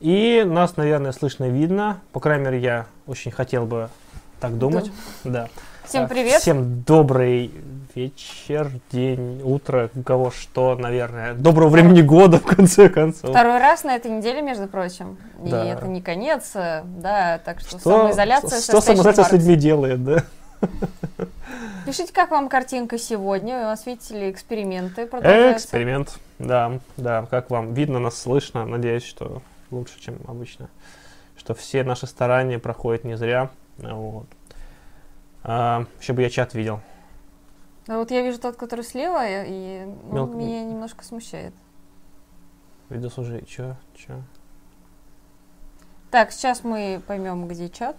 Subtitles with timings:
[0.00, 2.00] И нас, наверное, слышно и видно.
[2.12, 3.90] По крайней мере, я очень хотел бы
[4.40, 4.90] так думать.
[5.24, 5.48] Да.
[5.84, 6.40] Всем А, привет.
[6.40, 7.50] Всем добрый
[7.94, 11.34] вечер, день, утро, у кого что, наверное.
[11.34, 13.28] Доброго времени года, в конце концов.
[13.28, 15.18] Второй раз на этой неделе, между прочим.
[15.38, 15.66] Да.
[15.66, 20.02] И это не конец, э, да, так что, Что, самоизоляция что самоизоляция с людьми делает,
[20.02, 20.24] да?
[21.84, 23.58] Пишите, как вам картинка сегодня.
[23.58, 25.66] У нас, видите ли, эксперименты продолжаются.
[25.66, 27.26] Эксперимент, да, да.
[27.30, 28.64] Как вам видно, нас слышно.
[28.64, 30.68] Надеюсь, что лучше, чем обычно.
[31.36, 33.50] Что все наши старания проходят не зря.
[33.78, 34.26] Вот.
[35.42, 36.80] А, еще бы я чат видел.
[37.86, 41.54] Да вот я вижу тот, который слева, и Мелко- меня немножко смущает.
[42.90, 44.20] Видос уже, чё, чё?
[46.10, 47.96] Так, сейчас мы поймем, где чат.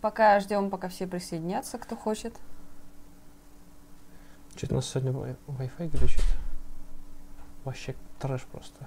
[0.00, 2.34] Пока ждем, пока все присоединятся, кто хочет.
[4.56, 6.24] Что-то у нас сегодня Wi- Wi-Fi глючит.
[7.64, 8.86] Вообще трэш просто.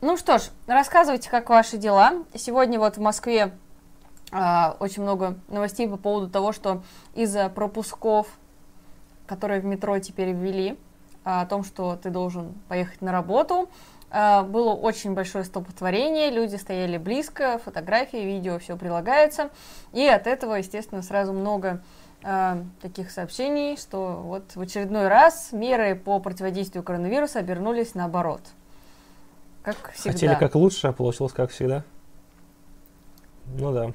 [0.00, 2.24] Ну что ж, рассказывайте, как ваши дела.
[2.34, 3.52] Сегодня вот в Москве
[4.32, 6.82] а, очень много новостей по поводу того, что
[7.14, 8.26] из-за пропусков,
[9.26, 10.78] которые в метро теперь ввели,
[11.24, 13.68] а, о том, что ты должен поехать на работу,
[14.10, 19.50] а, было очень большое столпотворение, люди стояли близко, фотографии, видео, все прилагается.
[19.92, 21.82] И от этого, естественно, сразу много
[22.80, 28.42] таких сообщений, что вот в очередной раз меры по противодействию коронавирусу обернулись наоборот.
[29.62, 30.12] Как всегда.
[30.12, 31.84] Хотели как лучше, а получилось как всегда.
[33.46, 33.92] Ну да.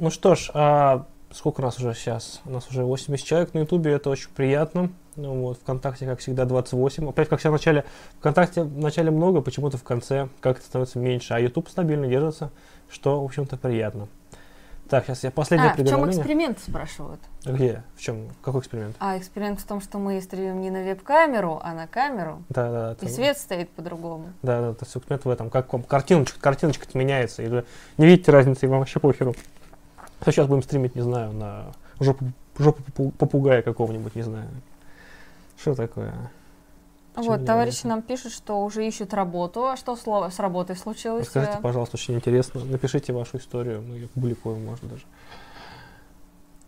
[0.00, 2.40] Ну что ж, а сколько нас уже сейчас?
[2.44, 4.90] У нас уже 80 человек на Ютубе, это очень приятно.
[5.16, 7.08] Ну вот, ВКонтакте, как всегда, 28.
[7.08, 7.84] Опять, как всегда, в начале,
[8.18, 11.34] ВКонтакте в начале много, почему-то в конце как-то становится меньше.
[11.34, 12.50] А Ютуб стабильно держится,
[12.88, 14.08] что, в общем-то, приятно.
[14.88, 17.20] Так, сейчас я последнее А, в чем эксперимент, спрашивают?
[17.44, 17.82] Где?
[17.94, 18.30] В чем?
[18.42, 18.96] Какой эксперимент?
[18.98, 22.42] А эксперимент в том, что мы стримим не на веб-камеру, а на камеру.
[22.48, 24.32] Да, да, И там- свет стоит по-другому.
[24.42, 25.50] Да, да, это все эксперимент в этом.
[25.50, 27.42] Как вам картиночка, картиночка меняется.
[27.42, 27.64] И вы
[27.98, 29.34] не видите разницы, и вам вообще похеру.
[30.22, 31.66] Что сейчас будем стримить, не знаю, на
[32.00, 32.24] жопу,
[32.58, 34.48] жопу попу- попугая какого-нибудь, не знаю.
[35.60, 36.14] Что такое?
[37.18, 39.66] Вот, товарищи нам пишут, что уже ищут работу.
[39.66, 41.26] А что сло- с работой случилось?
[41.26, 42.64] Расскажите, пожалуйста, очень интересно.
[42.64, 45.02] Напишите вашу историю, мы ее публикуем, может даже.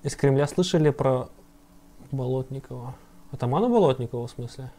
[0.02, 1.28] Из Кремля слышали про
[2.10, 2.94] Болотникова?
[3.32, 4.70] Атамана Болотникова, в смысле?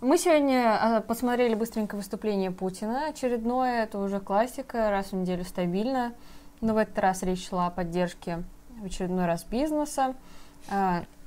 [0.00, 3.08] Мы сегодня а, посмотрели быстренько выступление Путина.
[3.08, 6.14] Очередное, это уже классика, раз в неделю стабильно.
[6.62, 8.42] Но в этот раз речь шла о поддержке
[8.80, 10.14] в очередной раз бизнеса.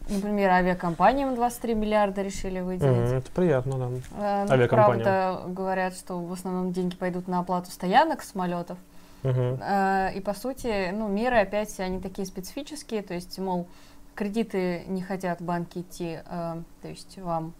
[0.10, 3.10] Например, авиакомпаниям 23 миллиарда решили выделить.
[3.10, 3.86] Мгм, это приятно, да.
[4.18, 5.04] Э, ну, Авиакомпаниям.
[5.04, 8.78] Правда, говорят, что в основном деньги пойдут на оплату стоянок самолетов.
[9.24, 9.60] Мгм.
[9.62, 13.02] Э, И, по сути, ну, меры опять, они такие специфические.
[13.02, 13.68] То есть, мол,
[14.16, 17.54] кредиты не хотят банки идти, э, то есть, вам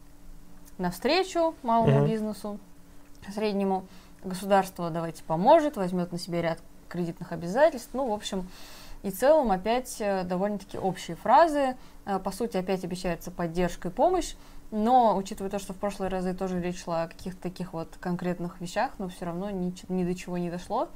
[0.78, 2.08] навстречу малому Мгм.
[2.08, 2.60] бизнесу,
[3.34, 3.86] среднему.
[4.26, 6.60] Государство давайте поможет, возьмет на себя ряд
[6.90, 7.90] кредитных обязательств.
[7.94, 8.48] Ну, в общем,
[9.04, 11.76] и в целом опять э, довольно-таки общие фразы.
[12.06, 14.36] Э, По сути, опять обещается поддержка и помощь.
[14.72, 18.60] Но, учитывая то, что в прошлые разы тоже речь шла о каких-то таких вот конкретных
[18.60, 20.90] вещах, но все равно ни, ни до чего не дошло.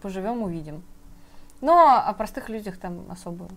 [0.00, 0.82] Поживем, увидим.
[1.60, 3.48] Но о простых людях там особо.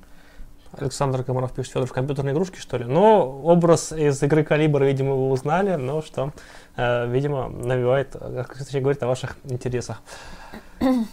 [0.74, 2.86] Александр Комаров пишет, Федор, в компьютерной игрушке, что ли?
[2.86, 6.34] Ну, образ из игры Калибр, видимо, вы узнали, но что,
[6.76, 10.02] э, видимо, навевает, как говорит, о ваших интересах.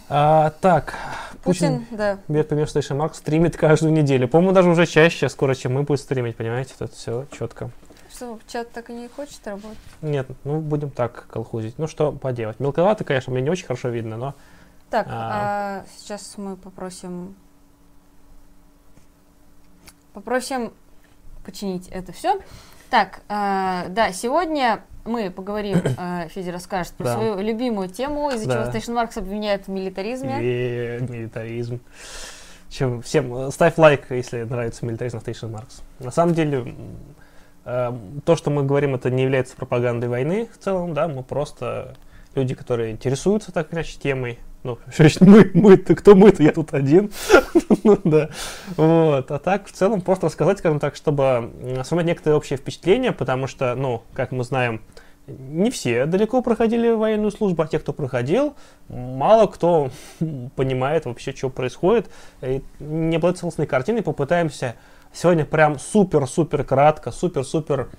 [0.09, 0.95] А, так,
[1.43, 2.17] Путин, Путин, да.
[2.27, 4.27] пример Station Mark, стримит каждую неделю.
[4.27, 6.73] По-моему, даже уже чаще, скоро, чем мы будет стримить, понимаете?
[6.77, 7.71] Тут все четко.
[8.13, 9.77] Что, чат так и не хочет работать?
[10.01, 11.79] Нет, ну, будем так колхозить.
[11.79, 12.59] Ну, что поделать.
[12.59, 14.35] Мелковато, конечно, мне не очень хорошо видно, но...
[14.89, 15.83] Так, А.
[15.83, 17.35] а сейчас мы попросим
[20.13, 20.73] попросим
[21.45, 22.41] починить это все.
[22.89, 27.13] Так, а, да, сегодня мы поговорим, а, Федя расскажет про Да.
[27.15, 28.71] свою любимую тему, из-за Да.
[28.71, 30.37] чего Station Marks обвиняет в милитаризме.
[30.39, 31.79] Э, милитаризм.
[32.69, 35.81] Чем, всем э, ставь лайк, если нравится милитаризм Station Marks.
[35.99, 36.73] На самом деле,
[37.65, 37.91] э,
[38.25, 41.95] то, что мы говорим, это не является пропагандой войны в целом, да, мы просто
[42.33, 44.39] люди, которые интересуются так или иначе темой.
[44.63, 47.11] Ну, значит мы, мы-то, кто мы-то, я тут один.
[47.83, 48.29] Ну, да.
[48.77, 49.31] Вот.
[49.31, 51.51] А так, в целом, просто рассказать, скажем так, чтобы
[51.83, 54.81] сформировать некоторые общее впечатление, потому что, ну, как мы знаем,
[55.25, 58.55] не все далеко проходили военную службу, а те, кто проходил,
[58.89, 59.89] мало кто
[60.55, 62.09] понимает вообще, что происходит.
[62.41, 64.75] И не обладает целостной картиной, попытаемся
[65.13, 67.89] сегодня прям супер-супер кратко, супер-супер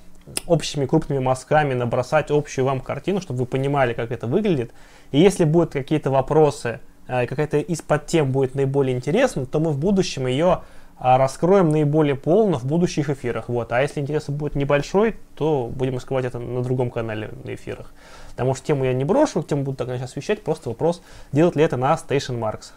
[0.46, 4.72] общими крупными мазками набросать общую вам картину, чтобы вы понимали, как это выглядит.
[5.10, 9.78] И если будут какие-то вопросы, э, какая-то из подтем будет наиболее интересна, то мы в
[9.78, 10.62] будущем ее
[11.04, 13.48] а раскроем наиболее полно в будущих эфирах.
[13.48, 13.72] Вот.
[13.72, 17.92] А если интерес будет небольшой, то будем раскрывать это на другом канале на эфирах.
[18.30, 20.44] Потому что тему я не брошу, тему буду так сейчас освещать.
[20.44, 21.02] Просто вопрос,
[21.32, 22.70] делать ли это на Station Marks.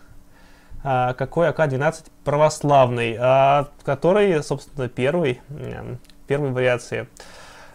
[0.84, 5.40] А, какой АК-12 православный, а, который, собственно, первый,
[6.26, 7.08] первой вариации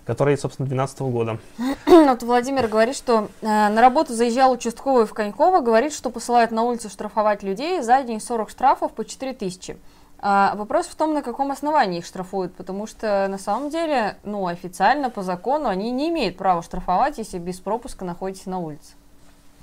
[0.07, 1.39] который, собственно, 2012 года.
[1.87, 6.65] Вот Владимир говорит, что э, на работу заезжал участковый в Коньково, говорит, что посылают на
[6.65, 9.77] улицу штрафовать людей, за день 40 штрафов по 4 тысячи.
[10.19, 14.47] А вопрос в том, на каком основании их штрафуют, потому что на самом деле, ну,
[14.49, 18.95] официально по закону они не имеют права штрафовать, если без пропуска находитесь на улице.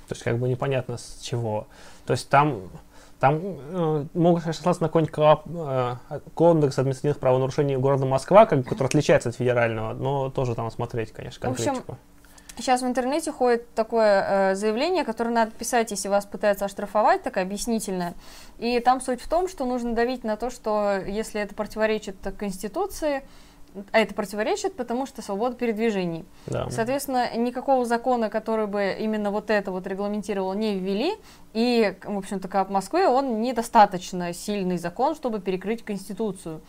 [0.08, 1.66] То есть как бы непонятно с чего.
[2.06, 2.62] То есть там,
[3.20, 5.96] там э, могут сослаться на какой-нибудь э,
[6.34, 11.40] кодекс административных правонарушений города Москва, как, который отличается от федерального, но тоже там смотреть, конечно,
[11.40, 11.74] конкретику.
[11.74, 11.98] В общем,
[12.58, 17.44] Сейчас в интернете ходит такое э, заявление, которое надо писать, если вас пытаются оштрафовать, такое
[17.44, 18.14] объяснительное.
[18.58, 23.22] И там суть в том, что нужно давить на то, что если это противоречит Конституции,
[23.92, 26.24] а это противоречит, потому что свобода передвижений.
[26.46, 26.68] Да.
[26.70, 31.14] Соответственно, никакого закона, который бы именно вот это вот регламентировал, не ввели.
[31.52, 36.60] И, в общем-то, как в Москве, он недостаточно сильный закон, чтобы перекрыть Конституцию.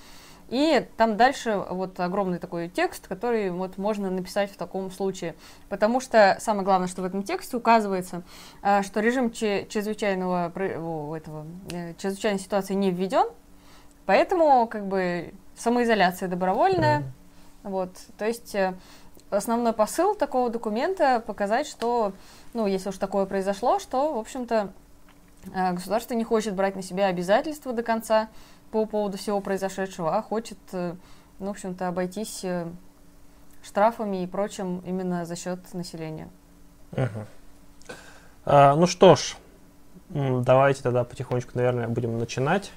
[0.49, 5.35] И там дальше вот огромный такой текст, который вот можно написать в таком случае.
[5.69, 8.23] Потому что самое главное, что в этом тексте указывается,
[8.63, 10.47] э, что режим чрезвычайного
[11.15, 13.27] этого, э, чрезвычайной ситуации не введен,
[14.07, 16.99] поэтому как бы самоизоляция добровольная.
[16.99, 17.03] Mm.
[17.63, 18.73] Вот, то есть э,
[19.29, 22.13] основной посыл такого документа показать, что,
[22.53, 24.71] ну, если уж такое произошло, что, в общем-то,
[25.71, 28.29] государство не хочет брать на себя обязательства до конца,
[28.71, 30.95] по поводу всего произошедшего, а хочет, э,
[31.39, 32.67] ну, в общем-то, обойтись э,
[33.63, 36.29] штрафами и прочим именно за счет населения.
[36.91, 37.25] Угу.
[38.45, 39.35] А, ну что ж,
[40.09, 42.71] давайте тогда потихонечку, наверное, будем начинать.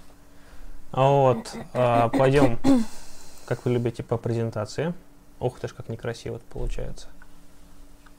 [0.93, 2.59] Вот, а, пойдем,
[3.47, 4.93] как вы любите, по презентации.
[5.41, 7.09] Ух ты ж, как некрасиво это получается.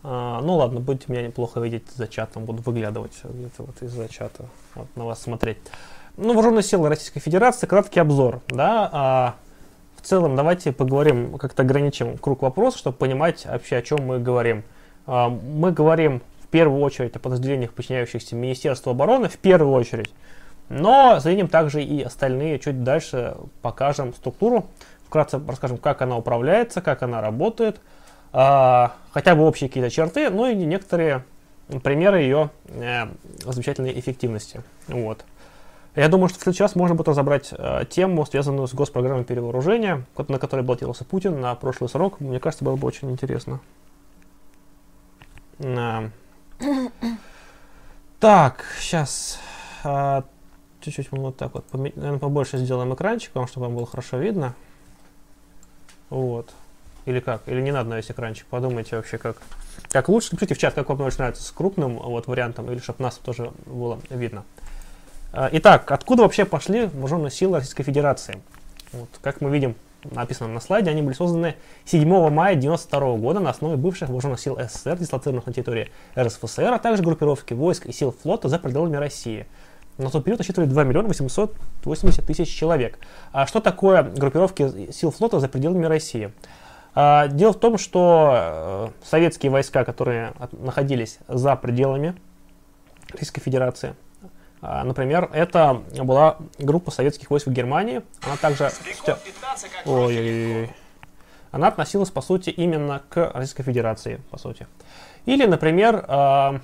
[0.04, 4.46] А, ну ладно, будете меня неплохо видеть за чатом, буду выглядывать где-то вот из-за чата,
[4.76, 5.58] вот, на вас смотреть.
[6.18, 9.36] Ну, вооруженные силы Российской Федерации, краткий обзор, да, а
[9.96, 14.64] в целом давайте поговорим, как-то ограничим круг вопросов, чтобы понимать вообще, о чем мы говорим.
[15.06, 20.12] А, мы говорим в первую очередь о подразделениях, подчиняющихся Министерству обороны, в первую очередь,
[20.70, 24.68] но зададим также и остальные, чуть дальше покажем структуру,
[25.06, 27.80] вкратце расскажем, как она управляется, как она работает,
[28.32, 31.24] а, хотя бы общие какие-то черты, ну и некоторые
[31.84, 33.08] примеры ее э,
[33.46, 34.64] замечательной эффективности.
[34.88, 35.24] Вот.
[35.96, 40.06] Я думаю, что в следующий раз можно будет разобрать э, тему, связанную с госпрограммой перевооружения,
[40.28, 42.20] на которой баллотировался Путин на прошлый срок.
[42.20, 43.60] Мне кажется, было бы очень интересно.
[45.60, 46.10] А.
[48.20, 49.40] Так, сейчас.
[49.84, 50.24] А,
[50.84, 54.54] чуть-чуть мы вот так вот, наверное, побольше сделаем экранчик, чтобы вам было хорошо видно.
[56.10, 56.50] Вот.
[57.06, 57.42] Или как?
[57.48, 58.46] Или не надо на весь экранчик?
[58.48, 59.42] Подумайте вообще, как,
[59.90, 60.30] как лучше.
[60.32, 63.52] Напишите в чат, как вам больше нравится, с крупным вот, вариантом, или чтобы нас тоже
[63.66, 64.44] было видно.
[65.34, 68.42] А, итак, откуда вообще пошли вооруженные силы Российской Федерации?
[68.94, 69.76] Вот, как мы видим,
[70.12, 74.58] написано на слайде, они были созданы 7 мая 1992 года на основе бывших вооруженных сил
[74.60, 79.48] СССР, дислоцированных на территории РСФСР, а также группировки войск и сил флота за пределами России.
[79.98, 82.98] На тот период насчитывали 2 миллиона 880 тысяч человек.
[83.32, 86.32] А что такое группировки сил флота за пределами России?
[86.96, 92.16] А, дело в том, что э, советские войска, которые находились за пределами
[93.12, 93.96] Российской Федерации,
[94.62, 98.02] а, например, это была группа советских войск в Германии.
[98.22, 98.72] Она также...
[99.86, 100.70] Ой, ой, ой.
[101.52, 104.66] Она относилась, по сути, именно к Российской Федерации, по сути.
[105.26, 106.62] Или, например, а,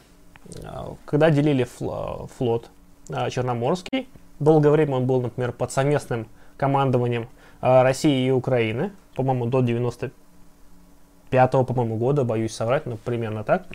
[1.05, 2.78] когда делили флот а,
[3.09, 4.07] Черноморский,
[4.39, 7.27] долгое время он был, например, под совместным командованием
[7.61, 13.65] России и Украины, по-моему, до 95 по-моему, года, боюсь соврать, но примерно так.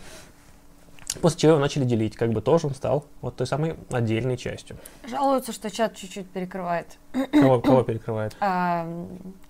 [1.21, 4.76] После чего его начали делить, как бы тоже он стал вот той самой отдельной частью.
[5.09, 6.99] Жалуются, что чат чуть-чуть перекрывает.
[7.31, 8.37] Кого, кого перекрывает?
[8.41, 8.85] А,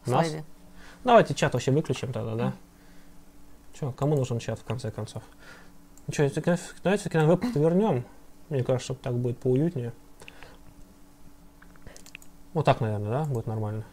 [0.05, 0.35] Нас?
[1.05, 2.53] Давайте чат вообще выключим тогда, да?
[3.79, 5.23] Че, кому нужен чат в конце концов?
[6.07, 6.31] Ну что,
[6.83, 8.05] давайте на веб вернем.
[8.49, 9.93] Мне кажется, так будет поуютнее.
[12.53, 13.85] Вот так, наверное, да, будет нормально.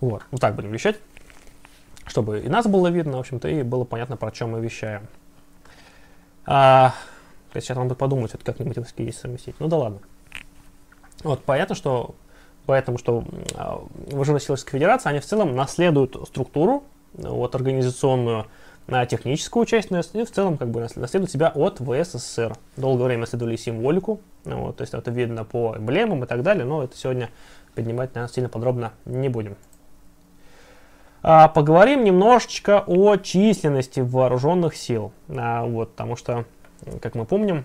[0.00, 0.98] Вот, вот так будем вещать,
[2.06, 5.06] чтобы и нас было видно, в общем-то, и было понятно, про чем мы вещаем.
[6.46, 6.94] А,
[7.52, 9.56] сейчас надо подумать, вот как математические есть совместить.
[9.58, 10.00] Ну да ладно.
[11.22, 12.14] Вот, понятно, что
[12.66, 13.24] поэтому, что
[14.10, 18.46] вооруженные силы Российской Федерации, они в целом наследуют структуру, вот, организационную
[18.86, 22.54] техническую часть, но и в целом как бы наследуют себя от ВССР.
[22.76, 26.64] Долгое время наследовали символику, ну вот, то есть это видно по эмблемам и так далее,
[26.64, 27.30] но это сегодня
[27.74, 29.56] поднимать, наверное, сильно подробно не будем.
[31.22, 36.44] А, поговорим немножечко о численности вооруженных сил, а, вот, потому что,
[37.00, 37.64] как мы помним,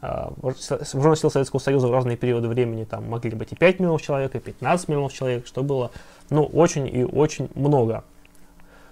[0.00, 4.02] а, вооруженные силы Советского Союза в разные периоды времени там могли быть и 5 миллионов
[4.02, 5.90] человек, и 15 миллионов человек, что было,
[6.28, 8.04] ну, очень и очень много.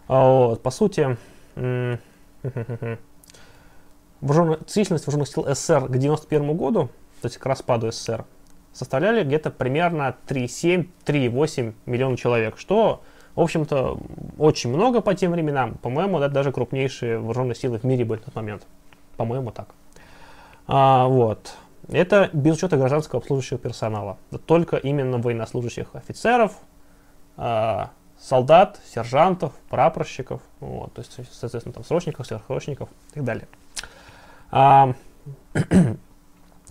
[0.09, 1.19] А, вот, по сути,
[4.21, 8.25] вооруженная, численность вооруженных сил СССР к 91 году, то есть к распаду СССР,
[8.73, 13.03] составляли где-то примерно 3,7-3,8 миллиона человек, что,
[13.35, 13.99] в общем-то,
[14.39, 15.75] очень много по тем временам.
[15.79, 18.67] По-моему, это даже крупнейшие вооруженные силы в мире были в тот момент.
[19.17, 19.69] По-моему, так.
[20.67, 21.55] А, вот.
[21.89, 24.19] Это без учета гражданского обслуживающего персонала.
[24.45, 26.59] Только именно военнослужащих офицеров,
[27.37, 33.49] а, солдат, сержантов, прапорщиков, вот, то есть, соответственно, там срочников, сверхсрочников и так далее.
[34.51, 34.95] А,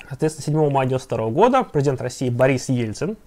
[0.09, 3.17] соответственно, 7 мая 1992 года президент России Борис Ельцин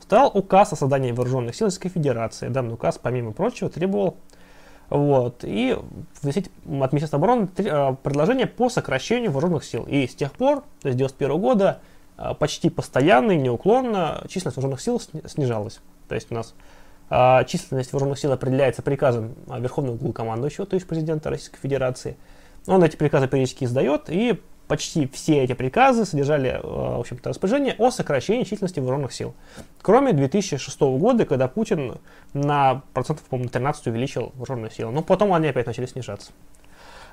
[0.00, 2.48] стал указ о создании вооруженных сил Российской Федерации.
[2.48, 4.16] Данный указ, помимо прочего, требовал
[4.88, 9.84] вот, и от Министерства обороны а, предложение по сокращению вооруженных сил.
[9.88, 11.80] И с тех пор, то есть 1991 года,
[12.16, 15.80] а, почти постоянно и неуклонно численность вооруженных сил снижалась.
[16.08, 16.54] То есть у нас
[17.46, 22.16] численность вооруженных сил определяется приказом Верховного главнокомандующего, то есть президента Российской Федерации.
[22.66, 27.74] Он эти приказы периодически издает, и почти все эти приказы содержали, а, в общем-то, распоряжение
[27.78, 29.34] о сокращении численности вооруженных сил.
[29.82, 31.98] Кроме 2006 года, когда Путин
[32.32, 34.92] на процентов, по-моему, 13 увеличил вооруженные силы.
[34.92, 36.32] Но потом они опять начали снижаться.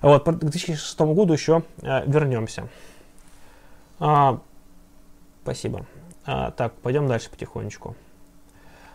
[0.01, 2.67] Вот, к 2006 году еще вернемся.
[4.00, 4.39] А,
[5.43, 5.85] спасибо.
[6.25, 7.95] А, так, пойдем дальше потихонечку.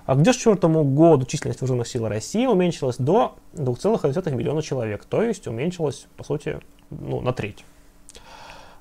[0.08, 5.46] А к 2004 году численность вооруженных сил России уменьшилась до 2,1 миллиона человек, то есть
[5.46, 7.62] уменьшилась, по сути, ну, на треть.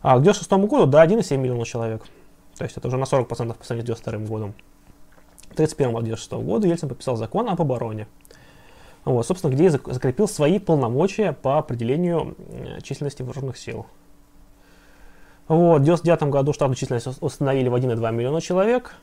[0.01, 2.05] А к 2006 году до 1,7 миллиона человек,
[2.57, 4.53] то есть это уже на 40% по сравнению с 2022 годом.
[5.57, 8.07] 31 марта 2006 года Ельцин подписал закон об обороне,
[9.03, 12.37] вот, собственно, где закрепил свои полномочия по определению
[12.83, 13.85] численности вооруженных сил.
[15.49, 18.95] Вот, в 1999 году штатную численность установили в 1,2 миллиона человек,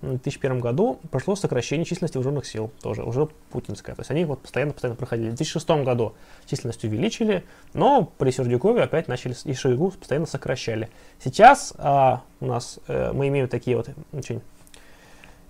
[0.00, 3.96] в 2001 году прошло сокращение численности вооруженных сил, тоже уже путинское.
[3.96, 5.30] То есть они вот постоянно-постоянно проходили.
[5.30, 6.14] В 2006 году
[6.46, 10.88] численность увеличили, но при Сердюкове опять начали и Шойгу постоянно сокращали.
[11.22, 14.40] Сейчас а, у нас а, мы имеем такие вот очень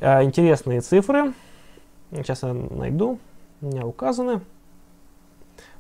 [0.01, 1.35] а, интересные цифры.
[2.11, 3.19] Сейчас я найду,
[3.61, 4.41] у меня указаны.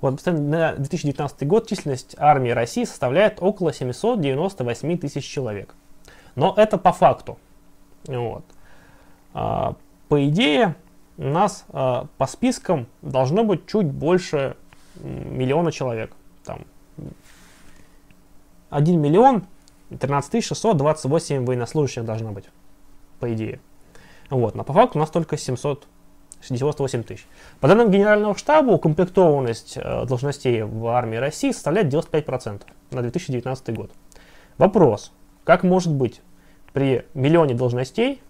[0.02, 5.74] Вот, на 2019 год численность армии России составляет около 798 тысяч человек.
[6.34, 7.38] Но это по факту.
[8.06, 8.44] Вот.
[9.34, 9.76] А,
[10.08, 10.76] по идее,
[11.16, 14.56] у нас а, по спискам должно быть чуть больше
[15.02, 16.12] миллиона человек.
[16.44, 16.64] Там
[18.70, 19.44] 1 миллион
[19.98, 22.44] 13 628 военнослужащих должно быть,
[23.20, 23.60] по идее.
[24.30, 27.26] Вот, но по факту у нас только 768 тысяч.
[27.60, 33.90] По данным Генерального штаба, укомплектованность э, должностей в армии России составляет 95% на 2019 год.
[34.58, 35.12] Вопрос,
[35.44, 36.20] как может быть
[36.74, 38.20] при миллионе должностей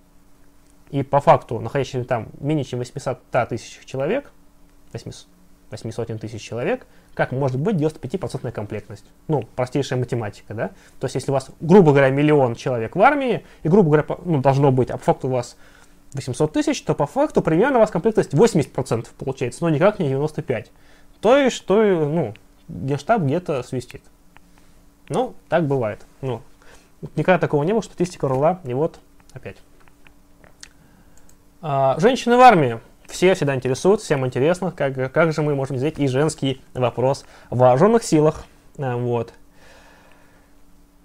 [0.91, 3.19] и по факту находящихся там менее чем 800
[3.49, 4.31] тысяч человек,
[4.93, 5.27] 800,
[5.71, 9.05] 800 тысяч человек, как может быть 95% комплектность?
[9.27, 10.69] Ну, простейшая математика, да?
[11.01, 14.41] То есть, если у вас, грубо говоря, миллион человек в армии, и, грубо говоря, ну,
[14.41, 15.57] должно быть, а по факту у вас
[16.15, 20.69] 800 тысяч, то по факту примерно у вас комплектность 80% получается, но никак не 95%.
[21.21, 22.35] То есть, что, ну,
[22.69, 24.03] генштаб где-то свистит.
[25.09, 26.07] Ну, так бывает.
[26.21, 26.43] Ну,
[27.17, 29.01] никогда такого не было, что статистика рла, и вот
[29.33, 29.57] опять.
[31.61, 32.79] А, женщины в армии.
[33.07, 37.59] Все всегда интересуют, всем интересно, как, как же мы можем взять и женский вопрос в
[37.59, 38.45] вооруженных силах.
[38.79, 39.33] А, вот.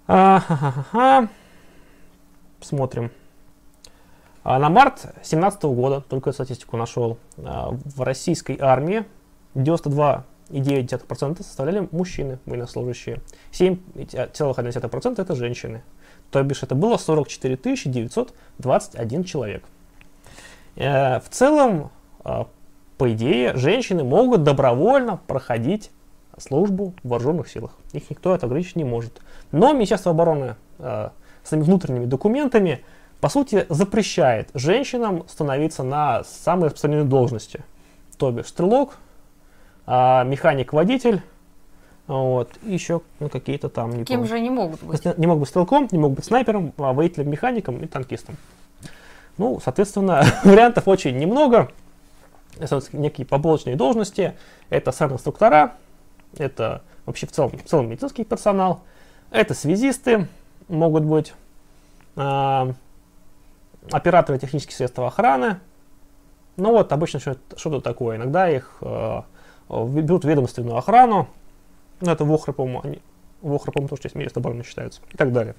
[0.06, 1.28] А, ха -ха -ха.
[2.60, 3.10] Смотрим.
[4.44, 9.04] А на март 2017 года, только статистику нашел, а, в российской армии
[9.54, 13.22] 92,9% составляли мужчины, военнослужащие.
[13.50, 15.82] 7,1% это женщины.
[16.30, 17.56] То бишь это было 44
[17.86, 19.64] 921 человек.
[20.76, 21.90] Э, в целом,
[22.24, 22.44] э,
[22.98, 25.90] по идее, женщины могут добровольно проходить
[26.38, 27.72] службу в вооруженных силах.
[27.92, 29.20] Их никто это ограничить не может.
[29.52, 31.10] Но Министерство обороны э,
[31.42, 32.84] своими внутренними документами,
[33.20, 37.64] по сути, запрещает женщинам становиться на самые распространенные должности.
[38.18, 38.98] То бишь стрелок,
[39.86, 41.22] механик-водитель,
[42.06, 43.90] вот, и еще ну, какие-то там...
[43.90, 44.28] Не Кем помню.
[44.28, 45.18] же они могут быть?
[45.18, 48.36] Не могут быть стрелком, не могут быть снайпером, а водителем-механиком и танкистом.
[49.38, 51.70] Ну, соответственно, вариантов очень немного.
[52.92, 54.34] некие побочные должности,
[54.70, 55.74] это инструктора,
[56.36, 58.82] это вообще в целом, в целом медицинский персонал,
[59.30, 60.28] это связисты,
[60.68, 61.34] могут быть
[62.16, 62.72] э,
[63.90, 65.58] операторы технических средств охраны,
[66.56, 68.16] ну вот обычно что-то такое.
[68.16, 69.22] Иногда их э,
[69.68, 71.28] берут ведомственную охрану,
[72.00, 73.02] ну это ВОХРы, по-моему, они,
[73.42, 75.54] ВОХРы, по-моему, тоже часть министерства обороны считаются, и так далее.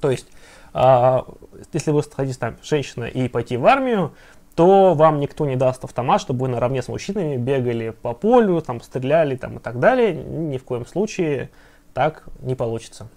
[0.00, 0.26] То есть,
[0.74, 4.12] если вы хотите там женщина и пойти в армию,
[4.54, 8.80] то вам никто не даст автомат, чтобы вы наравне с мужчинами бегали по полю, там,
[8.80, 10.12] стреляли там, и так далее.
[10.14, 11.50] Ни в коем случае
[11.94, 13.08] так не получится.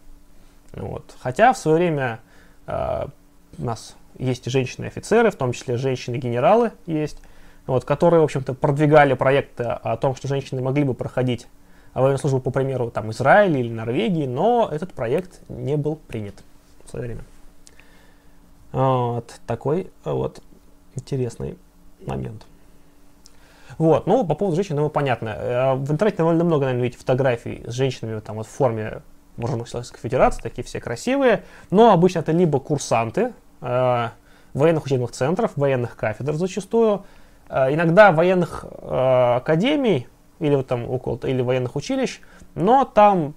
[0.73, 1.15] Вот.
[1.19, 2.19] Хотя в свое время
[2.67, 3.07] э,
[3.57, 7.19] у нас есть женщины-офицеры, в том числе женщины-генералы есть,
[7.67, 11.47] вот, которые, в общем-то, продвигали проекты о том, что женщины могли бы проходить
[11.93, 16.35] военную службу, по примеру, там, Израиля или Норвегии, но этот проект не был принят
[16.85, 17.21] в свое время.
[18.75, 20.43] Вот такой вот
[20.95, 21.57] интересный
[22.05, 22.45] момент.
[23.77, 25.29] Вот, ну, по поводу женщин, ну, понятно.
[25.29, 29.01] Э, в интернете довольно много, наверное, видите фотографий с женщинами там вот в форме
[29.37, 31.43] Вооруженных Человеческой Федерации, такие все красивые.
[31.71, 34.09] Но обычно это либо курсанты э,
[34.53, 37.05] военных учебных центров, военных кафедр зачастую,
[37.49, 40.07] э, иногда военных э, академий
[40.39, 42.19] или вот там около, или военных училищ,
[42.55, 43.33] но там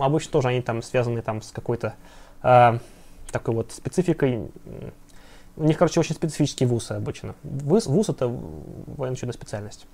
[0.00, 1.94] обычно тоже они там связаны там с какой-то
[2.42, 2.78] э,
[3.32, 4.50] такой вот спецификой
[5.56, 7.34] у них, короче, очень специфические вузы обычно.
[7.42, 9.86] Вуз, вуз это военно-учебная специальность.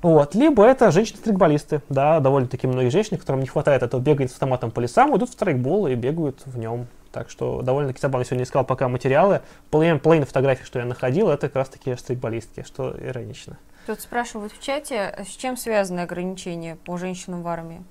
[0.00, 0.34] Вот.
[0.34, 4.80] Либо это женщины-стрейкболисты, да, довольно-таки многие женщины, которым не хватает этого бегать с автоматом по
[4.80, 6.86] лесам, идут в стрейкбол и бегают в нем.
[7.10, 8.24] Так что довольно-таки забавно.
[8.24, 9.40] Сегодня искал пока материалы.
[9.70, 13.58] Половина, половина фотографий, что я находил, это как раз таки стрейкболистки, что иронично.
[13.86, 17.82] Тут спрашивают в чате, с чем связаны ограничения по женщинам в армии?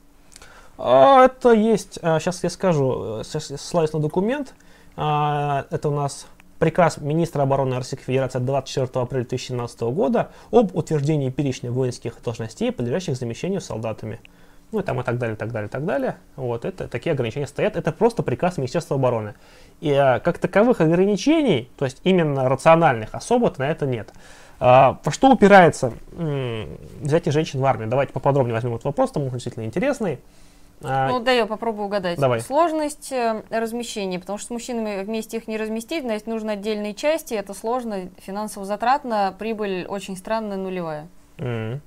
[0.77, 4.53] А, это есть, сейчас а, я скажу, я ссылаюсь на документ.
[4.95, 6.27] А, это у нас
[6.59, 12.71] приказ министра обороны Российской Федерации от 24 апреля 2017 года об утверждении перечня воинских должностей,
[12.71, 14.19] подлежащих замещению солдатами.
[14.71, 16.17] Ну и там и так далее, так далее, так далее.
[16.35, 17.77] Вот это такие ограничения стоят.
[17.77, 19.35] Это просто приказ Министерства обороны.
[19.79, 24.11] И а, как таковых ограничений, то есть именно рациональных, особо-то на это нет.
[24.59, 26.67] А, во что упирается м-
[27.01, 27.89] взятие женщин в армию?
[27.89, 30.19] Давайте поподробнее возьмем этот вопрос, там он действительно интересный.
[30.81, 32.19] А, ну, да, я попробую угадать.
[32.19, 32.41] Давай.
[32.41, 37.33] Сложность э, размещения, потому что с мужчинами вместе их не разместить, значит, нужно отдельные части,
[37.33, 41.07] это сложно, финансово затратно, прибыль очень странная, нулевая.
[41.37, 41.79] Mm.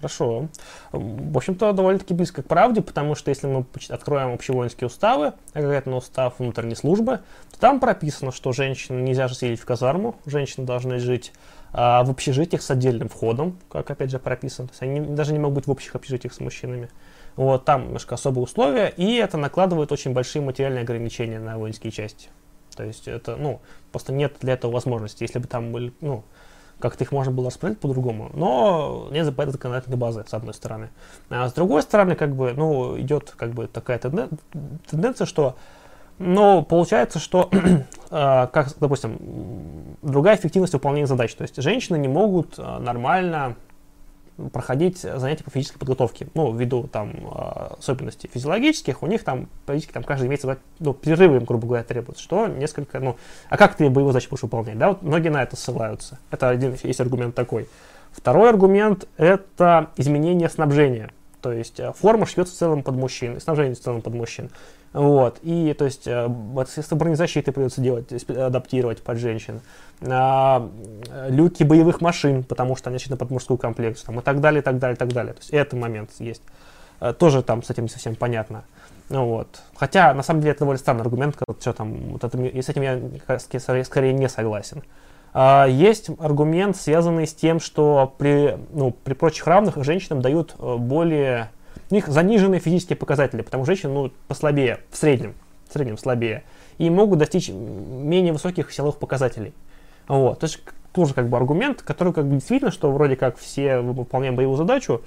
[0.00, 0.48] Хорошо.
[0.92, 6.38] В общем-то, довольно-таки близко к правде, потому что если мы откроем общевоинские уставы, конкретно устав
[6.38, 7.20] внутренней службы,
[7.52, 11.34] то там прописано, что женщин нельзя же селить в казарму, женщины должны жить
[11.74, 14.68] а, в общежитиях с отдельным входом, как опять же прописано.
[14.68, 16.88] То есть они даже не могут быть в общих общежитиях с мужчинами.
[17.36, 22.28] Вот, там немножко особые условия, и это накладывает очень большие материальные ограничения на воинские части.
[22.76, 23.60] То есть это, ну,
[23.92, 25.22] просто нет для этого возможности.
[25.22, 26.24] Если бы там были, ну,
[26.78, 28.30] как-то их можно было распределить по-другому.
[28.34, 30.90] Но нет этой законодательной базы, с одной стороны.
[31.28, 35.56] А с другой стороны, как бы, ну, идет как бы такая тенденция, что
[36.18, 37.78] ну, получается, что, э,
[38.52, 41.34] как, допустим, другая эффективность выполнения задач.
[41.34, 43.56] То есть женщины не могут э, нормально
[44.52, 46.28] проходить занятия по физической подготовке.
[46.34, 50.48] Ну, ввиду там а, особенностей физиологических, у них там практически там каждый месяц
[50.78, 53.16] ну, перерывы им, грубо говоря, требуется, что несколько, ну,
[53.48, 56.18] а как ты боевую задачу будешь выполнять, да, вот многие на это ссылаются.
[56.30, 57.68] Это один есть аргумент такой.
[58.12, 61.10] Второй аргумент– это изменение снабжения.
[61.40, 64.50] То есть э, форма шьется в целом под мужчин, снабжение в целом под мужчин.
[64.92, 65.38] Вот.
[65.42, 66.28] И, то есть, э,
[66.68, 69.60] средства бронезащиты придется делать, адаптировать под женщин.
[70.02, 70.68] А,
[71.28, 74.64] люки боевых машин, потому что они рассчитаны под мужскую комплекцию, там, и так далее, и
[74.64, 75.34] так далее, и так далее.
[75.34, 76.42] То есть, это момент есть.
[77.00, 78.64] Э, тоже там с этим не совсем понятно.
[79.08, 79.62] Ну, вот.
[79.76, 82.82] Хотя, на самом деле, это довольно странный аргумент, что там, вот это, и с этим
[82.82, 84.82] я скорее не согласен.
[85.32, 90.76] А, есть аргумент, связанный с тем, что при, ну, при прочих равных женщинам дают э,
[90.76, 91.50] более
[91.90, 95.34] у них заниженные физические показатели, потому что женщины ну, послабее, в среднем,
[95.68, 96.44] в среднем слабее,
[96.78, 99.52] и могут достичь менее высоких силовых показателей.
[100.08, 100.38] Вот.
[100.40, 100.60] То есть
[100.92, 105.02] тоже как бы аргумент, который как бы действительно, что вроде как все выполняем боевую задачу,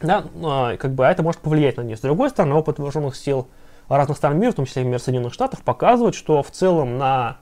[0.00, 1.98] да, а, как бы это может повлиять на них.
[1.98, 3.48] С другой стороны, опыт вооруженных сил
[3.88, 7.38] разных стран мира, в том числе и мир Соединенных Штатов, показывает, что в целом на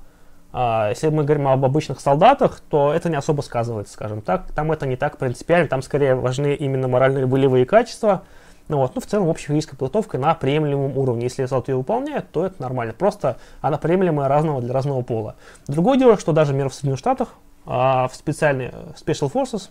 [0.52, 4.50] если мы говорим об обычных солдатах, то это не особо сказывается, скажем так.
[4.52, 8.22] Там это не так принципиально, там скорее важны именно моральные волевые качества.
[8.68, 11.24] Ну, вот, ну, в целом, общая физическая подготовка на приемлемом уровне.
[11.24, 12.92] Если солдат ее выполняет, то это нормально.
[12.92, 15.36] Просто она приемлемая разного для разного пола.
[15.66, 17.34] Другое дело, что даже, например, в Соединенных Штатах
[17.64, 19.70] а, в специальные Special Forces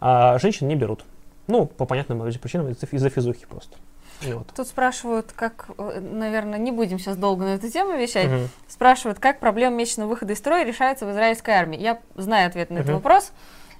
[0.00, 1.04] а, женщин не берут.
[1.46, 3.76] Ну, по понятным причинам, из-за физухи просто.
[4.22, 4.48] Вот.
[4.54, 8.48] Тут спрашивают, как, э, наверное, не будем сейчас долго на эту тему вещать, угу.
[8.68, 11.78] спрашивают, как проблема месячного выхода из строя решается в израильской армии.
[11.78, 12.82] Я знаю ответ на угу.
[12.82, 13.32] этот вопрос.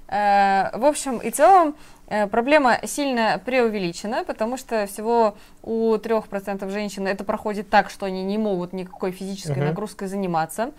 [0.08, 1.74] Э, в общем и целом,
[2.08, 8.22] э, проблема сильно преувеличена, потому что всего у 3% женщин это проходит так, что они
[8.22, 9.68] не могут никакой физической uh-huh.
[9.68, 10.72] нагрузкой заниматься.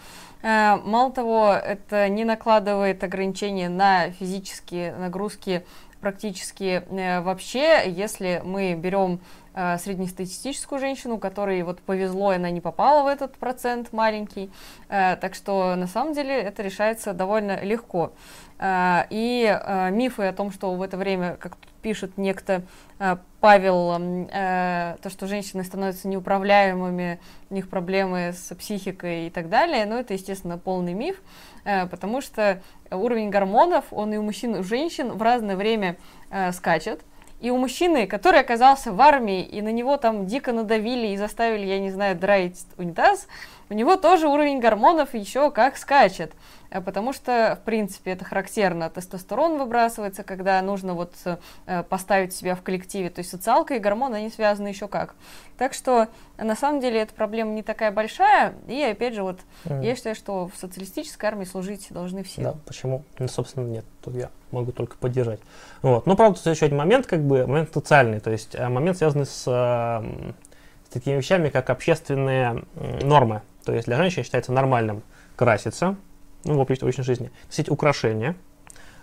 [0.43, 5.65] Мало того, это не накладывает ограничения на физические нагрузки
[5.99, 6.83] практически
[7.21, 9.19] вообще, если мы берем
[9.57, 14.51] э, среднестатистическую женщину, которой вот повезло, и она не попала в этот процент маленький.
[14.87, 18.13] Э, так что на самом деле это решается довольно легко.
[18.59, 22.61] Э, и э, мифы о том, что в это время, как пишет некто
[22.99, 29.49] э, Павел, э, то, что женщины становятся неуправляемыми, у них проблемы с психикой и так
[29.49, 31.21] далее, ну, это, естественно, полный миф,
[31.63, 35.97] э, потому что уровень гормонов, он и у мужчин, и у женщин в разное время
[36.29, 37.01] э, скачет.
[37.39, 41.65] И у мужчины, который оказался в армии, и на него там дико надавили и заставили,
[41.65, 43.27] я не знаю, драить унитаз,
[43.69, 46.33] у него тоже уровень гормонов еще как скачет.
[46.69, 48.89] Э, потому что, в принципе, это характерно.
[48.89, 51.13] Тестостерон выбрасывается, когда нужно вот
[51.65, 53.09] э, поставить себя в коллективе.
[53.09, 55.15] То есть социалка и гормоны, они связаны еще как.
[55.57, 58.53] Так что, на самом деле, эта проблема не такая большая.
[58.67, 59.83] И, опять же, вот mm.
[59.83, 62.41] я считаю, что в социалистической армии служить должны все.
[62.41, 63.03] Да, почему?
[63.17, 63.85] Ну, собственно, нет.
[64.03, 65.39] Тут я могу только поддержать.
[65.81, 66.05] Вот.
[66.05, 68.19] Но, правда, тут еще один момент, как бы, момент социальный.
[68.19, 72.63] То есть э, момент, связанный с, с такими вещами, как общественные
[73.01, 73.41] нормы.
[73.65, 75.03] То есть для женщин считается нормальным
[75.35, 75.97] краситься,
[76.47, 78.35] ну, в обычной жизни, носить украшения,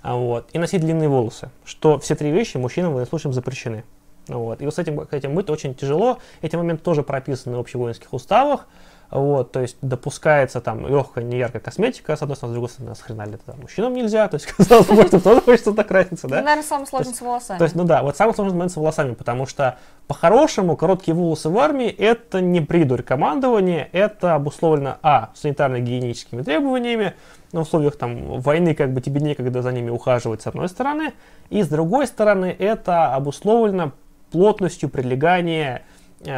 [0.02, 3.84] а, вот, и носить длинные волосы, что все три вещи мужчинам в случае запрещены.
[4.28, 4.62] Вот.
[4.62, 6.18] И вот с этим, этим быть очень тяжело.
[6.40, 8.66] Эти моменты тоже прописаны в общевоинских уставах.
[9.10, 13.00] Вот, то есть допускается там легкая, неяркая косметика, с одной стороны, с другой стороны, с
[13.00, 16.26] хрена ли это там, мужчинам нельзя, то есть казалось бы, что тоже хочется так разница,
[16.26, 16.36] да?
[16.36, 17.58] Это, наверное, самый сложный с волосами.
[17.58, 21.48] То есть, ну да, вот самый сложный момент с волосами, потому что по-хорошему короткие волосы
[21.48, 27.14] в армии это не придурь командования, это обусловлено, а, санитарно-гигиеническими требованиями,
[27.52, 31.12] на условиях там войны как бы тебе некогда за ними ухаживать с одной стороны,
[31.50, 33.92] и с другой стороны это обусловлено
[34.32, 35.82] плотностью прилегания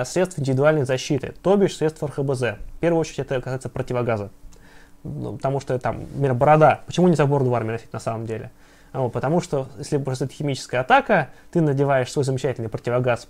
[0.05, 2.41] средств индивидуальной защиты, то бишь средств РХБЗ.
[2.41, 4.31] В первую очередь это касается противогаза,
[5.05, 6.81] ну, потому что там, например, борода.
[6.87, 8.51] Почему нельзя бороду в армии носить на самом деле?
[8.93, 13.29] Вот, потому что если произойдет химическая атака, ты надеваешь свой замечательный противогаз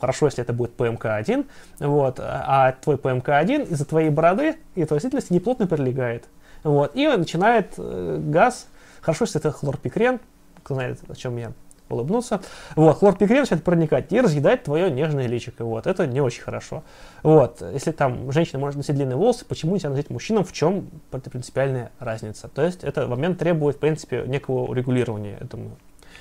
[0.00, 1.46] Хорошо, если это будет ПМК-1,
[1.80, 6.24] вот, а твой ПМК-1 из-за твоей бороды и твоей растительности неплотно прилегает.
[6.62, 8.66] Вот, и начинает э, газ,
[9.02, 10.18] хорошо, если это хлорпикрен,
[10.62, 11.52] кто знает, о чем я
[11.94, 12.40] улыбнуться.
[12.76, 15.64] Вот, хлорпикрен начинает проникать и разъедать твое нежное личико.
[15.64, 16.82] Вот, это не очень хорошо.
[17.22, 21.92] Вот, если там женщина может носить длинные волосы, почему нельзя носить мужчинам, в чем принципиальная
[21.98, 22.48] разница?
[22.48, 25.76] То есть, этот момент требует, в принципе, некого урегулирования, думаю.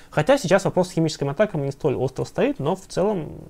[0.10, 3.44] Хотя сейчас вопрос с химическими атаками не столь остро стоит, но в целом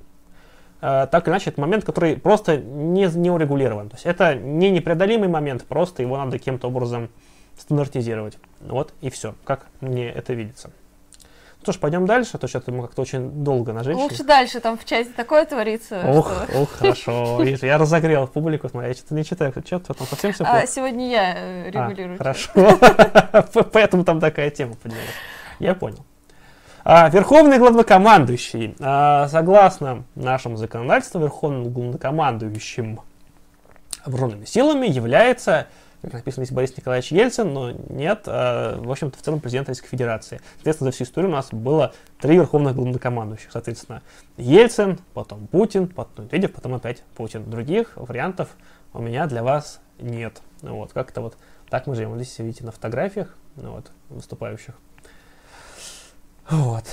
[0.82, 3.90] э, так или иначе, это момент, который просто не, не урегулирован.
[3.90, 7.10] То есть это не непреодолимый момент, просто его надо каким-то образом
[7.58, 8.38] стандартизировать.
[8.62, 10.72] Вот и все, как мне это видится.
[11.60, 14.04] Ну что ж, пойдем дальше, а то сейчас мы как-то очень долго на женщине.
[14.04, 16.02] Лучше дальше, там в чате такое творится.
[16.06, 16.62] Ох, что...
[16.62, 17.44] ох, хорошо.
[17.44, 21.10] Видишь, я разогрел публику, смотри, я что-то не читаю, что-то там совсем все а, Сегодня
[21.10, 22.16] я э, регулирую.
[22.16, 22.50] А, хорошо.
[23.74, 25.06] Поэтому там такая тема поднялась.
[25.60, 26.06] Я понял.
[26.86, 28.78] А, верховный главнокомандующий.
[28.80, 33.02] А, согласно нашему законодательству, верховным главнокомандующим
[34.06, 35.68] вооруженными силами является
[36.02, 39.90] как написано здесь Борис Николаевич Ельцин, но нет, а, в общем-то, в целом президент Российской
[39.90, 40.40] Федерации.
[40.56, 44.02] Соответственно, за всю историю у нас было три верховных главнокомандующих, соответственно,
[44.38, 47.50] Ельцин, потом Путин, потом Медведев, потом опять Путин.
[47.50, 48.50] Других вариантов
[48.94, 50.42] у меня для вас нет.
[50.62, 51.38] Вот, как-то вот
[51.70, 52.16] так мы живем.
[52.16, 54.76] Здесь видите на фотографиях ну, вот, выступающих.
[56.50, 56.84] Вот.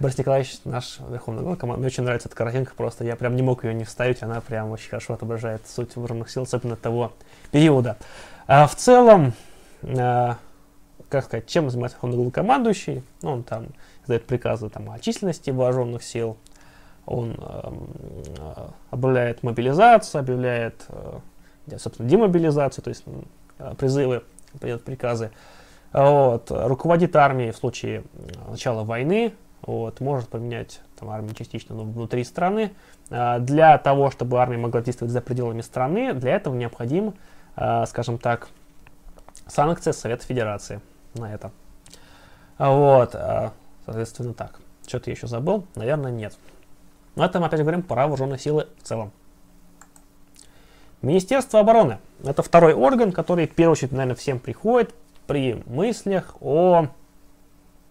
[0.00, 3.62] Борис Николаевич, наш верховный глава мне очень нравится эта картинка, просто я прям не мог
[3.62, 7.12] ее не вставить, она прям очень хорошо отображает суть вооруженных сил, особенно того
[7.50, 7.98] периода.
[8.46, 9.32] А в целом,
[9.82, 10.36] а,
[11.08, 13.02] как сказать, чем занимается верховный главнокомандующий?
[13.22, 13.68] Ну, он там
[14.02, 16.36] издает приказы там, о численности вооруженных сил,
[17.04, 23.04] он э, объявляет мобилизацию, объявляет, э, собственно, демобилизацию, то есть
[23.76, 24.22] призывы,
[24.60, 25.32] приказы
[25.92, 28.04] вот, руководит армией в случае
[28.48, 32.72] начала войны, вот, может поменять там, армию частично но внутри страны.
[33.10, 37.14] А, для того, чтобы армия могла действовать за пределами страны, для этого необходим, а,
[37.86, 38.48] скажем так,
[39.46, 40.80] санкция Совета Федерации
[41.14, 41.50] на это.
[42.58, 43.52] Вот, а,
[43.84, 44.60] соответственно, так.
[44.86, 45.64] Что-то я еще забыл?
[45.74, 46.36] Наверное, нет.
[47.14, 49.12] Но это мы опять говорим про вооруженные силы в целом.
[51.02, 51.98] Министерство обороны.
[52.24, 54.94] Это второй орган, который, в первую очередь, наверное, всем приходит
[55.26, 56.86] при мыслях о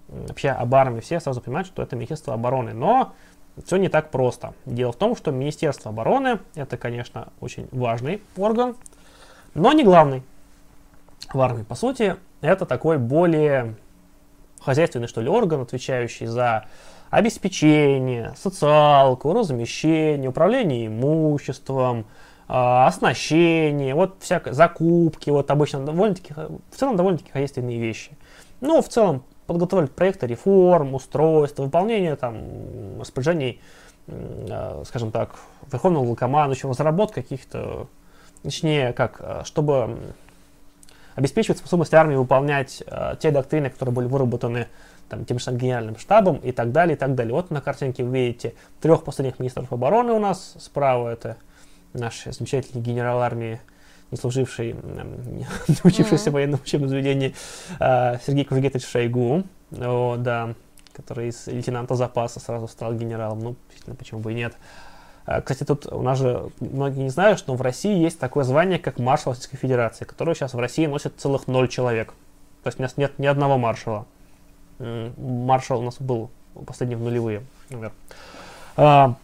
[0.07, 1.01] вообще об армии.
[1.01, 2.73] Все сразу понимают, что это Министерство обороны.
[2.73, 3.13] Но
[3.65, 4.53] все не так просто.
[4.65, 8.75] Дело в том, что Министерство обороны это, конечно, очень важный орган,
[9.53, 10.23] но не главный
[11.33, 11.63] в армии.
[11.63, 13.75] По сути, это такой более
[14.61, 16.65] хозяйственный, что ли, орган, отвечающий за
[17.09, 22.05] обеспечение, социалку, размещение, управление имуществом,
[22.47, 28.11] а, оснащение, вот всякое, закупки, вот обычно довольно-таки, в целом довольно-таки хозяйственные вещи.
[28.61, 33.61] Ну, в целом подготовить проекты реформ, устройства, выполнение там распоряжений,
[34.07, 35.35] а, скажем так,
[35.71, 37.87] верховного главкомандующего, разработка каких-то,
[38.43, 39.97] точнее, как, а, чтобы
[41.15, 42.81] обеспечивать способность армии выполнять
[43.19, 44.67] те доктрины, которые были выработаны
[45.11, 47.33] там, тем же самым генеральным штабом и так далее, и так далее.
[47.33, 50.55] Вот на картинке вы видите трех последних министров обороны у нас.
[50.57, 51.35] Справа это
[51.93, 53.59] наш замечательный генерал армии,
[54.09, 54.73] не служивший,
[55.25, 55.45] не
[55.83, 57.35] учившийся в военном учебном заведении,
[57.79, 60.53] а, Сергей Кужегетович Шойгу, о, да,
[60.93, 63.39] который из лейтенанта запаса сразу стал генералом.
[63.39, 63.55] Ну,
[63.95, 64.53] почему бы и нет.
[65.25, 68.99] Кстати, тут у нас же многие не знают, что в России есть такое звание, как
[68.99, 72.13] маршал Российской Федерации, которое сейчас в России носит целых ноль человек.
[72.63, 74.05] То есть у нас нет ни одного маршала.
[74.79, 76.29] Маршал у нас был
[76.65, 77.93] последний в нулевые, наверное.
[78.77, 79.15] А,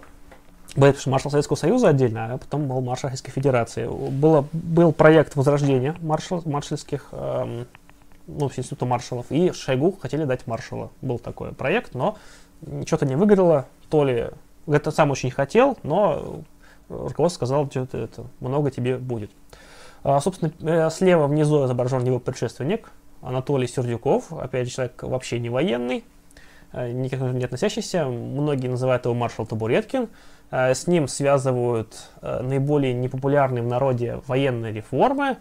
[0.75, 3.87] был маршал Советского Союза отдельно, а потом был маршал Российской Федерации.
[3.87, 7.65] Было, был проект возрождения маршал, маршальских, эм,
[8.27, 10.91] ну, института маршалов, и Шойгу хотели дать маршала.
[11.01, 12.17] Был такой проект, но
[12.85, 14.29] что-то не выгорело, то ли
[14.67, 16.41] это сам очень хотел, но
[16.89, 19.31] руководство сказало, что это, много тебе будет.
[20.03, 25.49] А, собственно, э, слева внизу изображен его предшественник, Анатолий Сердюков, опять же, человек вообще не
[25.49, 26.03] военный,
[26.73, 30.07] э, никак не относящийся, многие называют его маршал Табуреткин,
[30.51, 35.37] э, с ним связывают э, наиболее непопулярные в народе военные реформы,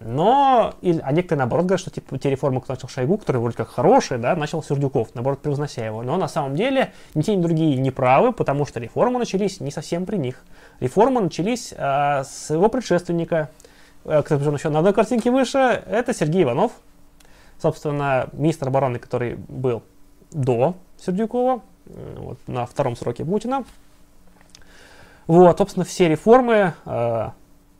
[0.00, 3.68] но, а некоторые наоборот говорят, что типа, те реформы, которые начал Шойгу, которые вроде как
[3.68, 6.02] хорошие, да, начал Сердюков, наоборот, превознося его.
[6.02, 9.70] Но на самом деле ни те, ни другие не правы, потому что реформы начались не
[9.70, 10.42] совсем при них.
[10.80, 13.50] Реформы начались а, с его предшественника,
[14.04, 16.72] который еще на одной картинке выше, это Сергей Иванов,
[17.60, 19.82] собственно, министр обороны, который был
[20.32, 21.60] до Сердюкова,
[22.16, 23.64] вот, на втором сроке Путина.
[25.26, 27.28] Вот, собственно, все реформы э,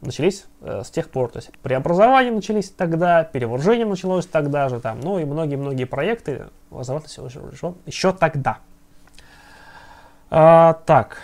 [0.01, 1.31] начались э, с тех пор.
[1.31, 7.19] То есть преобразования начались тогда, перевооружение началось тогда же, там, ну и многие-многие проекты разрабатывались
[7.53, 8.59] еще, еще тогда.
[10.31, 11.19] А, так,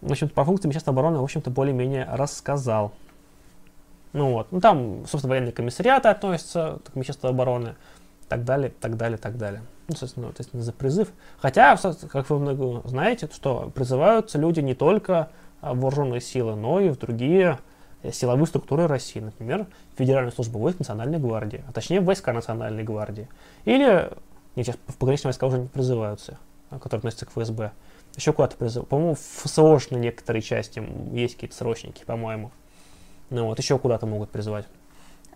[0.00, 2.92] в общем по функции Министерства обороны, в общем-то, более-менее рассказал.
[4.12, 7.76] Ну вот, ну там, собственно, военные комиссариаты относятся к Министерству обороны
[8.28, 9.62] так далее, так далее, так далее.
[9.88, 11.08] Ну, собственно, есть за призыв.
[11.38, 11.76] Хотя,
[12.10, 15.28] как вы много знаете, что призываются люди не только
[15.60, 17.58] в вооруженные силы, но и в другие
[18.12, 19.66] силовые структуры России, например,
[19.96, 23.28] Федеральную службу войск Национальной гвардии, а точнее войска Национальной гвардии.
[23.64, 24.10] Или,
[24.54, 26.38] не, сейчас в пограничные войска уже не призываются,
[26.70, 27.72] а, которые относятся к ФСБ.
[28.16, 28.88] Еще куда-то призывают.
[28.88, 32.50] По-моему, в ФСОш на некоторой части есть какие-то срочники, по-моему.
[33.30, 34.66] Ну вот, еще куда-то могут призывать.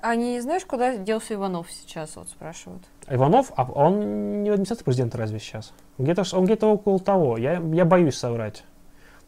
[0.03, 2.83] А не знаешь, куда делся Иванов сейчас, вот спрашивают.
[3.07, 5.73] Иванов, а он не в администрации президента разве сейчас?
[5.99, 8.65] Где-то, он где-то около того, я, я боюсь соврать.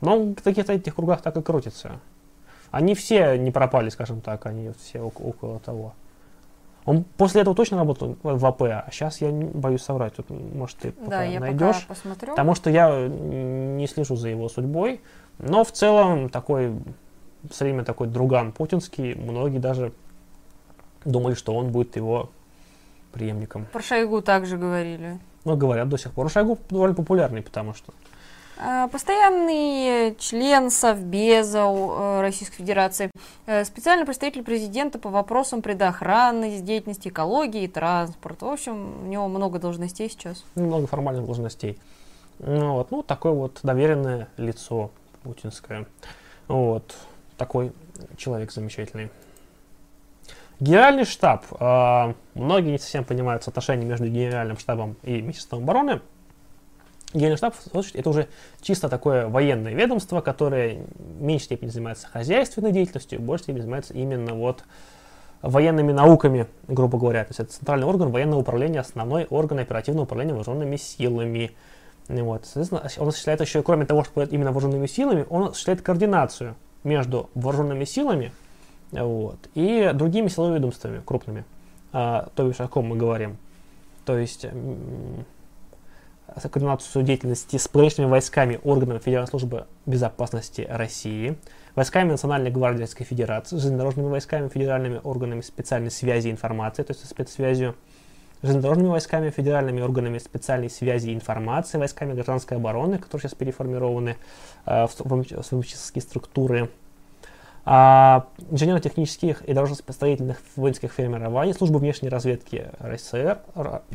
[0.01, 2.01] Но он в каких-то этих кругах так и крутится.
[2.73, 5.93] Они все не пропали, скажем так, они все около, того.
[6.87, 10.15] Он после этого точно работал в АП, а сейчас я боюсь соврать.
[10.15, 11.83] Тут, может, ты пока да, я найдешь.
[11.83, 12.31] Пока посмотрю.
[12.31, 15.03] Потому что я не слежу за его судьбой.
[15.39, 16.75] Но в целом такой,
[17.51, 19.93] все время такой друган путинский, многие даже
[21.05, 22.31] думали, что он будет его
[23.13, 23.67] преемником.
[23.67, 25.21] Про Шойгу также говорили.
[25.45, 26.31] Ну, говорят до сих пор.
[26.31, 27.93] Шойгу довольно популярный, потому что...
[28.65, 33.11] А, постоянный член Совбеза э, Российской Федерации,
[33.47, 38.47] э, специальный представитель президента по вопросам предохранности, деятельности экологии и транспорта.
[38.47, 40.45] В общем, у него много должностей сейчас.
[40.55, 41.77] Много формальных должностей.
[42.39, 44.93] Ну, вот, ну, такое вот доверенное лицо
[45.25, 45.87] путинское.
[46.47, 46.95] Вот,
[47.37, 47.73] такой
[48.17, 49.11] человек замечательный.
[50.61, 51.47] Генеральный штаб.
[51.59, 56.01] Э, многие не совсем понимают соотношение между генеральным штабом и Министерством обороны.
[57.13, 57.55] Генеральный штаб
[57.95, 58.29] это уже
[58.61, 63.95] чисто такое военное ведомство, которое в меньшей степени занимается хозяйственной деятельностью, в большей степени занимается
[63.95, 64.65] именно вот
[65.43, 67.25] военными науками, грубо говоря.
[67.25, 71.51] То есть это центральный орган военного управления, основной орган оперативного управления вооруженными силами.
[72.09, 72.47] Вот.
[72.47, 77.85] Соответственно, он осуществляет еще, кроме того, что именно вооруженными силами, он осуществляет координацию между вооруженными
[77.85, 78.33] силами
[78.93, 79.39] вот.
[79.55, 81.45] И другими силовыми ведомствами крупными,
[81.93, 83.39] а, то бишь о ком мы говорим.
[84.05, 84.47] То есть
[86.41, 91.39] координацию деятельности с пограничными войсками органами Федеральной службы безопасности России,
[91.75, 97.09] войсками Национальной гвардии Российской Федерации, железнодорожными войсками, федеральными органами специальной связи и информации, то есть
[97.09, 97.75] спецсвязью,
[98.43, 104.17] железнодорожными войсками, федеральными органами специальной связи и информации, войсками гражданской обороны, которые сейчас переформированы
[104.67, 106.71] э, в, в, в структуры,
[107.65, 113.41] а, инженерно-технических и дорожно-строительных воинских формирований, службы внешней разведки РСР,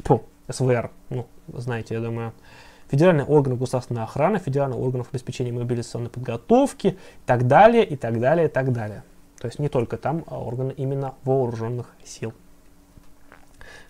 [0.04, 2.34] фу, СВР, ну, знаете, я думаю,
[2.90, 8.48] федеральный орган государственной охраны, федеральный орган обеспечения мобилизационной подготовки и так далее, и так далее,
[8.48, 9.04] и так далее.
[9.40, 12.34] То есть не только там, а органы именно вооруженных сил.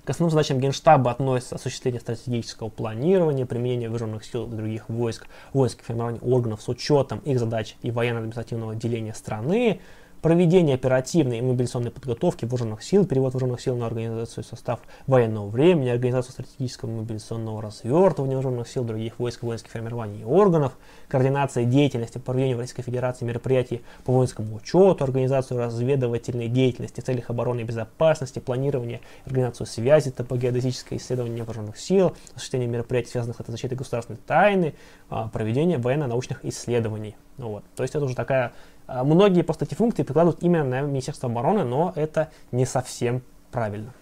[0.08, 6.22] К основным задачам Генштаба относятся осуществление стратегического планирования, применение вооруженных сил других войск, воинских формирований
[6.22, 9.82] органов с учетом их задач и военно-административного деления страны,
[10.28, 15.88] проведение оперативной и мобилизационной подготовки вооруженных сил, перевод вооруженных сил на организацию состав военного времени,
[15.88, 20.74] организацию стратегического мобилизационного развертывания вооруженных сил других войск, воинских формирований и органов,
[21.08, 27.06] координация деятельности по проведению в Российской Федерации мероприятий по воинскому учету, организацию разведывательной деятельности в
[27.06, 33.50] целях обороны и безопасности, планирование, организацию связи, топогеодезическое исследование вооруженных сил, осуществление мероприятий, связанных с
[33.50, 34.76] защитой государственной тайны,
[35.10, 37.16] а, проведение военно-научных исследований.
[37.38, 37.64] Ну вот.
[37.78, 38.52] То есть это уже такая
[38.88, 43.22] многие просто эти функции прикладывают именно на Министерство обороны, но это не совсем
[43.52, 43.94] правильно.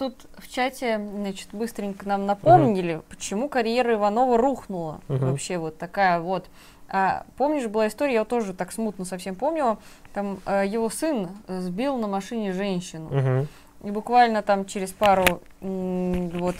[0.00, 3.04] Тут в чате, значит, быстренько нам напомнили, угу.
[3.10, 5.00] почему карьера Иванова рухнула.
[5.10, 5.26] Угу.
[5.26, 6.48] Вообще вот такая вот.
[6.88, 9.78] А, помнишь, была история, я тоже так смутно совсем помню,
[10.14, 13.06] там а, его сын сбил на машине женщину.
[13.08, 13.88] Угу.
[13.88, 16.56] И буквально там через пару, вот,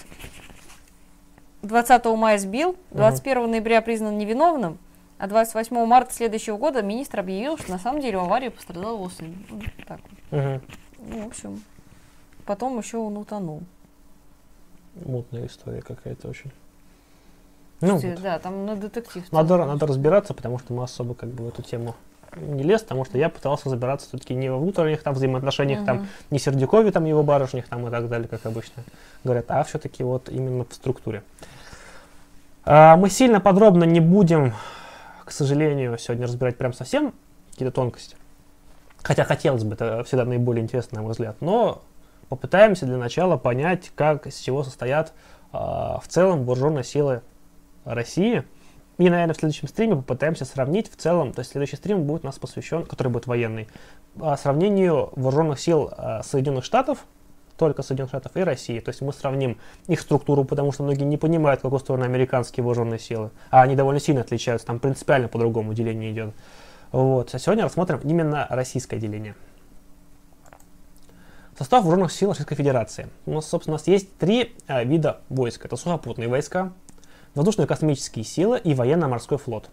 [1.63, 3.51] 20 мая сбил, 21 угу.
[3.53, 4.77] ноября признан невиновным,
[5.21, 9.11] а 28 марта следующего года министр объявил, что на самом деле в аварии пострадал его
[9.11, 9.37] сын.
[9.87, 10.61] Так Угу.
[11.09, 11.63] Ну, в общем,
[12.47, 13.63] потом еще он утонул.
[15.05, 16.53] Мутная история какая-то очень.
[17.81, 18.23] Ну, вот.
[18.23, 19.25] Да, там на детектив.
[19.33, 21.97] Надо, надо разбираться, потому что мы особо как бы в эту тему
[22.37, 25.87] не лез, потому что я пытался разбираться все-таки не во внутренних там взаимоотношениях, uh-huh.
[25.87, 28.85] там, не Сердюкове, там, его барышнях, там, и так далее, как обычно
[29.25, 31.25] говорят, а все-таки вот именно в структуре.
[32.65, 34.55] А, мы сильно подробно не будем
[35.31, 37.15] к сожалению, сегодня разбирать прям совсем
[37.53, 38.17] какие-то тонкости.
[39.01, 41.37] Хотя хотелось бы, это всегда наиболее интересно, на мой взгляд.
[41.41, 41.83] Но
[42.29, 45.13] попытаемся для начала понять, как, из чего состоят
[45.53, 47.23] э, в целом вооруженные силы
[47.85, 48.43] России.
[48.99, 52.27] И, наверное, в следующем стриме попытаемся сравнить в целом, то есть следующий стрим будет у
[52.27, 53.69] нас посвящен, который будет военный,
[54.17, 57.07] э, сравнению вооруженных сил э, Соединенных Штатов
[57.61, 58.81] только Соединенных Штатов и России.
[58.81, 62.65] То есть мы сравним их структуру, потому что многие не понимают, в какую сторону американские
[62.65, 63.31] вооруженные силы.
[63.51, 66.35] А они довольно сильно отличаются, там принципиально по-другому деление идет.
[66.91, 67.35] Вот.
[67.35, 69.35] А сегодня рассмотрим именно российское деление.
[71.59, 73.09] Состав вооруженных сил Российской Федерации.
[73.27, 75.67] У нас, собственно, у нас есть три а, вида войск.
[75.67, 76.73] Это сухопутные войска,
[77.35, 79.69] воздушные космические силы и военно-морской флот.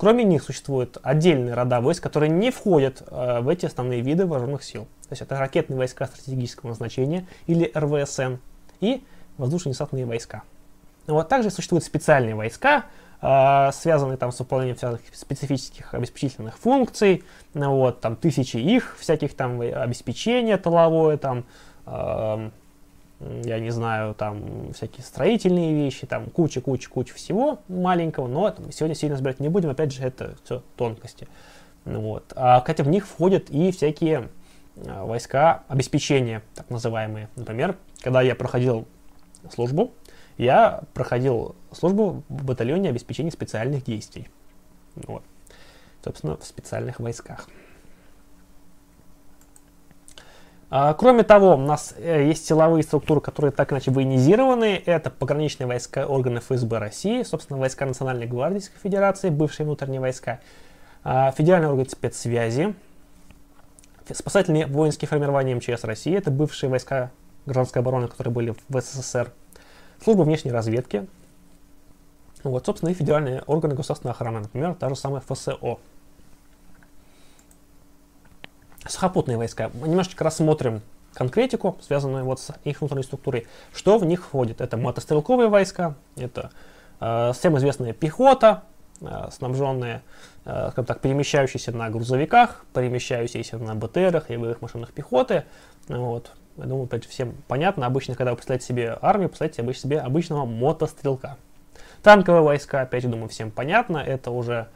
[0.00, 4.64] Кроме них существуют отдельные рода войск, которые не входят э, в эти основные виды вооруженных
[4.64, 4.84] сил.
[4.84, 8.36] То есть это ракетные войска стратегического назначения или РВСН
[8.80, 9.04] и
[9.36, 10.42] воздушно-десантные войска.
[11.06, 12.86] Вот также существуют специальные войска,
[13.20, 19.36] э, связанные там с выполнением всяких специфических обеспечительных функций, ну, вот, там тысячи их, всяких
[19.36, 21.44] там обеспечения тыловое, там,
[21.84, 22.50] э,
[23.20, 29.14] я не знаю, там всякие строительные вещи, там куча-куча-куча всего маленького, но там, сегодня сильно
[29.14, 31.28] разбирать не будем, опять же, это все тонкости.
[31.84, 32.32] Ну, вот.
[32.34, 34.28] А, хотя в них входят и всякие
[34.86, 37.28] а, войска обеспечения, так называемые.
[37.36, 38.86] Например, когда я проходил
[39.52, 39.92] службу,
[40.38, 44.28] я проходил службу в батальоне обеспечения специальных действий.
[44.94, 45.22] Вот.
[46.02, 47.48] Собственно, в специальных войсках.
[50.16, 54.80] А, кроме того, у нас э, есть силовые структуры, которые так иначе военизированы.
[54.86, 60.38] Это пограничные войска органы ФСБ России, собственно, войска Национальной гвардии Российской Федерации, бывшие внутренние войска,
[61.02, 62.74] а, федеральный орган спецсвязи,
[64.12, 67.10] спасательные воинские формирования МЧС России, это бывшие войска
[67.46, 69.32] гражданской обороны, которые были в СССР,
[70.02, 71.08] служба внешней разведки,
[72.44, 75.78] вот, собственно, и федеральные органы государственной охраны, например, та же самая ФСО.
[78.86, 79.70] Сухопутные войска.
[79.74, 80.82] Мы немножечко рассмотрим
[81.14, 83.46] конкретику, связанную вот с их внутренней структурой.
[83.74, 84.60] Что в них входит?
[84.60, 86.50] Это мотострелковые войска, это
[87.00, 88.62] э, всем известная пехота,
[89.00, 90.02] э, снабженная,
[90.44, 95.44] э, скажем так, перемещающиеся на грузовиках, перемещающиеся на БТРах и боевых машинах пехоты.
[95.88, 96.32] Вот.
[96.56, 97.86] Я думаю, опять всем понятно.
[97.86, 101.36] Обычно, когда вы представляете себе армию, представляете себе обычного мотострелка.
[102.02, 103.98] Танковые войска, опять же, думаю, всем понятно.
[103.98, 104.68] Это уже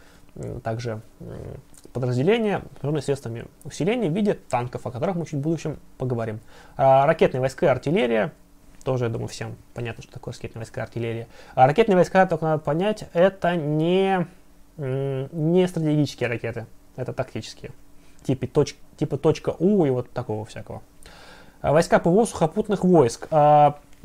[0.62, 1.00] также
[1.94, 6.40] подразделения, вооруженные средствами усиления в виде танков, о которых мы чуть в будущем поговорим.
[6.76, 8.32] А, ракетные войска и артиллерия,
[8.84, 11.28] тоже, я думаю, всем понятно, что такое ракетные войска и артиллерия.
[11.54, 14.26] А ракетные войска, только надо понять, это не,
[14.76, 16.66] не стратегические ракеты,
[16.96, 17.70] это тактические.
[18.24, 20.82] Типа, точ, типа точка У и вот такого всякого.
[21.62, 23.28] А, войска ПВО сухопутных войск.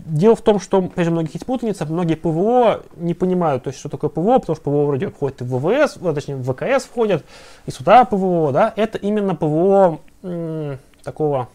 [0.06, 3.80] Дело в том, что, опять же, многих есть путаница, многие ПВО не понимают, то есть,
[3.80, 7.26] что такое ПВО, потому что ПВО вроде входит и в ВВС, точнее, в ВКС входят,
[7.66, 11.50] и сюда ПВО, да, это именно ПВО м- такого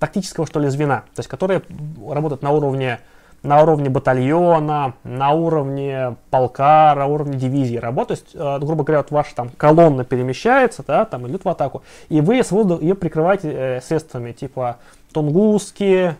[0.00, 1.62] тактического, что ли, звена, то есть, которые
[2.08, 2.98] работают на уровне
[3.42, 8.24] на уровне батальона, на уровне полка, на уровне дивизии работают.
[8.24, 11.82] То есть, э, грубо говоря, вот ваша там колонна перемещается, да, там идет в атаку,
[12.10, 14.76] и вы с воздуха ее прикрываете э, средствами типа
[15.12, 16.16] тунгуски,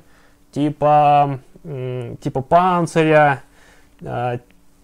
[0.52, 3.42] типа, типа панциря,
[4.00, 4.38] э,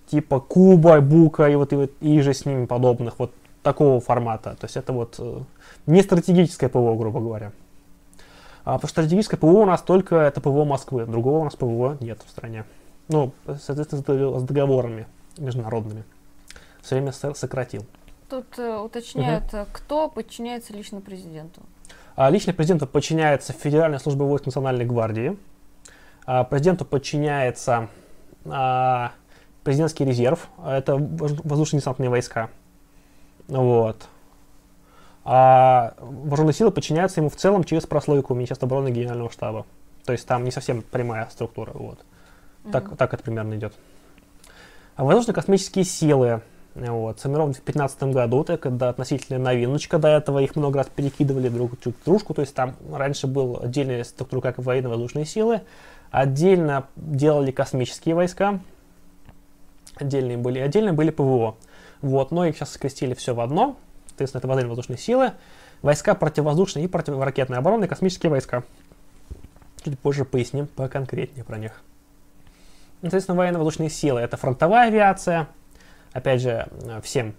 [0.06, 4.56] типа куба, бука и вот, и вот и же с ними подобных, вот такого формата.
[4.60, 5.40] То есть это вот э,
[5.86, 7.52] не стратегическое ПВО, грубо говоря.
[8.64, 11.96] А, потому что стратегическое ПВО у нас только это ПВО Москвы, другого у нас ПВО
[12.00, 12.64] нет в стране.
[13.08, 15.06] Ну, соответственно, с договорами
[15.38, 16.04] международными.
[16.82, 17.84] Все время сократил.
[18.28, 19.66] Тут э, уточняют, угу.
[19.72, 21.60] кто подчиняется лично президенту.
[22.16, 25.36] А, лично президенту подчиняется Федеральная служба войск Национальной гвардии.
[26.26, 27.88] А, президенту подчиняется
[28.44, 29.12] а,
[29.62, 32.50] президентский резерв, это воздушно-десантные войска.
[33.48, 34.08] Вот.
[35.24, 39.66] А вооруженные силы подчиняются ему в целом через прослойку Министерства обороны Генерального штаба.
[40.04, 41.72] То есть там не совсем прямая структура.
[41.72, 41.98] Вот.
[42.64, 42.70] Mm-hmm.
[42.70, 43.74] Так, так это примерно идет.
[44.96, 46.42] А воздушно-космические силы
[46.76, 51.48] вот, сформированы в 2015 году, так это относительно новиночка, до этого их много раз перекидывали
[51.48, 55.62] друг в дружку, то есть там раньше был отдельная структура, как военно-воздушные силы,
[56.10, 58.60] Отдельно делали космические войска,
[59.96, 61.56] отдельные были, отдельно были ПВО.
[62.00, 63.76] Вот, но их сейчас скрестили все в одно.
[64.08, 65.32] Соответственно, это военно-воздушные силы,
[65.82, 68.62] войска противовоздушной и противоракетной обороны, космические войска.
[69.84, 71.82] Чуть позже поясним поконкретнее про них.
[73.02, 75.48] Соответственно, военно-воздушные силы– это фронтовая авиация.
[76.12, 76.66] Опять же,
[77.02, 77.34] всем,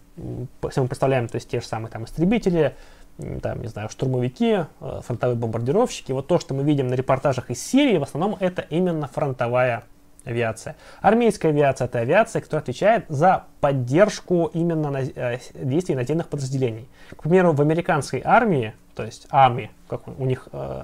[0.69, 2.75] всем мы представляем, то есть те же самые там истребители,
[3.41, 6.11] там, не знаю, штурмовики, э, фронтовые бомбардировщики.
[6.11, 9.83] Вот то, что мы видим на репортажах из Сирии, в основном это именно фронтовая
[10.23, 10.75] авиация.
[11.01, 16.87] Армейская авиация– это авиация, которая отвечает за поддержку именно на, э, действий наземных подразделений.
[17.15, 20.83] К примеру, в американской армии, то есть Army, как у них, э,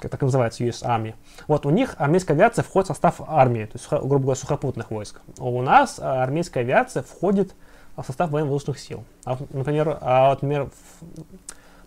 [0.00, 1.14] как так называется, US Army,
[1.46, 5.20] вот у них армейская авиация входит в состав армии, то есть, грубо говоря, сухопутных войск.
[5.38, 7.54] У нас армейская авиация входит в
[8.06, 9.04] состав военно-воздушных сил.
[9.24, 10.70] А, например, а, например,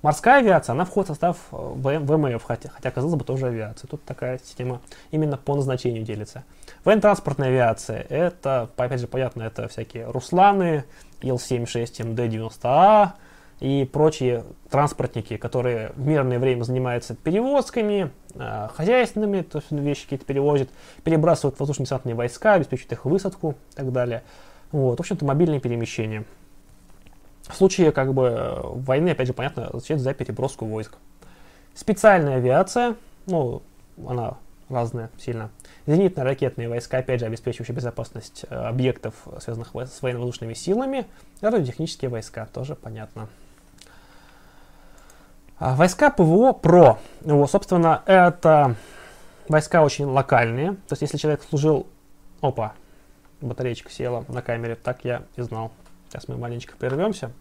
[0.02, 3.88] морская авиация, она входит в состав э, ВМФ, хотя, хотя, казалось бы, тоже авиация.
[3.88, 4.82] Тут такая система
[5.12, 6.44] именно по назначению делится.
[6.84, 10.86] Военно-транспортная авиация, это, опять же, понятно, это всякие Русланы,
[11.22, 13.12] Ил-76, МД-90А
[13.60, 20.26] и прочие транспортники, которые в мирное время занимаются перевозками, э, хозяйственными, то есть вещи какие-то
[20.26, 20.70] перевозят,
[21.04, 24.24] перебрасывают воздушно-десантные войска, обеспечивают их высадку и так далее.
[24.72, 26.24] Вот, в общем-то, мобильные перемещения.
[27.48, 30.96] В случае как бы войны, опять же, понятно, отвечает за переброску войск.
[31.74, 32.96] Специальная авиация,
[33.26, 33.62] ну,
[34.08, 34.38] она
[34.70, 35.50] разная сильно.
[35.86, 41.06] Зенитно-ракетные войска, опять же, обеспечивающие безопасность э, объектов, связанных с военно-воздушными силами.
[41.42, 43.28] Радиотехнические войска, тоже понятно.
[45.60, 47.00] А войска ПВО ПРО.
[47.22, 48.76] Вот, собственно, это
[49.48, 50.72] войска очень локальные.
[50.88, 51.88] То есть, если человек служил...
[52.42, 52.74] Опа,
[53.42, 55.72] батареечка села на камере, так я и знал.
[56.10, 57.32] Сейчас мы маленечко прервемся.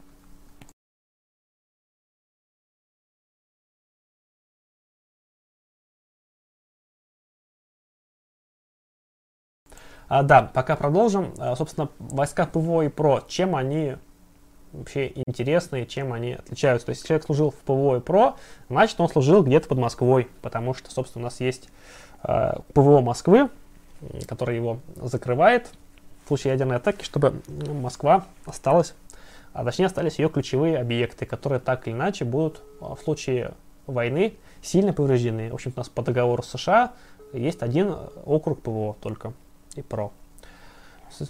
[10.10, 11.32] А, да, пока продолжим.
[11.38, 13.96] А, собственно, войска ПВО и ПРО, чем они
[14.72, 16.86] вообще интересны, чем они отличаются.
[16.86, 18.36] То есть, если человек служил в ПВО и ПРО,
[18.68, 21.68] значит, он служил где-то под Москвой, потому что, собственно, у нас есть
[22.24, 23.50] э, ПВО Москвы,
[24.26, 25.70] который его закрывает,
[26.30, 28.94] случае ядерной атаки, чтобы Москва осталась,
[29.52, 33.54] а точнее остались ее ключевые объекты, которые так или иначе будут а, в случае
[33.86, 35.50] войны сильно повреждены.
[35.50, 36.92] В общем, у нас по договору США
[37.32, 39.32] есть один округ ПВО только
[39.74, 40.12] и ПРО.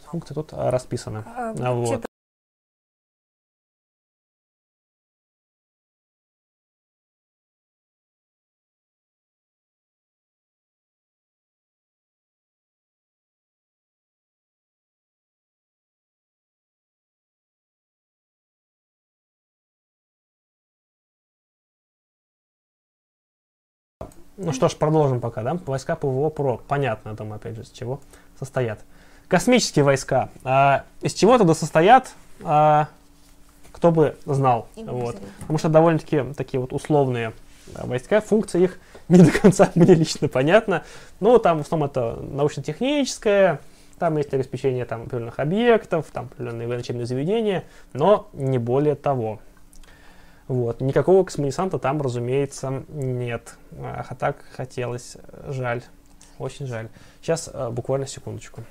[0.07, 1.24] Функции тут расписаны.
[1.26, 2.10] А, вот.
[24.43, 25.59] Ну что ж, продолжим пока, да?
[25.66, 26.62] Войска ПВО ПРО.
[26.66, 28.01] Понятно, думаю, опять же, из чего
[28.38, 28.80] состоят.
[29.28, 30.30] Космические войска.
[30.45, 32.14] А, из чего тогда состоят?
[32.43, 32.88] А,
[33.70, 34.66] кто бы знал.
[34.76, 35.18] Вот.
[35.41, 37.34] Потому что довольно-таки такие вот условные
[37.74, 40.84] а, войска, функция их не до конца мне лично понятна.
[41.20, 43.61] Ну, там в основном это научно-техническое,
[43.99, 49.38] там есть обеспечение там, определенных объектов, там определенные военно-учебные заведения, но не более того.
[50.51, 50.80] Вот.
[50.80, 53.55] Никакого космонесанта там, разумеется, нет.
[53.78, 55.80] А так хотелось, жаль.
[56.40, 56.88] Очень жаль.
[57.22, 58.64] Сейчас э, буквально секундочку.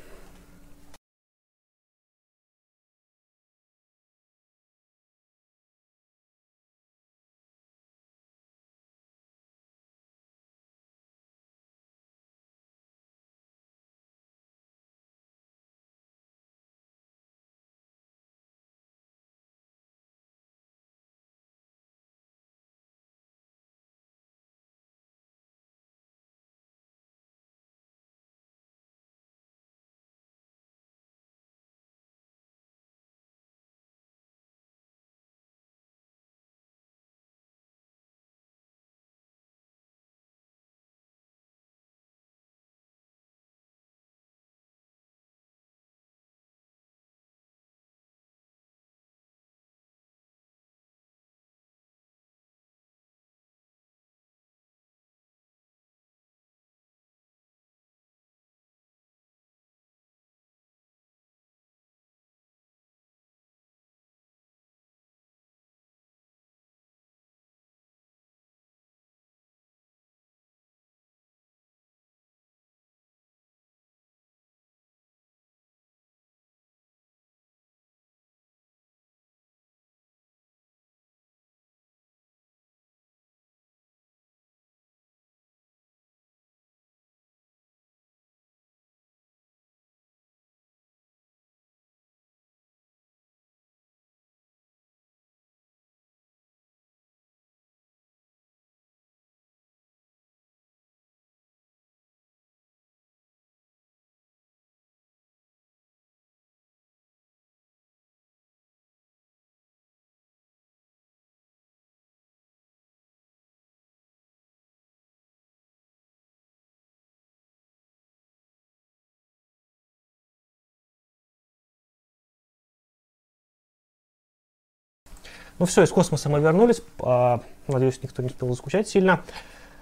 [125.59, 126.81] Ну все, из космоса мы вернулись.
[126.99, 129.19] А, надеюсь, никто не успел заскучать сильно.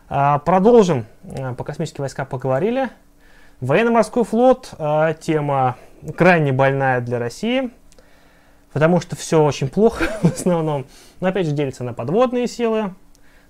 [0.09, 1.05] А, продолжим.
[1.23, 2.89] А, по космические войска поговорили.
[3.61, 4.73] Военно-морской флот.
[5.19, 5.77] Тема
[6.17, 7.69] крайне больная для России.
[8.73, 10.87] Потому что все очень плохо в основном.
[11.19, 12.95] Но опять же делится на подводные силы,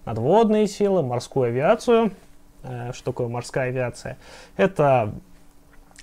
[0.03, 2.11] надводные силы, морскую авиацию.
[2.91, 4.17] Что такое морская авиация?
[4.57, 5.13] Это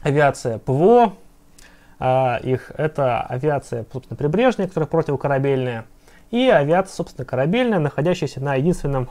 [0.01, 1.15] авиация ПВО,
[2.43, 5.87] их это авиация собственно, прибрежная, которая противокорабельная,
[6.31, 9.09] и авиация, собственно, корабельная, находящаяся на единственном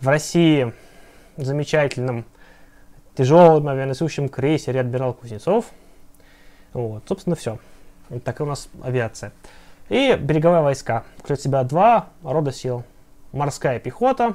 [0.00, 0.72] в России
[1.36, 2.24] замечательном
[3.14, 5.66] тяжелом авианесущем крейсере «Адмирал Кузнецов».
[6.72, 7.58] Вот, собственно, все.
[8.08, 9.32] Вот такая у нас авиация.
[9.88, 11.04] И береговые войска.
[11.18, 12.84] Включают в себя два рода сил.
[13.32, 14.34] Морская пехота,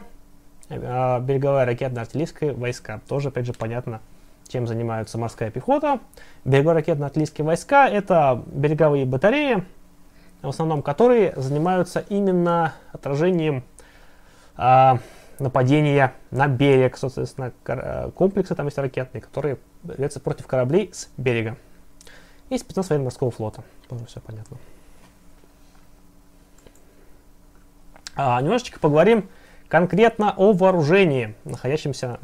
[0.69, 3.01] а, береговая ракетно-артиллерийская войска.
[3.07, 4.01] Тоже, опять же, понятно,
[4.47, 5.99] чем занимаются морская пехота.
[6.45, 9.63] Береговые ракетно-артиллерийские войска– это береговые батареи,
[10.41, 13.63] в основном которые занимаются именно отражением
[14.57, 14.93] э,
[15.39, 21.57] нападения на берег, соответственно, э, комплексы там есть ракетные, которые ведутся против кораблей с берега.
[22.49, 23.63] И спецназ военно-морского флота.
[23.89, 24.57] Тоже все понятно.
[28.15, 29.29] А, немножечко поговорим
[29.67, 32.19] конкретно о вооружении, находящемся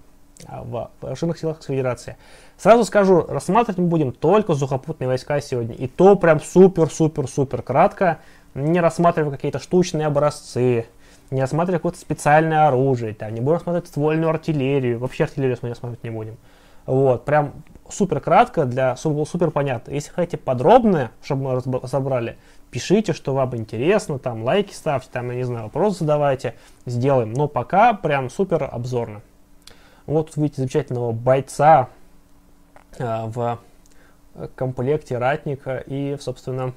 [0.47, 2.17] а, в вооруженных силах Федерации.
[2.57, 5.75] Сразу скажу, рассматривать мы будем только сухопутные войска сегодня.
[5.75, 8.19] И то прям супер-супер-супер кратко.
[8.53, 10.85] Не рассматриваем какие-то штучные образцы,
[11.31, 16.03] не рассматриваем какое-то специальное оружие, там, не будем рассматривать ствольную артиллерию, вообще артиллерию мы рассматривать
[16.03, 16.37] не будем.
[16.85, 17.53] Вот, прям
[17.89, 19.91] супер кратко, для супер, понятно.
[19.91, 22.37] Если хотите подробное, чтобы мы разобрали,
[22.69, 27.33] пишите, что вам интересно, там лайки ставьте, там, я не знаю, вопросы задавайте, сделаем.
[27.33, 29.21] Но пока прям супер обзорно.
[30.05, 31.89] Вот видите замечательного бойца
[32.99, 33.59] в
[34.55, 36.73] комплекте ратника и, собственно,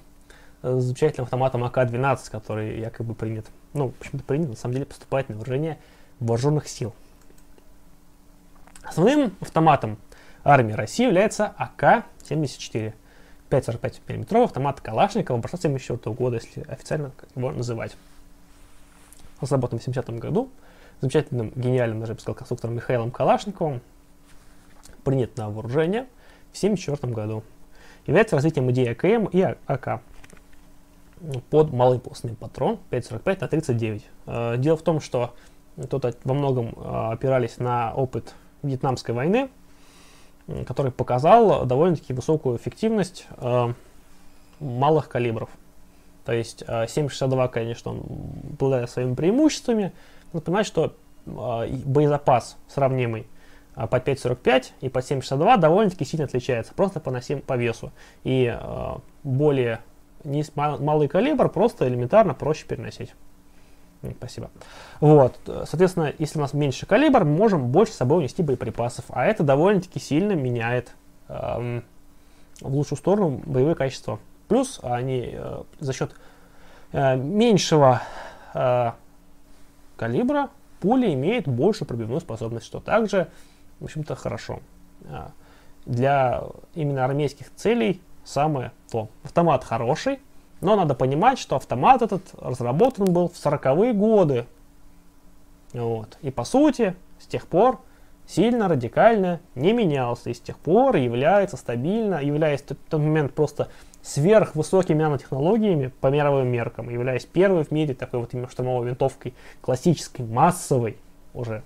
[0.63, 3.47] с замечательным автоматом АК-12, который якобы принят.
[3.73, 5.79] Ну, почему-то принят, на самом деле поступает на вооружение
[6.21, 6.95] вооруженных сил.
[8.83, 9.99] Основным автоматом
[10.45, 12.95] армии России является АК-74.
[13.49, 17.97] 5,45 мм автомат Калашникова образца 74 года, если официально его называть.
[19.41, 20.51] Разработан в 70 году
[21.01, 23.83] замечательным, гениальным, даже я бы сказал, конструктором Михаилом Калашниковым,
[25.07, 26.09] принят на вооружение
[26.53, 27.45] в 1974 году.
[28.07, 30.03] Является развитием идеи АКМ и АК
[31.49, 34.07] под малоимпульсный патрон 5.45 на 39.
[34.27, 35.35] Э, дело в том, что
[35.89, 38.35] тут во многом э, опирались на опыт
[38.65, 39.49] Вьетнамской войны,
[40.67, 43.73] который показал довольно-таки высокую эффективность э,
[44.59, 45.51] малых калибров.
[46.25, 48.03] То есть 7.62, конечно, он
[48.55, 49.93] обладает своими преимуществами,
[50.33, 53.29] надо понимать, что боезапас сравнимый
[53.77, 57.93] под 5.45 и под 7.62 довольно-таки сильно отличается, просто по, носим, по весу.
[58.25, 59.81] И э, более
[60.25, 63.15] низ, мал, малый калибр просто элементарно проще переносить.
[64.19, 64.51] Спасибо.
[65.01, 69.27] Вот, соответственно, если у нас меньше калибр, мы можем больше с собой унести боеприпасов, а
[69.27, 70.95] это довольно-таки сильно меняет
[71.29, 71.83] эм,
[72.61, 74.19] в лучшую сторону боевые качества.
[74.49, 76.13] Плюс они э, за счет
[76.93, 78.03] э, меньшего
[78.55, 78.93] э,
[79.97, 80.51] калибра
[80.81, 83.29] пуля имеет большую пробивную способность, что также,
[83.81, 84.61] в общем-то, хорошо.
[85.09, 85.33] А,
[85.85, 86.43] для
[86.75, 89.09] именно армейских целей самое то.
[89.23, 90.19] Автомат хороший,
[90.61, 94.47] но надо понимать, что автомат этот разработан был в 40-е годы.
[95.73, 96.19] Вот.
[96.23, 97.81] И по сути, с тех пор
[98.27, 100.31] сильно радикально не менялся.
[100.31, 103.69] И с тех пор является стабильно, являясь в тот момент просто
[104.03, 110.25] сверхвысокими нанотехнологиями по мировым меркам, являясь первой в мире такой вот именно штурмовой винтовкой, классической,
[110.25, 110.97] массовой
[111.35, 111.63] уже,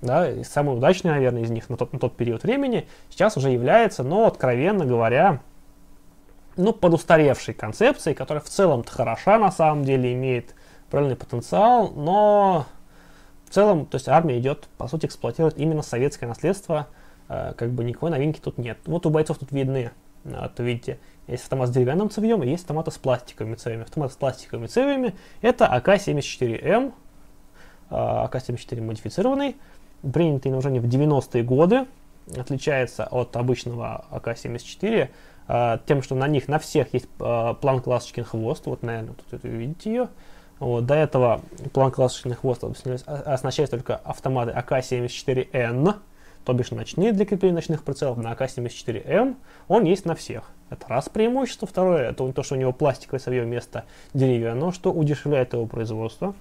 [0.00, 3.50] да, и самой удачной, наверное, из них на тот, на тот период времени, сейчас уже
[3.50, 5.40] является, но, откровенно говоря,
[6.56, 10.54] ну, подустаревшей концепцией, которая в целом-то хороша на самом деле, имеет
[10.90, 12.66] правильный потенциал, но
[13.46, 16.88] в целом, то есть армия идет, по сути, эксплуатирует именно советское наследство,
[17.28, 18.78] э, как бы никакой новинки тут нет.
[18.86, 19.90] Вот у бойцов тут видны,
[20.24, 23.84] вот видите, есть автомат с деревянным цевьем, и есть автоматы с пластиковыми цевьями.
[23.84, 26.92] Автомат с пластиковыми цевьями это АК-74М,
[27.88, 29.56] а, АК-74 модифицированный,
[30.12, 31.86] принятый на вооружение в 90-е годы,
[32.36, 35.08] отличается от обычного АК-74
[35.48, 39.48] а, тем, что на них на всех есть а, план-классочкин хвост, вот, наверное, тут вы
[39.48, 40.08] видите ее.
[40.60, 41.40] Вот, до этого
[41.72, 45.94] план-классочный хвост оснащается только автоматы АК-74Н,
[46.44, 49.36] то бишь ночные для крепления ночных прицелов, на АК-74М
[49.68, 50.50] он есть на всех.
[50.68, 51.66] Это раз преимущество.
[51.66, 53.84] Второе, это то, что у него пластиковое совье вместо
[54.14, 56.34] деревянного, что удешевляет его производство.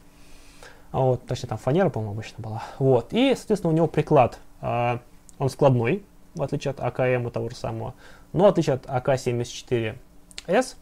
[0.91, 2.63] А вот, точнее, там фанера, по-моему, обычно была.
[2.79, 3.13] Вот.
[3.13, 4.97] И, соответственно, у него приклад, э,
[5.37, 6.03] он складной,
[6.35, 7.93] в отличие от АКМ того же самого.
[8.33, 10.75] Но в отличие от АК-74С,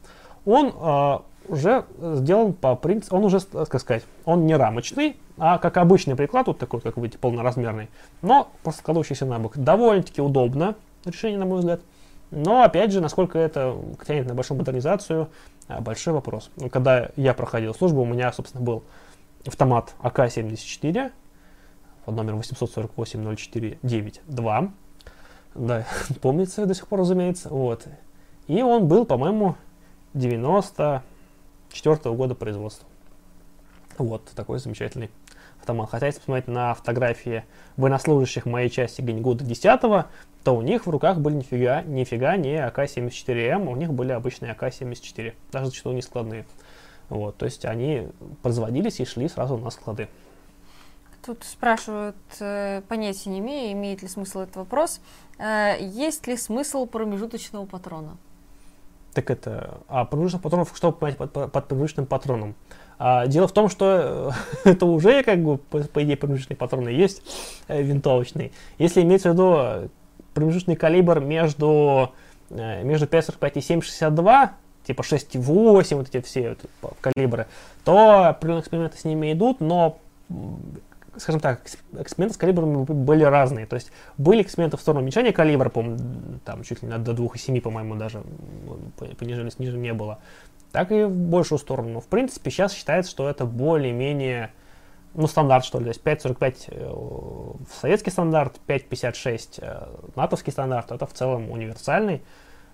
[0.45, 5.77] он э, уже сделан по принципу, он уже, как сказать, он не рамочный, а как
[5.77, 7.89] обычный приклад, вот такой, как вы видите, полноразмерный,
[8.21, 9.57] но просто складывающийся на бок.
[9.57, 11.81] Довольно-таки удобно решение, на мой взгляд.
[12.31, 15.29] Но, опять же, насколько это тянет на большую модернизацию,
[15.79, 16.49] большой вопрос.
[16.71, 18.83] Когда я проходил службу, у меня, собственно, был
[19.47, 21.11] автомат АК-74
[22.05, 24.71] под номером 848-0492.
[25.55, 25.85] Да,
[26.21, 27.49] помнится до сих пор, разумеется.
[27.49, 27.87] Вот.
[28.47, 29.55] И он был, по-моему,
[30.13, 32.87] 94 -го года производства.
[33.97, 35.09] Вот, такой замечательный
[35.59, 35.89] автомат.
[35.89, 37.43] Хотя, если посмотреть на фотографии
[37.77, 39.81] военнослужащих моей части года 10
[40.43, 45.33] то у них в руках были нифига, нифига не АК-74М, у них были обычные АК-74,
[45.51, 46.45] даже зачастую не складные.
[47.09, 48.09] Вот, то есть они
[48.41, 50.09] производились и шли сразу на склады.
[51.25, 55.01] Тут спрашивают, э, понятия не имею, имеет ли смысл этот вопрос.
[55.39, 58.17] Э, есть ли смысл промежуточного патрона?
[59.13, 62.55] Так это, а промежуточных патронов, что понять под, под, промежуточным патроном?
[62.99, 64.31] А, дело в том, что
[64.63, 67.23] э, это уже, как бы, по, по идее, промежуточные патроны есть
[67.67, 68.51] э, винтовочные.
[68.77, 69.89] Если имеется в виду
[70.33, 72.13] промежуточный калибр между,
[72.49, 74.49] э, между 5.45 и 7.62,
[74.87, 77.47] типа 6.8, вот эти все вот, калибры,
[77.83, 79.99] то определенные эксперименты с ними идут, но
[81.17, 81.61] скажем так,
[81.99, 83.65] эксперименты с калибрами были разные.
[83.65, 85.83] То есть были эксперименты в сторону уменьшения калибра, по
[86.45, 88.23] там чуть ли не до 2,7, по-моему, даже
[89.17, 90.19] понижали, ниже не было.
[90.71, 91.89] Так и в большую сторону.
[91.89, 94.51] Но, в принципе, сейчас считается, что это более-менее
[95.13, 95.85] ну, стандарт, что ли.
[95.85, 102.21] То есть 5.45 э, советский стандарт, 5.56 э, натовский стандарт, это в целом универсальный.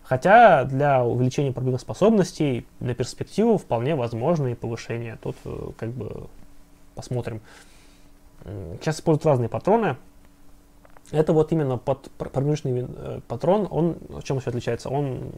[0.04, 5.18] Хотя для увеличения пробивных способностей на перспективу вполне возможно и повышение.
[5.22, 6.28] Тут э, как бы
[6.96, 7.42] посмотрим.
[8.80, 9.96] Сейчас используют разные патроны.
[11.12, 14.90] Это вот именно под, промежуточный патрон, он в чем еще отличается?
[14.90, 15.32] Он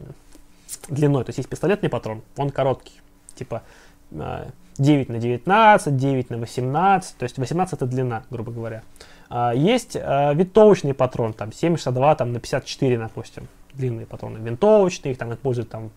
[0.88, 3.00] длиной, то есть есть пистолетный патрон, он короткий,
[3.34, 3.62] типа
[4.10, 8.82] 9 на 19, 9 на 18, то есть 18 это длина, грубо говоря.
[9.28, 14.38] А, есть винтовочный патрон, там 7,62 там, на 54, допустим, длинные патроны.
[14.38, 15.90] Винтовочные, их там используют там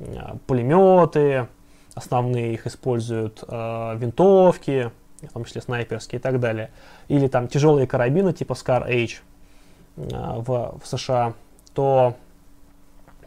[0.00, 1.48] а, пулеметы,
[1.94, 4.90] основные их используют винтовки,
[5.22, 6.70] в том числе снайперские и так далее.
[7.08, 9.22] Или там тяжелые карабины типа Scar H
[9.96, 11.32] в, в США,
[11.72, 12.14] то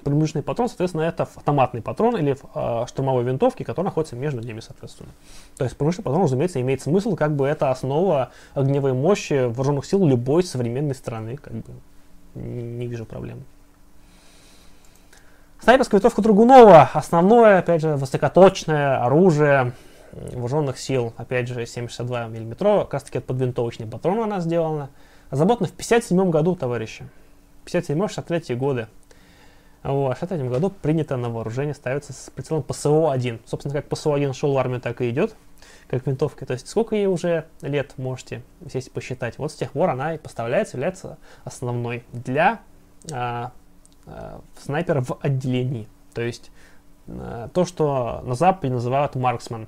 [0.04, 5.10] промежуточный патрон, соответственно, это автоматный патрон или э, штурмовой винтовки, который находится между ними, соответственно.
[5.58, 10.06] То есть промежуточный патрон, разумеется, имеет смысл, как бы это основа огневой мощи вооруженных сил
[10.06, 11.74] любой современной страны, как бы
[12.36, 13.44] не вижу проблем.
[15.62, 19.74] Снайперская винтовка Другунова, основное, опять же, высокоточное оружие
[20.14, 24.90] вооруженных сил, опять же, 7,62 мм, как раз таки под винтовочный патрон она сделана.
[25.30, 27.08] Разработана в 57 году, товарищи.
[27.66, 28.88] 57-63 годы.
[29.84, 33.42] Вот, в 63 году принято на вооружение, ставится с прицелом ПСО-1.
[33.46, 35.36] Собственно, как ПСО-1 шел в армию, так и идет,
[35.88, 36.46] как винтовка.
[36.46, 39.38] То есть, сколько ей уже лет можете сесть посчитать.
[39.38, 42.62] Вот с тех пор она и поставляется, является основной для
[43.12, 43.52] а,
[44.06, 45.88] а, снайпера в отделении.
[46.14, 46.52] То есть,
[47.08, 49.68] а, то, что на Западе называют марксмен.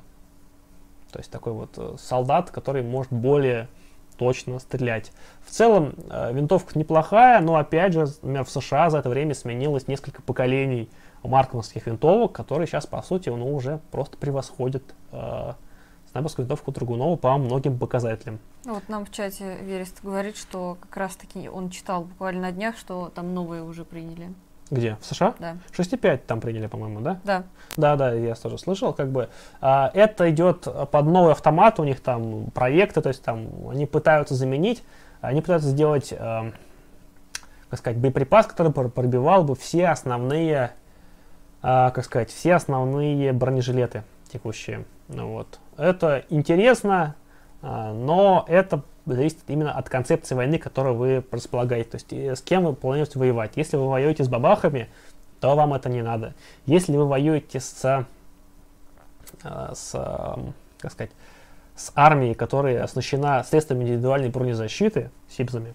[1.12, 3.68] То есть, такой вот э, солдат, который может более
[4.18, 5.12] точно стрелять.
[5.46, 9.88] В целом, э, винтовка неплохая, но опять же, например, в США за это время сменилось
[9.88, 10.90] несколько поколений
[11.24, 15.54] маркманских винтовок, которые сейчас, по сути, ну, уже просто превосходят э,
[16.12, 18.40] снайперскую винтовку Драгунова по многим показателям.
[18.66, 22.78] Ну, вот нам в чате Верест говорит, что как раз-таки он читал буквально на днях,
[22.78, 24.34] что там новые уже приняли.
[24.70, 24.98] Где?
[25.02, 25.36] В США?
[25.40, 25.58] Да.
[25.78, 27.20] 6,5 там приняли, по-моему, да?
[27.26, 27.44] Да.
[27.76, 29.30] Да, да, я тоже слышал, как бы.
[29.60, 34.34] А, это идет под новый автомат, у них там проекты, то есть там они пытаются
[34.34, 34.82] заменить,
[35.20, 36.52] они пытаются сделать, э,
[37.70, 40.72] как сказать, боеприпас, который пробивал бы все основные,
[41.62, 44.86] э, как сказать, все основные бронежилеты текущие.
[45.12, 45.60] Ну, вот.
[45.78, 47.16] Это интересно,
[47.62, 51.92] э, но это зависит именно от концепции войны, которую вы располагаете.
[51.92, 53.52] То есть э, с кем вы планируете воевать.
[53.56, 54.90] Если вы воюете с бабахами,
[55.40, 56.34] то вам это не надо.
[56.66, 58.06] Если вы воюете с,
[59.44, 59.92] э, с
[60.80, 61.12] как сказать,
[61.76, 65.74] с армией, которая оснащена средствами индивидуальной бронезащиты, СИБЗами,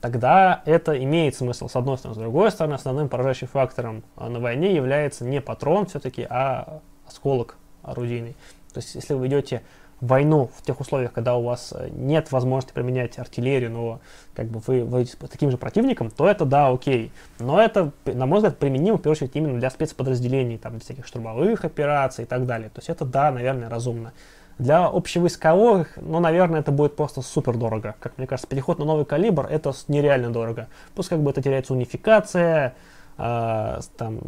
[0.00, 2.16] тогда это имеет смысл, с одной стороны.
[2.16, 8.36] С другой стороны, основным поражающим фактором на войне является не патрон все-таки, а осколок орудийный.
[8.72, 9.62] То есть, если вы ведете
[10.02, 14.00] войну в тех условиях, когда у вас э, нет возможности применять артиллерию, но
[14.34, 17.12] как бы вы воюете с таким же противником, то это да, окей.
[17.38, 21.06] Но это, на мой взгляд, применимо в первую очередь именно для спецподразделений, там, для всяких
[21.06, 22.68] штурмовых операций и так далее.
[22.68, 24.12] То есть это да, наверное, разумно.
[24.58, 27.94] Для общевойсковых, ну, наверное, это будет просто супер дорого.
[28.00, 30.66] Как мне кажется, переход на новый калибр это нереально дорого.
[30.96, 32.74] Пусть как бы это теряется унификация,
[33.18, 34.20] э, там,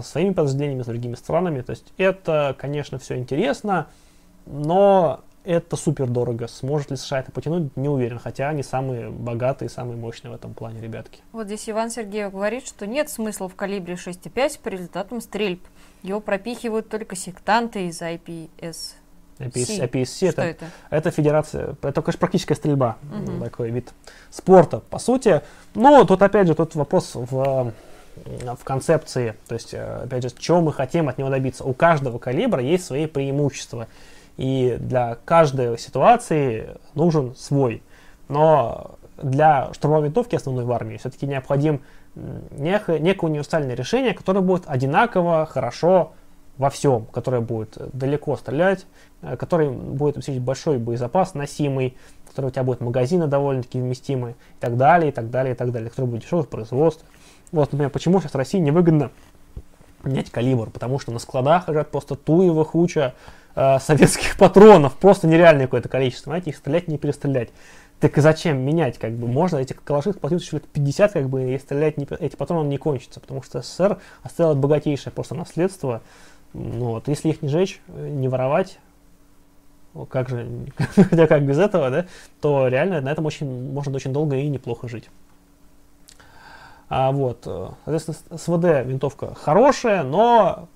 [0.00, 1.60] со своими подразделениями, с другими странами.
[1.60, 3.88] То есть это, конечно, все интересно,
[4.46, 6.46] но это супер дорого.
[6.48, 8.18] Сможет ли США это потянуть, не уверен.
[8.18, 11.20] Хотя они самые богатые, самые мощные в этом плане ребятки.
[11.32, 15.62] Вот здесь Иван Сергеев говорит, что нет смысла в калибре 6,5 по результатам стрельб.
[16.02, 18.94] Его пропихивают только сектанты из IPS.
[19.38, 20.66] IPS, IPSC это, это?
[20.90, 23.42] это федерация, это, конечно, практическая стрельба, угу.
[23.42, 23.92] такой вид
[24.30, 25.42] спорта, по сути.
[25.74, 27.72] Но тут, опять же, тут вопрос в,
[28.14, 31.64] в концепции, то есть, э, опять же, чего мы хотим от него добиться.
[31.64, 33.88] У каждого калибра есть свои преимущества.
[34.36, 37.82] И для каждой ситуации нужен свой.
[38.28, 41.82] Но для штурмовой винтовки основной в армии все-таки необходим
[42.50, 46.12] некое, универсальное решение, которое будет одинаково хорошо
[46.58, 48.86] во всем, которое будет далеко стрелять,
[49.22, 51.96] э, который будет обеспечить большой боезапас, носимый,
[52.28, 55.72] который у тебя будет магазины довольно-таки вместимые, и так далее, и так далее, и так
[55.72, 57.06] далее, который будет дешевый в производстве.
[57.52, 59.10] Вот, например, почему сейчас России невыгодно
[60.02, 63.14] менять калибр, потому что на складах лежат просто туево хуча
[63.54, 67.50] э, советских патронов, просто нереальное какое-то количество, знаете, их стрелять не перестрелять.
[68.00, 71.58] Так зачем менять, как бы, можно эти калаши хватить еще лет 50, как бы, и
[71.58, 76.02] стрелять не, эти патроны не кончатся, потому что СССР оставил богатейшее просто наследство,
[76.54, 78.78] ну, вот, если их не жечь, не воровать,
[80.08, 80.48] как же,
[80.96, 82.06] хотя как без этого, да,
[82.40, 85.08] то реально на этом очень, можно очень долго и неплохо жить.
[86.94, 90.68] А вот, э, соответственно, СВД винтовка хорошая, но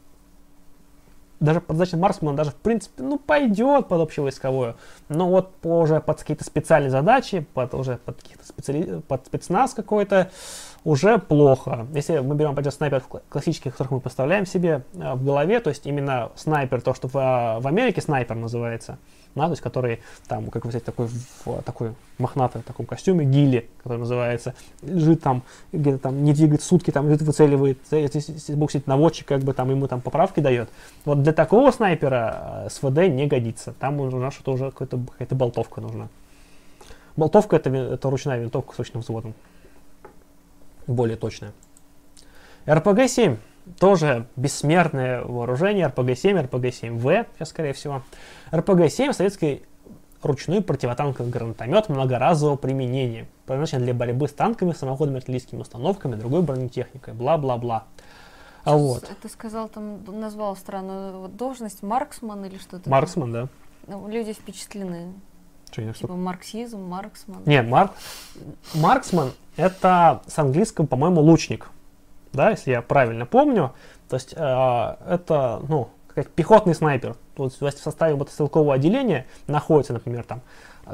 [1.41, 4.77] даже под задачей Марксмана даже, в принципе, ну, пойдет под общевойсковую.
[5.11, 9.03] Но вот уже под какие-то специальные задачи, под уже под специали...
[9.07, 10.31] под спецназ какой-то,
[10.85, 11.87] уже плохо.
[11.93, 15.69] Если мы берем, опять же, снайпер классических, которых мы поставляем себе э, в голове, то
[15.69, 18.97] есть именно снайпер, то, что в, э, в Америке снайпер называется,
[19.37, 21.07] да, то есть который там, как вы знаете, такой,
[21.45, 26.63] в такой мохнатый в таком костюме, гили, который называется, лежит там, где-то там не двигает
[26.63, 30.69] сутки, там лежит, выцеливает, если бог сидит наводчик, как бы там ему там поправки дает.
[31.05, 33.75] Вот для такого снайпера э, СВД не годится.
[33.79, 36.09] Там нужна что-то уже какая-то болтовка нужна.
[37.17, 39.35] Болтовка это, это ручная винтовка с точным взводом
[40.87, 41.53] более точное.
[42.67, 43.39] РПГ-7
[43.79, 48.03] тоже бессмертное вооружение, РПГ-7, РПГ-7В, сейчас скорее всего.
[48.53, 49.63] РПГ-7 советский
[50.23, 57.15] ручной противотанковый гранатомет многоразового применения, предназначен для борьбы с танками, самоходными артиллерийскими установками, другой бронетехникой,
[57.15, 57.85] бла-бла-бла.
[58.65, 59.09] А вот.
[59.23, 62.91] Ты сказал, там назвал странную должность, марксман или что-то?
[62.91, 63.49] Марксман, да.
[63.87, 65.13] Ну, люди впечатлены.
[65.71, 66.17] Что, типа что?
[66.17, 67.43] марксизм, марксман.
[67.45, 67.93] Не, Марк...
[68.75, 71.71] марксман это с английского, по-моему, лучник.
[72.37, 73.73] Да, если я правильно помню.
[74.09, 77.17] То есть э, это, ну, как пехотный снайпер.
[77.37, 80.43] Вот в составе мотострелкового отделения находится, например, там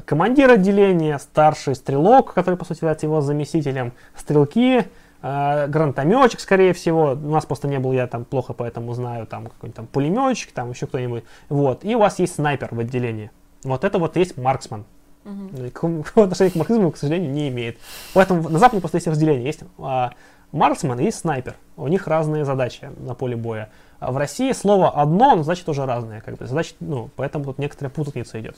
[0.04, 4.86] командир отделения, старший стрелок, который, по сути, является его заместителем, стрелки,
[5.22, 7.12] э, гранатометчик, скорее всего.
[7.12, 10.70] У нас просто не был, я там плохо поэтому знаю, там какой-нибудь там пулеметчик, там
[10.70, 11.24] еще кто-нибудь.
[11.48, 11.84] Вот.
[11.84, 13.30] И у вас есть снайпер в отделении.
[13.64, 14.84] Вот это вот есть марксман.
[15.24, 15.62] Угу.
[15.62, 17.78] Никакого отношения к марксизму, к сожалению, не имеет.
[18.14, 19.44] Поэтому на Западе просто есть разделение.
[19.44, 20.12] Есть а,
[20.52, 21.56] марксман и снайпер.
[21.76, 23.70] У них разные задачи на поле боя.
[23.98, 26.20] А в России слово одно, но значит уже разное.
[26.20, 28.56] Как бы, задачи, ну, поэтому тут некоторая путаница идет.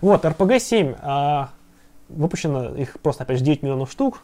[0.00, 1.50] Вот, RPG-7, а,
[2.08, 4.22] выпущено их просто, опять же, 9 миллионов штук,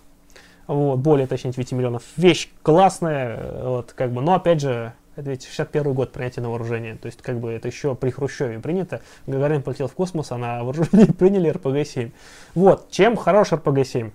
[0.67, 2.03] вот, более точнее 9 миллионов.
[2.17, 6.97] Вещь классная, вот, как бы, но опять же, это ведь 61 год принятия на вооружение,
[6.97, 9.01] то есть, как бы, это еще при Хрущеве принято.
[9.27, 12.13] Гагарин полетел в космос, а на вооружение приняли RPG-7.
[12.55, 14.13] Вот, чем хорош RPG-7?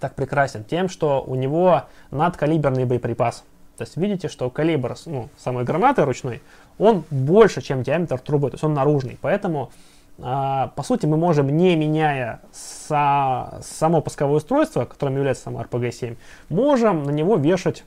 [0.00, 0.64] Так прекрасен?
[0.64, 3.44] Тем, что у него надкалиберный боеприпас.
[3.76, 6.42] То есть видите, что калибр ну, самой гранаты ручной,
[6.78, 9.18] он больше, чем диаметр трубы, то есть он наружный.
[9.20, 9.70] Поэтому,
[10.18, 16.16] а, по сути, мы можем, не меняя са, само пусковое устройство, которым является сам RPG-7,
[16.48, 17.84] можем на него вешать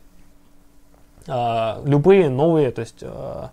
[1.27, 3.49] а, любые новые, то есть а,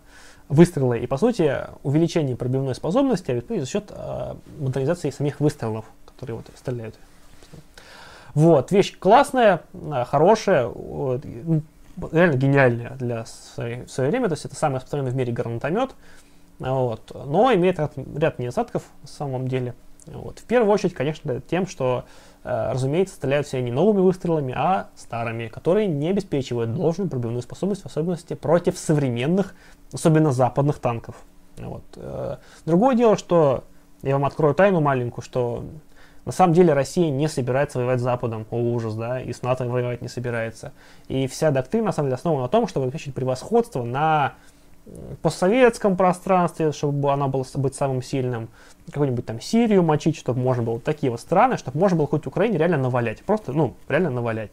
[0.48, 0.98] выстрелы.
[1.00, 6.94] И, по сути, увеличение пробивной способности за счет а, модернизации самих выстрелов, которые вот стреляют.
[8.36, 11.24] Вот, вещь классная, а, хорошая, вот,
[12.12, 14.28] реально гениальная для в свое время.
[14.28, 15.94] То есть это самый распространенный в мире гранатомет.
[16.58, 17.12] Вот.
[17.14, 19.74] Но имеет ряд, ряд недостатков на самом деле.
[20.04, 20.40] Вот.
[20.40, 22.04] В первую очередь, конечно, тем, что,
[22.44, 27.84] э, разумеется, стреляют все не новыми выстрелами, а старыми, которые не обеспечивают должную пробивную способность,
[27.84, 29.54] в особенности против современных,
[29.94, 31.16] особенно западных танков.
[31.56, 31.84] Вот.
[31.96, 33.64] Э, другое дело, что
[34.02, 35.64] я вам открою тайну маленькую, что
[36.26, 39.64] на самом деле Россия не собирается воевать с Западом, о ужас, да, и с НАТО
[39.64, 40.72] воевать не собирается.
[41.06, 44.34] И вся доктрина, на самом деле, основана на том, чтобы обеспечить превосходство на
[45.22, 48.48] постсоветском пространстве, чтобы она была быть самым сильным,
[48.86, 50.80] какую-нибудь там Сирию мочить, чтобы можно было.
[50.80, 54.50] Такие вот страны, чтобы можно было хоть Украине реально навалять, просто, ну, реально навалять.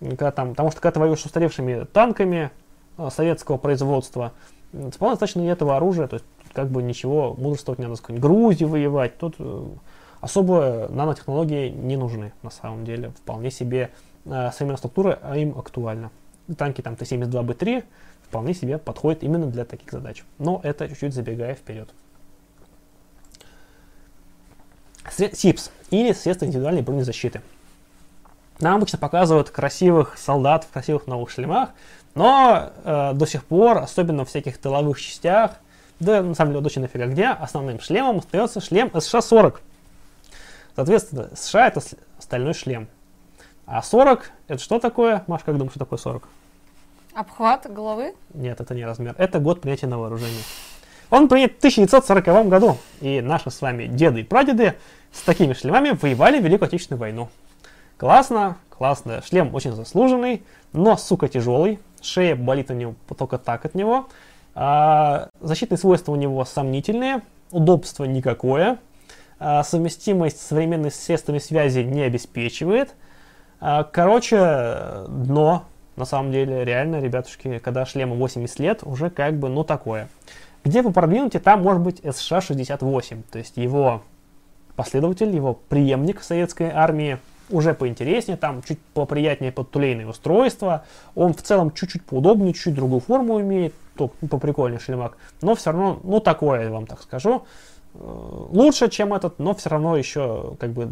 [0.00, 2.50] Когда там, потому что когда ты воюешь с устаревшими танками
[2.96, 4.32] э, советского производства,
[4.72, 9.18] вполне достаточно этого оружия, то есть как бы ничего мудрствовать не надо, с Грузии воевать,
[9.18, 9.66] тут э,
[10.20, 13.10] особо нанотехнологии не нужны на самом деле.
[13.10, 13.90] Вполне себе
[14.24, 16.10] э, современная структура а им актуальна.
[16.56, 17.84] Танки там Т-72Б3
[18.22, 20.24] вполне себе подходят именно для таких задач.
[20.38, 21.92] Но это чуть-чуть забегая вперед.
[25.10, 27.40] СИПС или средства индивидуальной бронезащиты.
[28.60, 31.70] Нам обычно показывают красивых солдат в красивых новых шлемах,
[32.14, 35.52] но э, до сих пор, особенно в всяких тыловых частях,
[35.98, 39.56] да на самом деле очень нафига где, основным шлемом остается шлем СШ-40.
[40.80, 41.82] Соответственно, США это
[42.18, 42.88] стальной шлем.
[43.66, 45.24] А 40 это что такое?
[45.26, 46.26] Маш, как думаешь, что такое 40?
[47.12, 48.14] Обхват головы?
[48.32, 49.14] Нет, это не размер.
[49.18, 50.40] Это год принятия на вооружение.
[51.10, 52.78] Он принят в 1940 году.
[53.02, 54.78] И наши с вами деды и прадеды
[55.12, 57.28] с такими шлемами воевали в Великую Отечественную войну.
[57.98, 59.20] Классно, классно.
[59.20, 61.78] Шлем очень заслуженный, но, сука, тяжелый.
[62.00, 64.08] Шея болит у него только так от него.
[64.54, 67.20] А, защитные свойства у него сомнительные.
[67.50, 68.78] Удобства никакое.
[69.42, 72.94] А, совместимость с современными средствами связи не обеспечивает.
[73.58, 75.64] А, короче, дно,
[75.96, 80.08] на самом деле, реально, ребятушки, когда шлему 80 лет, уже как бы, ну, такое.
[80.62, 84.02] Где по продвинутее, там может быть СШ-68, то есть его
[84.76, 87.18] последователь, его преемник советской армии,
[87.48, 90.84] уже поинтереснее, там чуть поприятнее подтулейное устройство,
[91.14, 95.98] он в целом чуть-чуть поудобнее, чуть-чуть другую форму имеет, то, поприкольнее шлемак, но все равно,
[96.04, 97.42] ну, такое, я вам так скажу.
[97.94, 100.90] Э, лучше, чем этот, но все равно еще как бы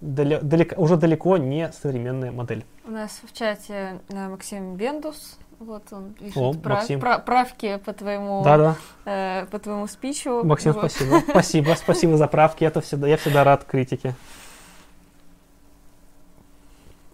[0.00, 2.64] далеко, уже далеко не современная модель.
[2.86, 7.92] У нас в чате э, Максим Бендус, вот он пишет О, прав, прав, правки по
[7.92, 8.74] твоему, да -да.
[9.06, 10.44] Э, по твоему спичу.
[10.44, 10.90] Максим, вот.
[10.90, 11.20] спасибо.
[11.28, 12.64] Спасибо, спасибо за правки.
[12.64, 14.14] Это всегда, я всегда рад критике.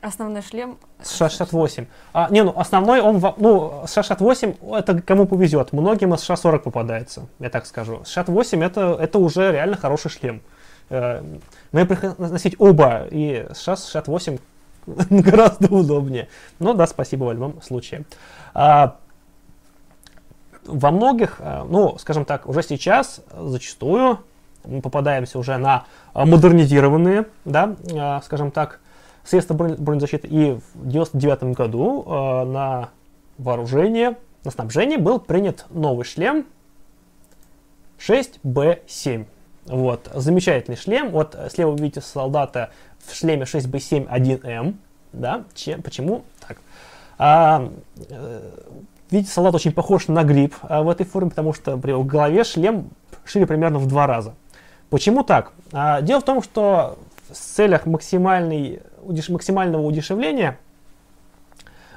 [0.00, 0.78] Основной шлем?
[1.02, 1.86] США-68.
[2.14, 5.72] А, не, ну основной он, ну, США-68, это кому повезет.
[5.72, 8.00] Многим из США-40 попадается, я так скажу.
[8.06, 10.40] США-8 это, это уже реально хороший шлем.
[10.88, 11.22] Э,
[11.72, 14.40] мне приходилось носить оба, и США-68
[15.10, 16.28] гораздо удобнее.
[16.60, 18.04] Но да, спасибо в любом случае.
[18.54, 18.96] А,
[20.64, 24.18] во многих, э, ну, скажем так, уже сейчас зачастую
[24.64, 25.84] мы попадаемся уже на
[26.14, 28.80] модернизированные, да, э, скажем так,
[29.30, 30.28] средства бронезащиты.
[30.28, 32.90] И в 1999 году э, на
[33.38, 36.46] вооружение, на снабжение был принят новый шлем
[37.98, 39.26] 6B7.
[39.66, 41.10] Вот, замечательный шлем.
[41.10, 44.74] Вот слева вы видите солдата в шлеме 6B7 1M.
[45.12, 46.58] Да, чем, почему так?
[47.18, 47.70] А,
[48.08, 48.50] э,
[49.10, 52.44] видите, солдат очень похож на гриб а, в этой форме, потому что при его голове
[52.44, 52.90] шлем
[53.30, 54.34] шире примерно в два раза.
[54.90, 55.52] Почему так?
[55.72, 58.82] А, дело в том, что в целях максимальной,
[59.28, 60.58] максимального удешевления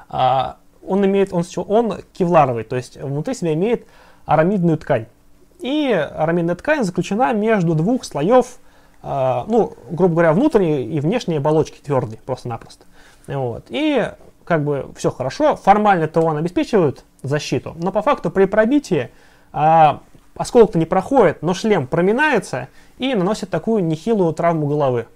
[0.10, 3.88] а, он имеет, он, он кевларовый, то есть внутри себя имеет
[4.26, 5.08] арамидную ткань.
[5.60, 8.58] И арамидная ткань заключена между двух слоев,
[9.02, 12.86] э, ну, грубо говоря, внутренней и внешней оболочки твердой, просто-напросто.
[13.28, 13.66] Вот.
[13.70, 14.12] И
[14.44, 19.10] как бы все хорошо, формально-то он обеспечивает защиту, но по факту при пробитии
[19.54, 19.98] э,
[20.36, 25.08] осколок-то не проходит, но шлем проминается и наносит такую нехилую травму головы.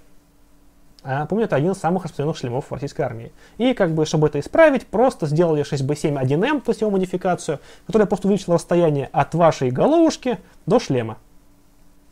[1.09, 3.31] А, помню, это один из самых распространенных шлемов в российской армии.
[3.57, 8.07] И как бы, чтобы это исправить, просто сделали 6B7 1M, то есть его модификацию, которая
[8.07, 11.17] просто увеличила расстояние от вашей головушки до шлема.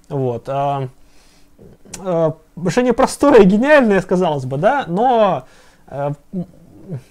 [0.07, 0.47] Вот.
[0.47, 0.87] А,
[1.99, 5.45] а, решение простое гениальное, сказалось бы, да, но,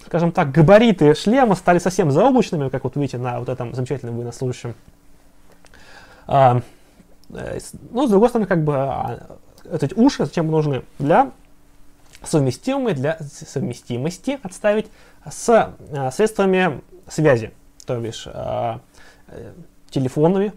[0.06, 4.74] скажем так, габариты шлема стали совсем заоблачными, как вот видите на вот этом замечательном военнослужащем.
[6.26, 6.62] А,
[7.28, 7.58] э,
[7.90, 9.20] ну, с другой стороны, как бы,
[9.70, 10.82] эти уши зачем нужны?
[10.98, 11.30] Для
[12.26, 14.86] совместимыми для совместимости отставить
[15.30, 17.52] с э, средствами связи,
[17.86, 18.78] то бишь э,
[19.28, 19.52] э,
[19.90, 20.52] телефонами,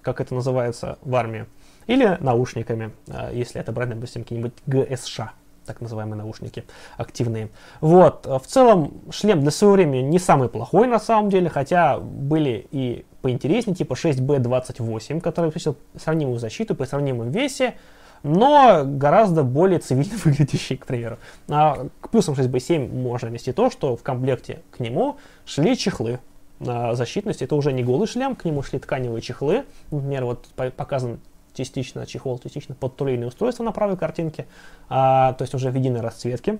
[0.00, 1.46] как это называется в армии,
[1.86, 2.92] или наушниками,
[3.32, 5.20] если это брать, допустим, какие-нибудь ГСШ,
[5.66, 6.64] так называемые наушники
[6.96, 7.50] активные.
[7.80, 12.66] Вот, в целом шлем для своего времени не самый плохой на самом деле, хотя были
[12.70, 17.74] и поинтереснее, типа 6B28, который обеспечил сравнимую защиту при сравнимом весе,
[18.22, 21.18] но гораздо более цивильно выглядящий, к примеру.
[21.48, 26.20] А к плюсам 6B7 можно вести то, что в комплекте к нему шли чехлы
[26.60, 27.42] на защитность.
[27.42, 29.64] Это уже не голый шлем, к нему шли тканевые чехлы.
[29.90, 30.46] Например, вот
[30.76, 31.20] показан
[31.54, 34.46] частично чехол, частично подтулейное устройство на правой картинке,
[34.88, 36.58] а, то есть уже в единой расцветке.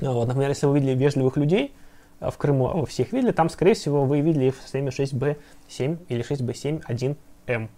[0.00, 1.74] Вот, например, если вы видели вежливых людей
[2.20, 6.06] а, в Крыму, а вы всех видели, там, скорее всего, вы видели в системе 6B7
[6.08, 7.68] или 6B7 1M.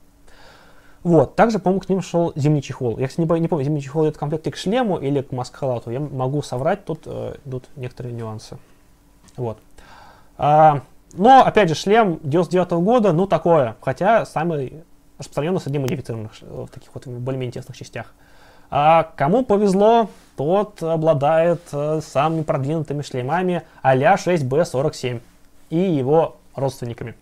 [1.06, 2.98] Вот, также, по-моему, к ним шел зимний чехол.
[2.98, 5.92] Я, кстати, не, не помню, зимний чехол идет в комплекте к шлему или к маскалату.
[5.92, 8.58] Я могу соврать, тут э, идут некоторые нюансы.
[9.36, 9.58] Вот.
[10.36, 10.80] А,
[11.12, 13.76] но, опять же, шлем 99 -го года, ну, такое.
[13.82, 14.82] Хотя самый
[15.16, 18.12] распространенный среди модифицированных в таких вот более-менее тесных частях.
[18.68, 25.20] А кому повезло, тот обладает э, самыми продвинутыми шлемами а-ля 6B47
[25.70, 27.14] и его родственниками.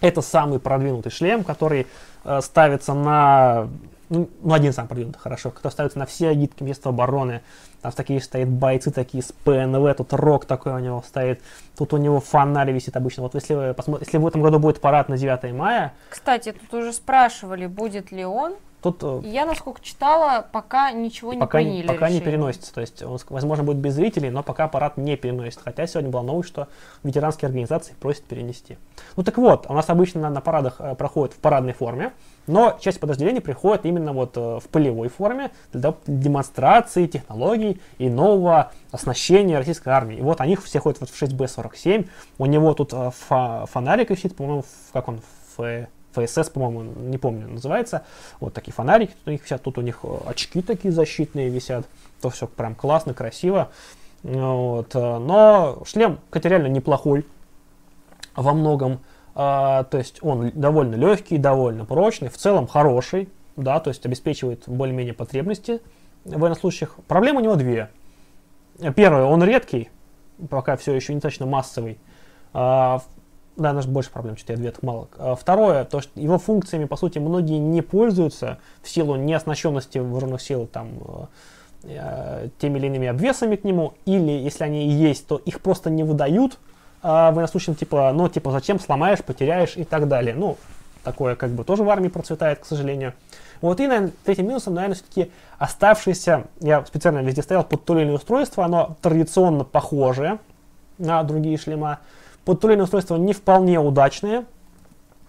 [0.00, 1.86] Это самый продвинутый шлем, который
[2.24, 3.68] э, ставится на...
[4.08, 5.50] Ну, ну, один сам продвинутый, хорошо.
[5.50, 7.42] Который ставится на все агитки Министерства обороны.
[7.80, 11.40] Там такие стоят бойцы такие с ПНВ, тут рок такой у него стоит.
[11.78, 13.22] Тут у него фонарь висит обычно.
[13.22, 15.94] Вот если, вы посмотрите, если в этом году будет парад на 9 мая...
[16.10, 18.54] Кстати, тут уже спрашивали, будет ли он.
[18.82, 21.86] Тут, э, я, насколько читала, пока ничего не пока, приняли.
[21.86, 22.20] Пока решение.
[22.20, 22.72] не переносится.
[22.72, 25.60] То есть, он, возможно, будет без зрителей, но пока аппарат не переносит.
[25.62, 26.68] Хотя сегодня была новость, что
[27.02, 28.78] ветеранские организации просят перенести.
[29.16, 32.12] Ну так вот, у нас обычно на, на парадах э, проходит в парадной форме,
[32.46, 38.72] но часть подразделений приходит именно вот э, в полевой форме для демонстрации технологий и нового
[38.90, 40.16] оснащения российской армии.
[40.16, 42.08] И вот они все ходят вот в 6Б47,
[42.38, 45.20] у него тут э, фа фонарик висит, по-моему, в, как он,
[45.56, 48.04] в ФСС, по-моему, не помню, называется.
[48.40, 51.86] Вот такие фонарики тут у них висят, тут у них э, очки такие защитные висят.
[52.20, 53.70] То все прям классно, красиво.
[54.22, 54.94] Вот.
[54.94, 57.26] Э, но шлем, кстати, реально неплохой
[58.34, 59.00] во многом.
[59.34, 64.64] А, то есть он довольно легкий, довольно прочный, в целом хороший, да, то есть обеспечивает
[64.66, 65.80] более-менее потребности
[66.24, 66.96] военнослужащих.
[67.06, 67.90] Проблем у него две.
[68.96, 69.90] Первое, он редкий,
[70.48, 71.98] пока все еще не точно массовый.
[72.52, 73.02] А,
[73.60, 75.08] да, даже больше проблем, что-то я ответов мало.
[75.18, 80.40] А, второе, то, что его функциями, по сути, многие не пользуются в силу неоснащенности вооруженных
[80.40, 80.88] сил там,
[81.84, 85.90] э, теми или иными обвесами к нему, или если они и есть, то их просто
[85.90, 86.58] не выдают
[87.02, 90.34] э, военнослужащим, типа, ну, типа, зачем сломаешь, потеряешь и так далее.
[90.34, 90.56] Ну,
[91.04, 93.14] такое как бы тоже в армии процветает, к сожалению.
[93.60, 98.04] Вот и, наверное, третьим минусом, наверное, все-таки оставшееся, я специально везде стоял под то или
[98.04, 100.38] иное устройство, оно традиционно похожее
[100.98, 101.98] на другие шлема,
[102.50, 104.44] Подтулейное устройство не вполне удачное.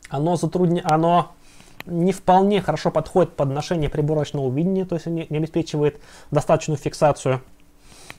[0.09, 0.81] Оно, затрудня...
[0.83, 1.33] оно
[1.85, 6.01] не вполне хорошо подходит под ношение приборочного видения, то есть не, не обеспечивает
[6.31, 7.43] достаточную фиксацию.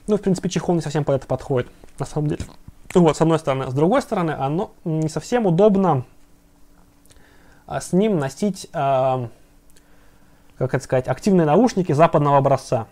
[0.07, 2.45] Ну, в принципе, чехол не совсем под это подходит, на самом деле.
[2.95, 3.69] Вот, с одной стороны.
[3.69, 6.05] С другой стороны, оно не совсем удобно
[7.67, 9.27] а, с ним носить, а,
[10.57, 12.87] как это сказать, активные наушники западного образца.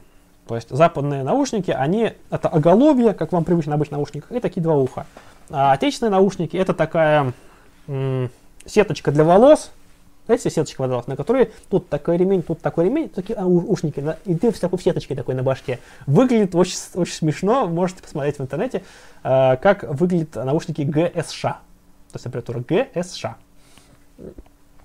[0.45, 4.61] То есть западные наушники, они, это оголовье, как вам привычно на обычных наушниках, и такие
[4.61, 5.05] два уха.
[5.51, 7.33] А отечественные наушники это такая
[8.65, 9.71] сеточка для волос,
[10.27, 14.17] знаете, сеточка волос, на которой тут такой ремень, тут такой ремень, такие а, ушники, да,
[14.25, 15.79] и ты с такой сеточкой такой на башке.
[16.05, 18.83] Выглядит очень, очень смешно, можете посмотреть в интернете,
[19.23, 21.57] э, как выглядят наушники ГСШ, то
[22.13, 23.25] есть аббревиатура ГСШ.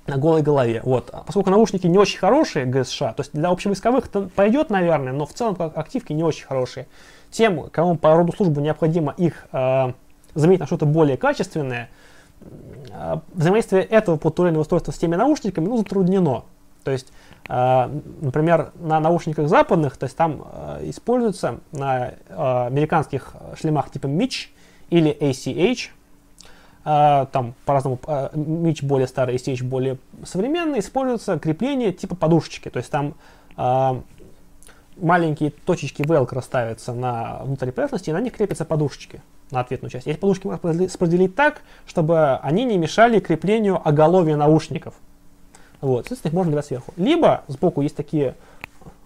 [0.07, 0.81] на голой голове.
[0.85, 1.11] Вот.
[1.12, 5.27] А поскольку наушники не очень хорошие, ГСШ, то есть для общевойсковых это пойдет, наверное, но
[5.27, 6.87] в целом как активки не очень хорошие.
[7.31, 9.93] Тем, кому по роду службы необходимо их э,
[10.37, 11.89] заменить на что-то более качественное,
[12.93, 16.45] э, взаимодействие этого подтурельного устройства с теми наушниками ну, затруднено.
[16.84, 17.12] То есть,
[17.49, 24.49] э, например, на наушниках западных, то есть там э, используется на американских шлемах типа Mitch
[24.91, 25.91] или ACH,
[26.84, 32.68] там по-разному, Mitch более старый, ACH более современный, используется крепление типа подушечки.
[32.68, 33.14] То есть там
[34.97, 40.07] маленькие точечки velcro ставятся на внутренней поверхности, и на них крепятся подушечки на ответную часть.
[40.07, 44.95] Эти подушки можно распределить так, чтобы они не мешали креплению оголовья наушников.
[45.81, 46.93] Вот, соответственно, их можно делать сверху.
[46.97, 48.35] Либо сбоку есть такие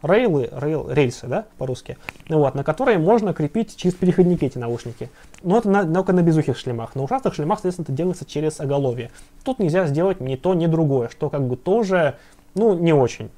[0.02, 5.10] рейлы, рейл, рельсы, да, по-русски, вот, на которые можно крепить через переходники эти наушники.
[5.42, 6.94] Но это на, только на безухих шлемах.
[6.94, 9.10] На ушастых шлемах, соответственно, это делается через оголовье.
[9.44, 12.16] Тут нельзя сделать ни то, ни другое, что как бы тоже,
[12.54, 13.30] ну, не очень.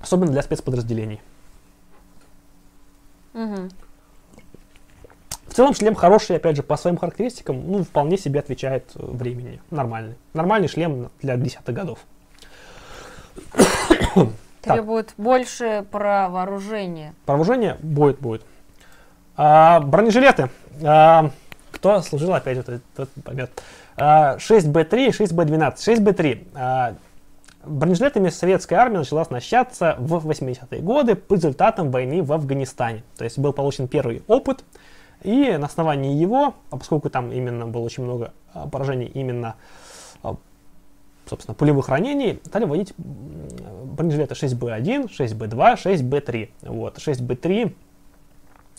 [0.00, 1.20] Особенно для спецподразделений.
[3.34, 3.68] Угу.
[5.46, 9.60] В целом шлем хороший, опять же, по своим характеристикам, ну, вполне себе отвечает э, времени.
[9.70, 10.16] Нормальный.
[10.32, 11.98] Нормальный шлем для десятых годов.
[14.62, 15.16] Требует так.
[15.16, 17.14] больше про вооружение.
[17.26, 18.46] Про вооружение будет, будет.
[19.36, 20.48] А, бронежилеты.
[20.82, 21.30] А,
[21.70, 23.50] кто служил, опять же, тот поймет.
[23.96, 25.74] А, 6Б3 и 6Б12.
[25.76, 26.46] 6Б3.
[26.54, 26.94] А,
[27.64, 33.04] бронежилетами советская армия начала оснащаться в 80-е годы по результатам войны в Афганистане.
[33.16, 34.64] То есть был получен первый опыт,
[35.22, 39.54] и на основании его, а поскольку там именно было очень много а, поражений именно
[40.22, 40.36] а,
[41.26, 46.50] собственно, пулевых ранений, стали вводить бронежилеты 6Б1, 6Б2, 6Б3.
[46.62, 47.74] Вот, 6Б3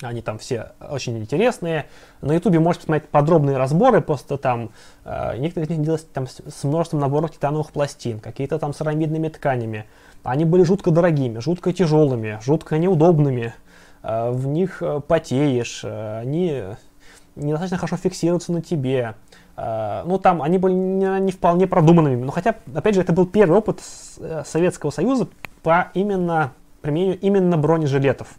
[0.08, 1.86] они там все очень интересные.
[2.22, 4.72] На ютубе можете посмотреть подробные разборы, просто там
[5.06, 8.82] э, некоторые из них делались там, с, с множеством наборов титановых пластин, какие-то там с
[8.82, 9.86] арамидными тканями.
[10.24, 13.54] Они были жутко дорогими, жутко тяжелыми, жутко неудобными.
[14.02, 16.64] Э, в них э, потеешь, э, они
[17.36, 19.16] недостаточно хорошо фиксируются на тебе.
[19.58, 22.24] Э, ну, там они были не, не вполне продуманными.
[22.24, 23.82] Но хотя, опять же, это был первый опыт
[24.20, 25.28] э, Советского Союза
[25.62, 28.36] по именно применению именно бронежилетов.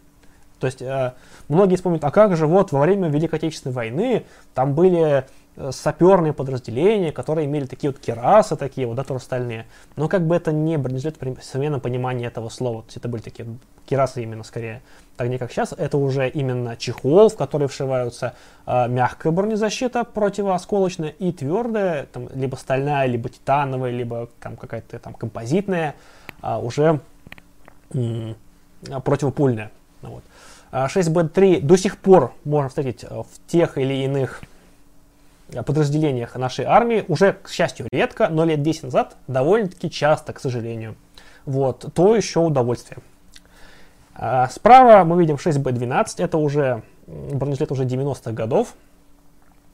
[0.60, 1.12] То есть э,
[1.48, 4.24] многие вспомнят, а как же вот во время Великой Отечественной войны
[4.54, 5.26] там были
[5.56, 9.66] э, саперные подразделения, которые имели такие вот керасы, такие вот, да, тоже стальные.
[9.96, 11.80] Но как бы это не бронежилет в современном
[12.24, 12.82] этого слова.
[12.82, 13.48] То есть это были такие
[13.86, 14.82] керасы именно скорее.
[15.16, 18.34] Так не как сейчас, это уже именно чехол, в который вшиваются
[18.66, 25.14] э, мягкая бронезащита противоосколочная и твердая, там, либо стальная, либо титановая, либо там какая-то там
[25.14, 25.94] композитная,
[26.42, 27.00] э, уже
[27.92, 28.34] м-
[29.04, 29.70] противопульная.
[30.02, 30.22] Вот.
[30.74, 34.42] 6B3 до сих пор можно встретить э, в тех или иных
[35.52, 37.04] э, подразделениях нашей армии.
[37.06, 40.96] Уже, к счастью, редко, но лет 10 назад довольно-таки часто, к сожалению.
[41.46, 42.98] Вот, то еще удовольствие.
[44.16, 48.74] А справа мы видим 6B12, это уже бронежилет уже 90-х годов.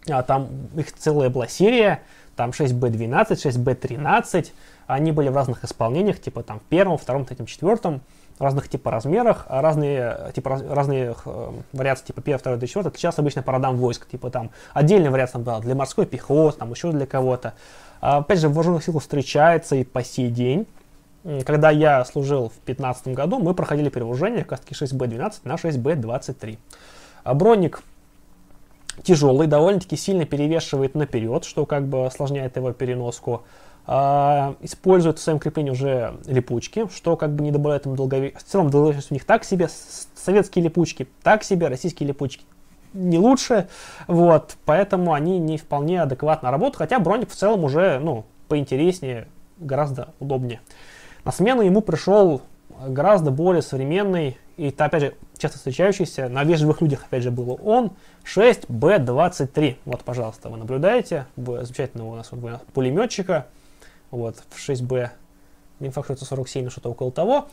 [0.09, 2.03] А там их целая была серия,
[2.37, 4.49] там 6B12, 6B13,
[4.87, 8.01] они были в разных исполнениях, типа там в первом, втором, третьем, четвертом
[8.41, 12.89] разных типа размерах, а разные, типа, раз, разные э, вариации типа 1, 2, 3, 4
[12.89, 14.09] отличаются обычно по родам войск.
[14.09, 17.55] Типа там отдельная вариация там, была для морской пехоты, там еще для кого-то.
[18.01, 20.67] А, опять же, в вооруженных силах встречается и по сей день.
[21.45, 26.59] Когда я служил в 2015 году, мы проходили перевооружение как таки 6Б12 на 6Б23.
[27.25, 27.83] А броник
[29.03, 33.43] тяжелый, довольно-таки сильно перевешивает наперед, что как бы осложняет его переноску.
[33.91, 38.47] Uh, используют в своем креплении уже липучки, что как бы не добавляет им долговечность.
[38.47, 39.69] В целом долговечность у них так себе,
[40.15, 42.45] советские липучки так себе, российские липучки
[42.93, 43.67] не лучше,
[44.07, 49.27] вот, поэтому они не вполне адекватно работают, хотя броник в целом уже, ну, поинтереснее,
[49.59, 50.61] гораздо удобнее.
[51.25, 52.43] На смену ему пришел
[52.87, 57.91] гораздо более современный и, опять же, часто встречающийся, на вежливых людях, опять же, был он,
[58.25, 59.79] 6B23.
[59.85, 62.31] Вот, пожалуйста, вы наблюдаете, замечательного у нас
[62.73, 63.47] пулеметчика,
[64.11, 65.11] вот, в 6B,
[65.81, 67.49] не факт, что это 47, но что-то около того.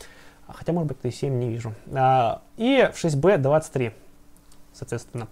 [0.47, 1.73] А хотя, может быть, и 7 не вижу.
[1.93, 3.93] А, и в 6B23,
[4.73, 5.27] соответственно.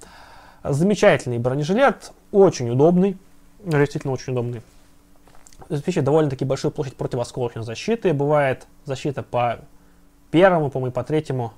[0.64, 3.18] Замечательный бронежилет, очень удобный,
[3.64, 4.62] действительно очень удобный.
[5.70, 8.14] Обеспечивает довольно-таки большую площадь противосколочной защиты.
[8.14, 9.60] Бывает защита по
[10.32, 11.54] первому, по-моему, по третьему.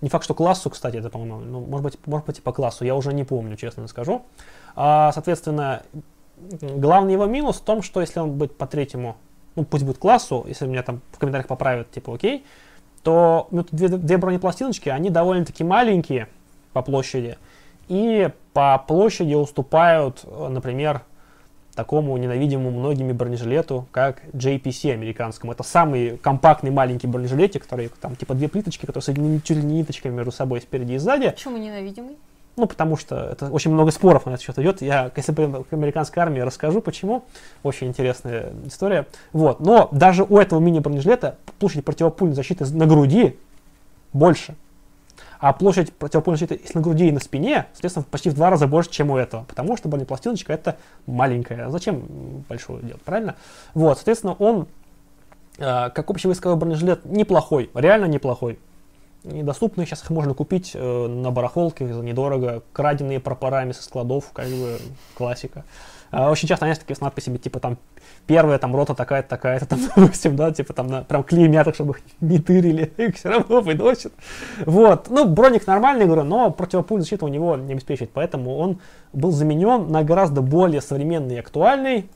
[0.00, 2.84] Не факт, что классу, кстати, это, по-моему, ну, может быть, может быть и по классу,
[2.84, 4.22] я уже не помню, честно скажу.
[4.76, 5.82] А, соответственно,
[6.60, 9.16] Главный его минус в том, что если он будет по третьему,
[9.56, 12.44] ну пусть будет классу, если меня там в комментариях поправят, типа окей,
[13.02, 16.28] то ну, две, две бронепластиночки, они довольно-таки маленькие
[16.72, 17.38] по площади,
[17.88, 21.02] и по площади уступают, например,
[21.74, 25.52] такому ненавидимому многими бронежилету, как JPC американскому.
[25.52, 29.78] Это самый компактный маленький бронежилетик, который там типа две плиточки, которые соединены чуть ли не
[29.78, 31.30] ниточками между собой спереди и сзади.
[31.30, 32.16] Почему ненавидимый?
[32.56, 34.82] Ну, потому что это очень много споров на этот счет идет.
[34.82, 37.24] Я, если бы к американской армии, расскажу, почему.
[37.62, 39.06] Очень интересная история.
[39.32, 39.60] Вот.
[39.60, 43.38] Но даже у этого мини-бронежилета площадь противопульной защиты на груди
[44.12, 44.56] больше.
[45.38, 48.90] А площадь противопульной защиты на груди и на спине, соответственно, почти в два раза больше,
[48.90, 49.44] чем у этого.
[49.44, 51.70] Потому что бронепластиночка это маленькая.
[51.70, 52.02] Зачем
[52.48, 53.36] большую делать, правильно?
[53.72, 54.66] Вот, соответственно, он
[55.56, 58.58] э, как общевойсковой бронежилет неплохой, реально неплохой
[59.24, 59.86] недоступны.
[59.86, 62.62] Сейчас их можно купить э, на барахолке за недорого.
[62.72, 64.78] Краденные пропорами со складов, как бы
[65.14, 65.64] классика.
[66.10, 67.78] А очень часто, знаешь, такие с надписями, типа там
[68.26, 71.92] первая там рота такая-то, такая-то, там, допустим, да, типа там на, прям клеймят их, чтобы
[71.92, 74.12] их не тырили, их все равно выносят.
[74.66, 75.08] Вот.
[75.08, 78.80] Ну, броник нормальный, говорю, но противопульная защита у него не обеспечивает, поэтому он
[79.12, 82.10] был заменен на гораздо более современный и актуальный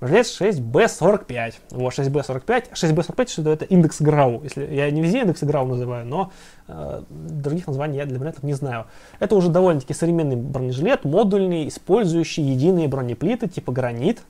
[0.00, 1.54] Бронежилет 6B45.
[1.70, 2.72] Вот, 6B45.
[2.72, 4.42] 6B45, что это индекс ГРАУ.
[4.44, 6.32] Если, я не везде индекс ГРАУ называю, но
[6.68, 8.86] э, других названий я для бронежилетов не знаю.
[9.18, 14.22] Это уже довольно-таки современный бронежилет, модульный, использующий единые бронеплиты типа гранит.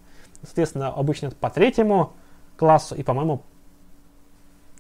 [0.42, 2.12] Соответственно, обычно по третьему
[2.56, 3.42] классу и, по-моему,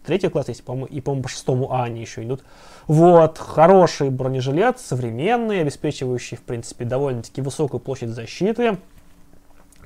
[0.06, 2.44] третий класс есть, по-моему, и, по-моему, по шестому А они еще идут.
[2.86, 8.78] Вот, хороший бронежилет, современный, обеспечивающий, в принципе, довольно-таки высокую площадь защиты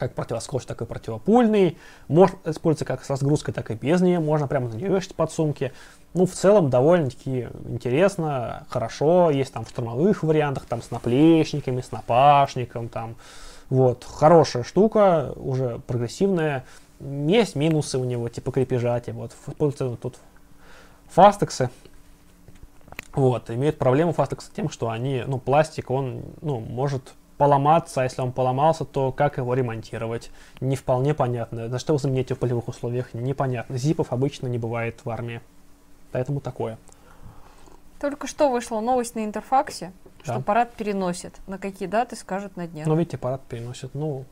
[0.02, 1.78] как противоскотч, так и противопульный.
[2.08, 4.18] Может использоваться как с разгрузкой, так и без нее.
[4.18, 5.72] Можно прямо на нее вешать подсумки.
[6.14, 9.30] Ну, в целом, довольно-таки интересно, хорошо.
[9.30, 13.14] Есть там в штурмовых вариантах, там с наплечниками, с напашником, там.
[13.70, 16.64] Вот, хорошая штука, уже прогрессивная.
[17.00, 20.18] Есть минусы у него, типа крепежа, типа вот, тут
[21.08, 21.70] фастексы.
[23.14, 28.22] Вот, имеют проблему фастекса тем, что они, ну, пластик, он, ну, может поломаться, а если
[28.22, 30.30] он поломался, то как его ремонтировать?
[30.60, 31.66] Не вполне понятно.
[31.66, 33.14] На что вы замените в полевых условиях?
[33.14, 33.76] Непонятно.
[33.76, 35.40] Зипов обычно не бывает в армии.
[36.12, 36.78] Поэтому такое.
[37.98, 39.90] Только что вышла новость на Интерфаксе,
[40.24, 40.34] да.
[40.34, 41.34] что парад переносит.
[41.48, 42.86] На какие даты скажут на днях.
[42.86, 43.92] Ну, видите, парад переносит.
[43.92, 44.24] Ну,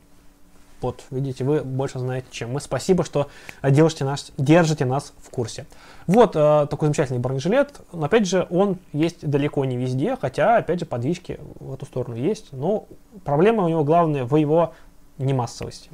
[0.81, 2.59] вот, видите, вы больше знаете, чем мы.
[2.59, 3.27] Спасибо, что
[3.63, 5.65] держите нас, держите нас в курсе.
[6.07, 7.81] Вот э, такой замечательный бронежилет.
[7.93, 12.15] Но, опять же, он есть далеко не везде, хотя, опять же, подвижки в эту сторону
[12.15, 12.51] есть.
[12.51, 12.87] Но
[13.23, 14.73] проблема у него главная в его
[15.19, 15.91] немассовости.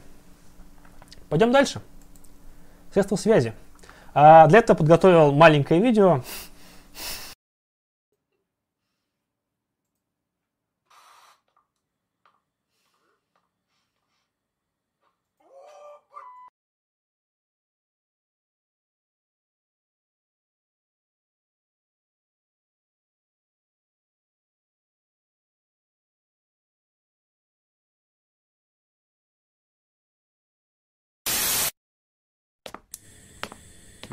[1.30, 1.82] Пойдем дальше.
[2.94, 3.54] Средства связи.
[4.14, 6.22] А для этого подготовил маленькое видео.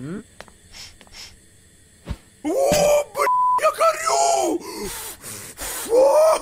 [0.05, 0.11] О,
[3.15, 4.61] блядь, я горю!
[5.91, 6.39] О,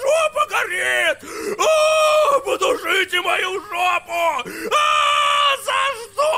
[0.00, 1.18] жопа горит!
[1.58, 4.12] О, подушите мою жопу!
[4.70, 6.30] А, за что?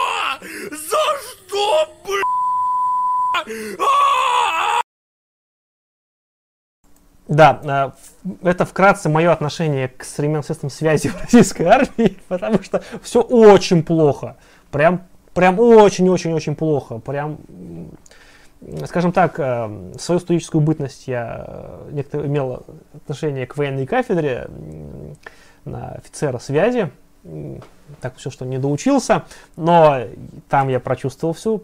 [0.70, 3.78] За что, блядь?
[3.78, 4.80] А!
[7.28, 7.94] Да,
[8.42, 13.82] это вкратце мое отношение к современным средствам связи в российской армии, потому что все очень
[13.82, 14.38] плохо.
[14.70, 16.98] Прям прям очень-очень-очень плохо.
[16.98, 17.38] Прям,
[18.86, 21.46] скажем так, э, свою студенческую бытность я
[21.90, 22.64] э, имел
[22.94, 24.48] отношение к военной кафедре
[25.64, 26.90] на офицера связи.
[28.00, 29.24] Так все, что не доучился,
[29.56, 30.00] но
[30.48, 31.62] там я прочувствовал всю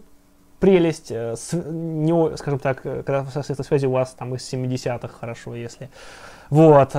[0.59, 5.89] прелесть, э, не, скажем так, когда средства связи у вас там из 70-х хорошо, если.
[6.49, 6.95] Вот,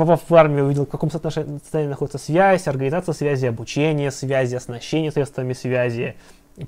[0.00, 5.52] попав в армию, увидел, в каком состоянии находится связь, организация связи, обучение связи, оснащение средствами
[5.52, 6.16] связи,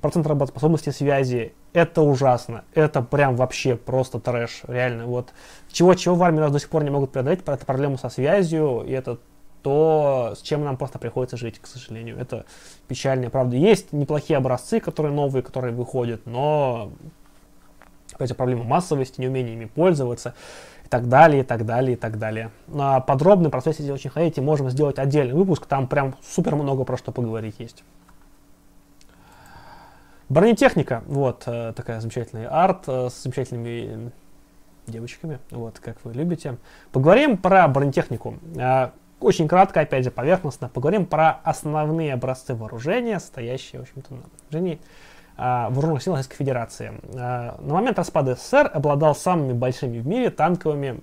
[0.02, 1.54] процент работоспособности связи.
[1.72, 2.64] Это ужасно.
[2.74, 4.62] Это прям вообще просто трэш.
[4.68, 5.06] Реально.
[5.06, 5.30] Вот
[5.70, 8.92] чего-чего в армии нас до сих пор не могут преодолеть, это проблему со связью, и
[8.92, 9.18] это
[9.62, 12.18] то, с чем нам просто приходится жить, к сожалению.
[12.18, 12.44] Это
[12.86, 13.30] печально.
[13.30, 16.92] Правда, есть неплохие образцы, которые новые, которые выходят, но
[18.12, 20.34] опять же, проблема массовости, неумение ими пользоваться
[20.92, 22.50] так далее, и так далее, и так далее.
[22.66, 26.98] На подробный процесс, если очень хотите, можем сделать отдельный выпуск, там прям супер много про
[26.98, 27.82] что поговорить есть.
[30.28, 34.12] Бронетехника, вот э, такая замечательная арт э, с замечательными
[34.86, 36.58] девочками, вот как вы любите.
[36.92, 38.34] Поговорим про бронетехнику.
[38.56, 44.20] Э, очень кратко, опять же, поверхностно, поговорим про основные образцы вооружения, стоящие, в общем-то, на
[44.20, 44.78] вооружении
[45.36, 46.92] вооруженных сил Российской Федерации.
[47.14, 51.00] А, на момент распада СССР обладал самыми большими в мире танковыми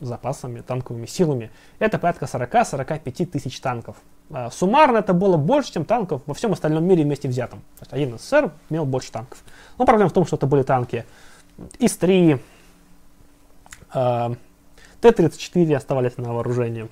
[0.00, 1.50] запасами, танковыми силами.
[1.78, 3.96] Это порядка 40-45 тысяч танков.
[4.30, 7.60] А, суммарно это было больше, чем танков во всем остальном мире вместе взятом.
[7.78, 9.42] То есть один СССР имел больше танков.
[9.78, 11.04] Но проблема в том, что это были танки
[11.78, 12.40] ИС-3,
[13.92, 14.32] а,
[15.00, 16.88] Т-34 оставались на вооружении.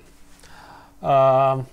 [1.01, 1.63] А,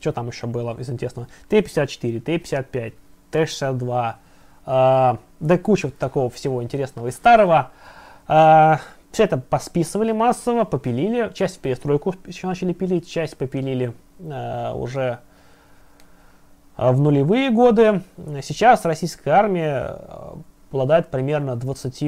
[0.00, 1.28] что там еще было из интересного?
[1.48, 2.94] Т-54, Т-55,
[3.30, 4.14] Т-62.
[4.66, 7.70] Да куча такого всего интересного и старого.
[9.12, 11.32] Все это посписывали массово, попилили.
[11.34, 15.18] Часть в перестройку еще начали пилить, часть попилили э, уже
[16.76, 18.02] э, в нулевые годы.
[18.42, 20.34] Сейчас российская армия э,
[20.70, 22.04] обладает примерно 20,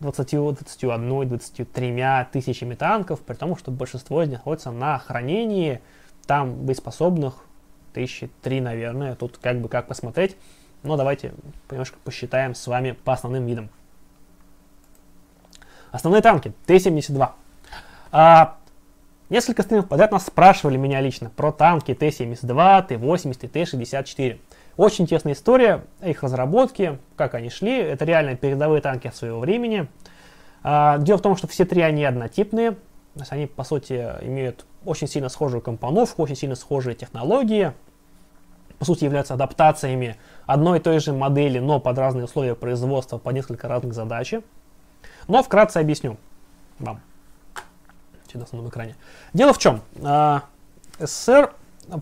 [0.00, 5.82] 20 21, 23 тысячами танков, при том, что большинство из них находится на хранении,
[6.26, 7.34] там боеспособных
[7.96, 10.36] тысячи три, наверное, тут как бы как посмотреть.
[10.82, 11.32] Но давайте
[11.70, 13.70] немножко посчитаем с вами по основным видам.
[15.90, 17.30] Основные танки Т-72.
[18.12, 18.58] А,
[19.30, 24.38] несколько стримов подряд нас спрашивали меня лично про танки Т-72, Т-80 и Т-64.
[24.76, 27.78] Очень интересная история их разработки, как они шли.
[27.78, 29.88] Это реально передовые танки своего времени.
[30.62, 32.72] А, дело в том, что все три они однотипные.
[32.72, 37.72] То есть они, по сути, имеют очень сильно схожую компоновку, очень сильно схожие технологии.
[38.78, 43.30] По сути, являются адаптациями одной и той же модели, но под разные условия производства, по
[43.30, 44.42] несколько разных задачи.
[45.28, 46.18] Но вкратце объясню
[46.78, 47.00] вам.
[48.34, 48.96] На основном экране.
[49.32, 49.80] Дело в чем?
[50.02, 50.42] А,
[50.98, 51.54] СССР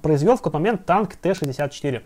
[0.02, 2.02] произвел в тот момент танк Т-64.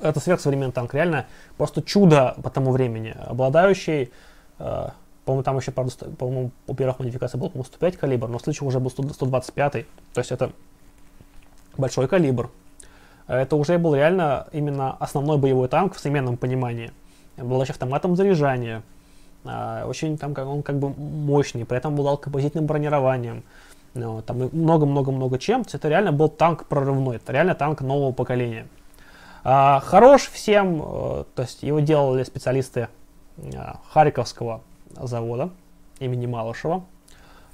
[0.00, 4.12] Это сверхсовременный танк, реально просто чудо по тому времени, обладающий,
[4.58, 4.88] э,
[5.24, 8.68] по-моему, там еще, правда, по-моему, у первых модификаций был, по-моему, 105 калибр, но в случае
[8.68, 9.86] уже был 100, 125, то
[10.16, 10.52] есть это
[11.76, 12.50] большой калибр.
[13.26, 16.90] Это уже был реально именно основной боевой танк в современном понимании.
[17.36, 18.82] Был еще автоматом заряжания,
[19.44, 23.42] а, очень там как он как бы мощный, при этом обладал композитным бронированием.
[23.94, 25.64] Ну, там много-много-много чем.
[25.70, 28.66] Это реально был танк прорывной, это реально танк нового поколения.
[29.44, 32.88] А, хорош всем, э, то есть его делали специалисты
[33.54, 34.62] а, Харьковского
[34.94, 35.50] завода
[35.98, 36.84] имени Малышева.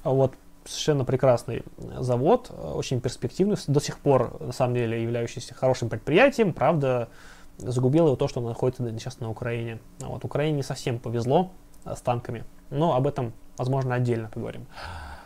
[0.03, 0.33] Вот
[0.69, 1.63] совершенно прекрасный
[1.99, 6.53] завод, очень перспективный, до сих пор, на самом деле, являющийся хорошим предприятием.
[6.53, 7.09] Правда,
[7.57, 9.79] загубило его то, что он находится сейчас на Украине.
[9.99, 11.51] Вот Украине не совсем повезло
[11.85, 12.43] Э, с танками.
[12.69, 14.65] Но об этом, возможно, отдельно поговорим.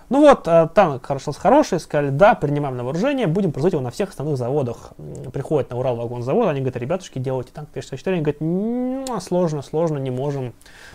[0.10, 3.90] Ну вот, э, танк хорошо хороший, сказали, да, принимаем на вооружение, будем производить его на
[3.90, 4.94] всех основных заводах.
[5.34, 9.98] Приходят на Урал вагон завод, они говорят, ребятушки, делайте танк Т-64, они говорят, сложно, сложно,
[9.98, 10.54] не можем.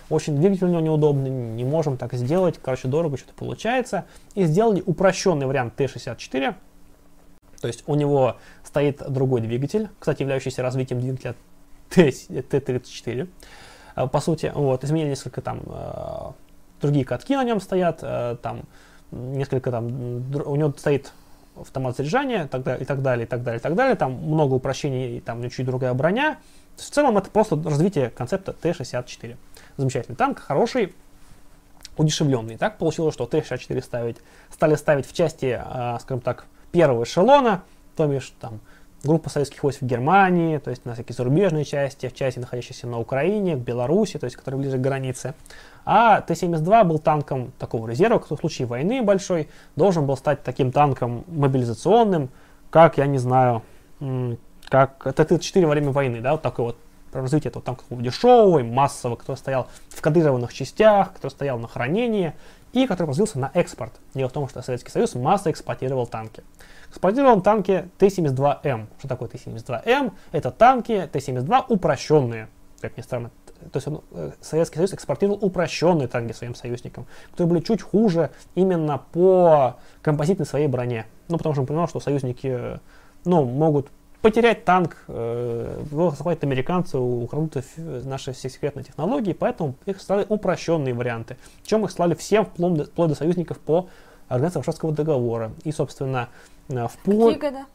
[0.09, 4.05] Очень двигатель у него неудобный, не можем так сделать, короче, дорого что-то получается.
[4.33, 6.55] И сделали упрощенный вариант Т-64,
[7.61, 11.35] то есть у него стоит другой двигатель, кстати, являющийся развитием двигателя
[11.89, 13.27] Т-34.
[13.95, 16.31] Э, по сути, вот, изменили несколько там, э,
[16.81, 18.61] другие катки на нем стоят, э, там,
[19.11, 19.87] несколько там,
[20.45, 21.11] у него стоит
[21.59, 24.53] автомат заряжания так далее, и так далее, и так далее, и так далее, там много
[24.53, 26.37] упрощений, и там чуть другая броня.
[26.77, 29.35] В целом это просто развитие концепта Т-64.
[29.79, 30.93] Замечательный танк, хороший,
[31.95, 32.57] удешевленный.
[32.57, 34.17] Так получилось, что Т-64 ставить,
[34.51, 35.57] стали ставить в части,
[36.01, 36.43] скажем так,
[36.73, 37.63] первого эшелона,
[37.95, 38.59] то бишь там
[39.05, 42.99] группа советских войск в Германии, то есть на всякие зарубежные части, в части, находящиеся на
[42.99, 45.33] Украине, в Беларуси, то есть которые ближе к границе.
[45.85, 49.47] А Т-72 был танком такого резерва, который в случае войны большой
[49.77, 52.27] должен был стать таким танком мобилизационным,
[52.69, 53.63] как, я не знаю,
[54.67, 56.77] как Т-34 во время войны, да, вот такой вот
[57.11, 62.33] развитие этого танка дешевый, массовый, который стоял в кодированных частях, который стоял на хранении
[62.73, 63.93] и который развился на экспорт.
[64.13, 66.43] Дело в том, что Советский Союз массово экспортировал танки.
[66.89, 68.87] Экспортировал танки Т-72М.
[68.99, 70.13] Что такое Т-72М?
[70.31, 72.47] Это танки Т-72 упрощенные.
[72.81, 73.31] Как ни странно,
[73.71, 78.31] то есть он, э, Советский Союз экспортировал упрощенные танки своим союзникам, которые были чуть хуже
[78.55, 81.05] именно по композитной своей броне.
[81.27, 82.79] Ну, потому что он понимал, что союзники
[83.25, 83.89] ну, могут
[84.21, 90.93] потерять танк, э, его захватят американцы, украдут наши все секретные технологии, поэтому их стали упрощенные
[90.93, 91.37] варианты.
[91.63, 93.87] Чем их слали всем, вплоть до, вплоть до союзников по
[94.27, 95.51] организации Варшавского договора.
[95.63, 96.29] И, собственно,
[96.69, 97.33] э, в Пол...
[97.33, 97.65] Какие годы?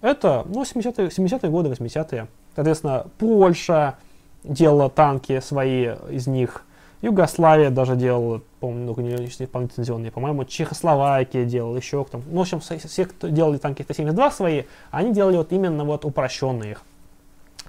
[0.00, 2.28] Это, ну, 70-е, 70 годы, 80-е.
[2.54, 3.98] Соответственно, Польша
[4.44, 6.64] делала танки свои из них,
[7.00, 12.60] Югославия даже делала, по-моему, ну, не лицензионные, по-моему, Чехословакия делала, еще кто Ну, в общем,
[12.60, 16.82] все, кто делали танки Т-72 свои, они делали вот именно вот упрощенные их.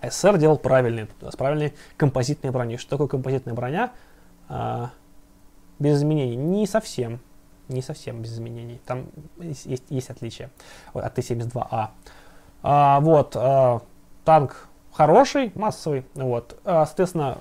[0.02, 2.78] СССР делал правильные, с правильной композитной броней.
[2.78, 3.92] Что такое композитная броня?
[4.48, 4.92] А,
[5.78, 6.36] без изменений.
[6.36, 7.20] Не совсем.
[7.68, 8.80] Не совсем без изменений.
[8.86, 9.06] Там
[9.38, 10.50] есть, есть отличия
[10.94, 11.90] вот, от Т-72А.
[12.64, 13.82] А, вот, а,
[14.26, 16.06] танк хороший, массовый.
[16.16, 16.58] Вот.
[16.64, 17.40] А, соответственно,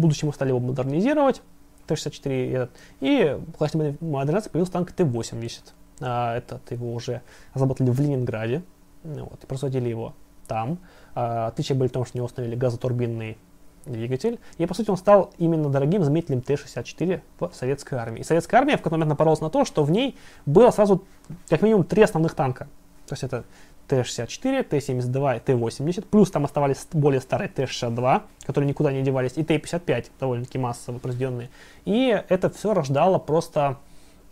[0.00, 1.42] в будущем мы стали его модернизировать.
[1.86, 2.70] Т-64 и этот.
[3.00, 5.60] И в классе модернизации появился танк Т-80.
[6.00, 7.20] А, этот его уже
[7.52, 8.62] разработали в Ленинграде.
[9.04, 10.14] Вот, и производили его
[10.46, 10.78] там.
[11.14, 13.36] А, отличие были в том, что у установили газотурбинный
[13.84, 14.38] двигатель.
[14.56, 18.20] И, по сути, он стал именно дорогим заметителем Т-64 в советской армии.
[18.20, 20.16] И советская армия в какой-то момент напоролась на то, что в ней
[20.46, 21.04] было сразу
[21.48, 22.68] как минимум три основных танка.
[23.06, 23.44] То есть это
[23.90, 29.42] Т-64, Т-72 и Т-80, плюс там оставались более старые Т-62, которые никуда не девались, и
[29.42, 31.50] Т-55, довольно-таки массово произведенные.
[31.84, 33.78] И это все рождало просто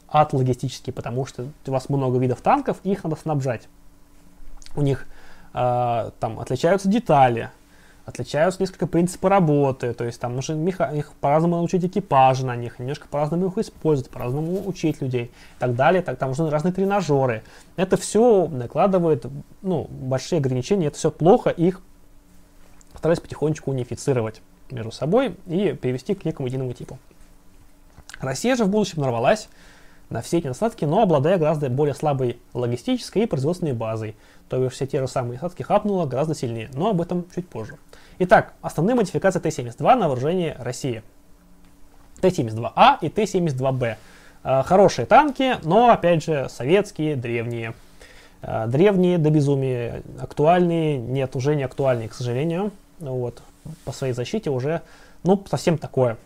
[0.09, 3.69] ад логистический, потому что у вас много видов танков, их надо снабжать.
[4.77, 5.07] У них
[5.55, 7.51] э, там отличаются детали,
[8.09, 12.79] отличаются несколько принципы работы, то есть там нужно меха- их по-разному научить экипажи на них,
[12.79, 17.43] немножко по-разному их использовать, по-разному учить людей и так далее, так, там нужны разные тренажеры.
[17.77, 19.27] Это все накладывает
[19.61, 21.83] ну, большие ограничения, это все плохо, их
[22.97, 24.41] стараюсь потихонечку унифицировать
[24.71, 26.99] между собой и перевести к некому единому типу.
[28.21, 29.51] Россия же в будущем нарвалась
[30.11, 34.17] на все эти насадки, но обладая гораздо более слабой логистической и производственной базой.
[34.49, 37.77] То есть все те же самые насадки хапнуло гораздо сильнее, но об этом чуть позже.
[38.19, 41.03] Итак, основные модификации Т-72 на вооружении России.
[42.21, 43.97] Т-72А и Т-72Б.
[44.45, 47.75] Э, хорошие танки, но опять же советские, древние.
[48.43, 52.73] Э, древние до безумия, актуальные, нет, уже не актуальные, к сожалению.
[52.99, 53.43] Вот,
[53.85, 54.83] по своей защите уже,
[55.23, 56.17] ну, совсем такое.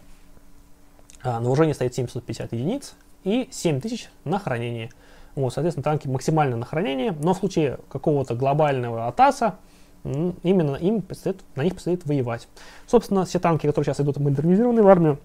[1.23, 4.91] Э, на вооружении стоит 750 единиц, и 7000 на хранение.
[5.35, 9.57] Вот, соответственно, танки максимально на хранение, но в случае какого-то глобального атаса
[10.05, 12.49] именно им предстоит, на них предстоит воевать.
[12.87, 15.19] Собственно, все танки, которые сейчас идут модернизированные в армию,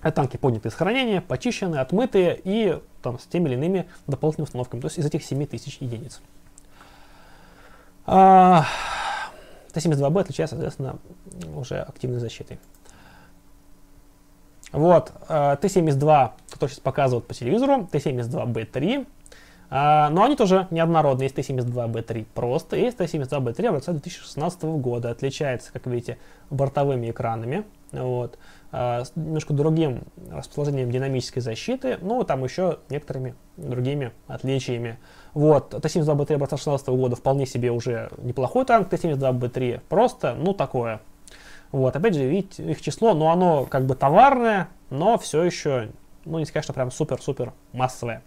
[0.00, 4.80] это танки поднятые из хранения, почищенные, отмытые и там, с теми или иными дополнительными установками,
[4.80, 6.20] то есть из этих 7000 единиц.
[8.06, 8.66] А,
[9.72, 10.98] Т-72Б отличается, соответственно,
[11.56, 12.58] уже активной защитой.
[14.74, 19.06] Вот, э, Т-72, который сейчас показывают по телевизору, Т-72Б3,
[19.70, 21.26] э, но они тоже неоднородные.
[21.26, 25.10] Есть Т-72Б3 просто, есть Т-72Б3 образца 2016 года.
[25.10, 26.18] Отличается, как видите,
[26.50, 28.36] бортовыми экранами, вот,
[28.72, 30.02] э, немножко другим
[30.32, 34.98] расположением динамической защиты, ну, там еще некоторыми другими отличиями.
[35.34, 41.00] Вот, Т-72Б3 образца 2016 года вполне себе уже неплохой танк, Т-72Б3 просто, ну, такое,
[41.74, 45.90] вот, опять же, видите, их число, но оно как бы товарное, но все еще,
[46.24, 48.22] ну, не сказать, что прям супер-супер массовое.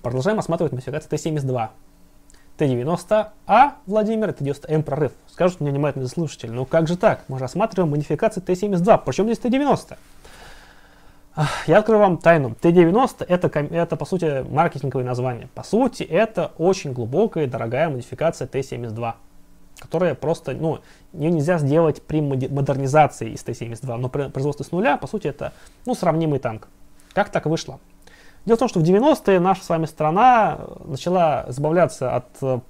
[0.00, 1.68] Продолжаем осматривать модификацию Т-72.
[2.56, 5.12] Т-90А, Владимир, Т-90М прорыв.
[5.30, 7.24] Скажут мне внимательные слушатели, ну как же так?
[7.28, 9.98] Мы же осматриваем модификации Т-72, причем здесь Т-90?
[11.66, 12.54] Я открою вам тайну.
[12.54, 15.50] Т-90 это, это, по сути, маркетинговое название.
[15.54, 19.14] По сути, это очень глубокая и дорогая модификация Т-72
[19.78, 20.80] которая просто, ну,
[21.12, 25.52] ее нельзя сделать при модернизации из Т-72, но при производстве с нуля, по сути, это,
[25.84, 26.68] ну, сравнимый танк.
[27.12, 27.78] Как так вышло?
[28.44, 32.60] Дело в том, что в 90-е наша с вами страна начала избавляться от э,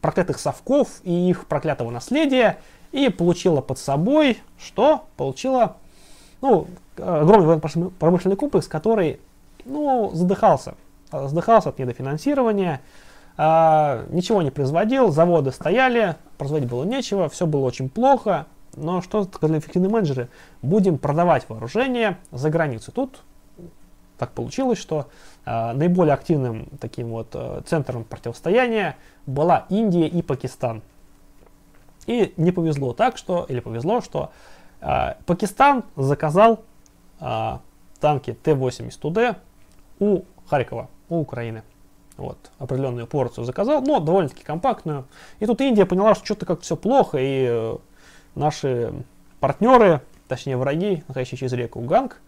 [0.00, 2.58] проклятых совков и их проклятого наследия
[2.92, 5.04] и получила под собой, что?
[5.16, 5.76] Получила,
[6.40, 6.66] ну,
[6.96, 7.60] огромный
[7.98, 9.20] промышленный комплекс, который,
[9.64, 10.74] ну, задыхался.
[11.12, 12.80] Задыхался от недофинансирования,
[13.36, 18.46] а, ничего не производил, заводы стояли, производить было нечего, все было очень плохо.
[18.76, 20.28] Но что сказали эффективные менеджеры?
[20.62, 22.92] Будем продавать вооружение за границу.
[22.92, 23.22] Тут
[24.18, 25.08] так получилось, что
[25.44, 28.96] э, наиболее активным таким вот э, центром противостояния
[29.26, 30.82] была Индия и Пакистан.
[32.06, 34.30] И не повезло так, что, или повезло, что
[34.82, 36.60] э, Пакистан заказал
[37.20, 37.58] э,
[37.98, 39.36] танки Т-80УД
[39.98, 41.62] у Харькова, у Украины
[42.20, 45.06] вот, определенную порцию заказал, но довольно-таки компактную.
[45.38, 47.76] И тут Индия поняла, что что-то как-то все плохо, и э,
[48.34, 48.92] наши
[49.40, 52.20] партнеры, точнее враги, находящие через реку Ганг,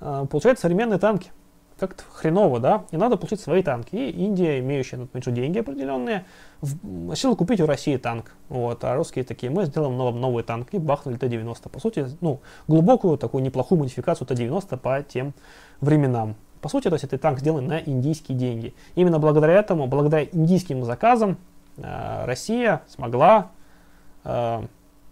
[0.00, 1.30] э, получают современные танки.
[1.78, 2.84] Как-то хреново, да?
[2.90, 3.94] И надо получить свои танки.
[3.94, 6.24] И Индия, имеющая, например, деньги определенные,
[6.60, 8.34] решила купить у России танк.
[8.48, 11.68] Вот, а русские такие, мы сделаем нов, новый танк и бахнули Т-90.
[11.68, 15.34] По сути, ну, глубокую, такую неплохую модификацию Т-90 по тем
[15.80, 16.34] временам.
[16.60, 18.74] По сути, то есть этот танк сделан на индийские деньги.
[18.94, 21.36] Именно благодаря этому, благодаря индийским заказам,
[21.76, 23.50] э, Россия смогла
[24.24, 24.66] э,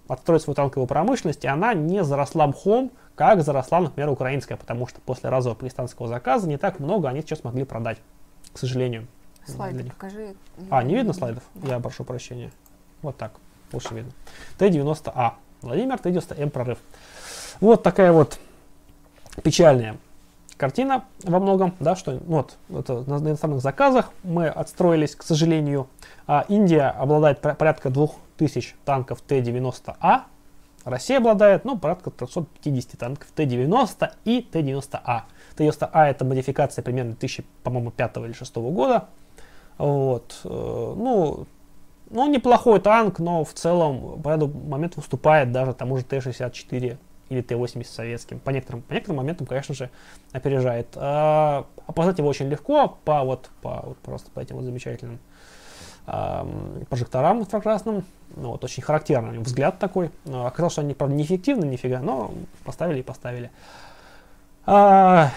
[0.09, 5.01] отстроить свою танковую промышленность, и она не заросла мхом, как заросла, например, украинская, потому что
[5.01, 7.99] после разового пакистанского заказа не так много они сейчас смогли продать,
[8.53, 9.07] к сожалению.
[9.47, 10.35] Слайды покажи.
[10.71, 11.45] А, не видно слайдов?
[11.55, 11.75] Да.
[11.75, 12.51] Я прошу прощения.
[13.03, 13.33] Вот так,
[13.73, 14.13] лучше видно.
[14.59, 15.35] Т-90А.
[15.63, 16.79] Владимир, Т-90М прорыв.
[17.61, 18.39] Вот такая вот
[19.43, 19.97] печальная
[20.57, 25.89] картина во многом, да, что вот это на иностранных заказах мы отстроились, к сожалению.
[26.27, 30.23] А Индия обладает порядка 2000 танков Т-90А,
[30.87, 35.23] Россия обладает, ну, порядка 350 танков Т-90 и Т-90А.
[35.57, 39.09] Т-90А это модификация примерно 1000, по-моему, 5 или 6 года.
[39.79, 40.41] Вот.
[40.45, 41.47] Э, ну,
[42.09, 47.41] ну, неплохой танк, но в целом по этому моменту выступает даже тому же Т-64 или
[47.41, 48.39] Т-80 советским.
[48.39, 49.91] По некоторым, по некоторым моментам, конечно же,
[50.33, 50.89] опережает.
[50.95, 55.19] А, опознать его очень легко по вот, по, вот просто по этим вот замечательным
[56.07, 56.47] а,
[56.89, 58.05] прожекторам инфракрасным.
[58.37, 60.11] Ну, вот, очень характерный взгляд такой.
[60.27, 62.33] А, оказалось, что они, правда, неэффективны нифига, но
[62.65, 63.51] поставили и поставили.
[64.67, 65.31] А,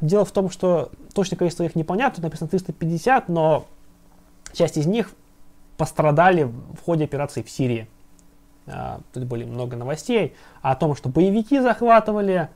[0.00, 3.66] дело в том, что точное количество их непонятно, тут написано 350, но
[4.52, 5.12] часть из них
[5.76, 7.88] пострадали в ходе операции в Сирии.
[8.66, 12.48] А, тут были много новостей о том, что боевики захватывали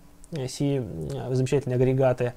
[0.48, 0.82] си
[1.30, 2.34] замечательные агрегаты.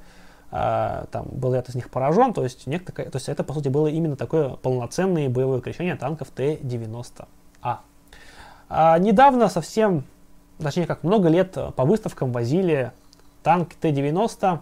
[0.50, 3.68] А, там был ряд из них поражен, то есть, некто, то есть это, по сути,
[3.68, 7.78] было именно такое полноценное боевое крещение танков Т-90А.
[8.70, 10.04] А недавно совсем,
[10.58, 12.92] точнее как много лет по выставкам возили
[13.44, 14.60] танк Т-90М,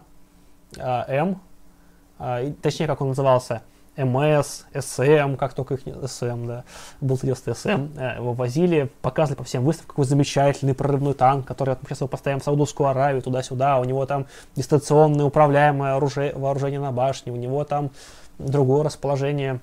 [2.61, 3.61] точнее как он назывался,
[3.97, 6.63] МС, СМ, как только их СМ, да,
[7.01, 12.01] был 90 СМ, его возили, показывали по всем выставкам, какой замечательный прорывной танк, который сейчас
[12.01, 17.31] его поставим в Саудовскую Аравию, туда-сюда, у него там дистанционное управляемое оружие, вооружение на башне,
[17.31, 17.91] у него там
[18.37, 19.59] другое расположение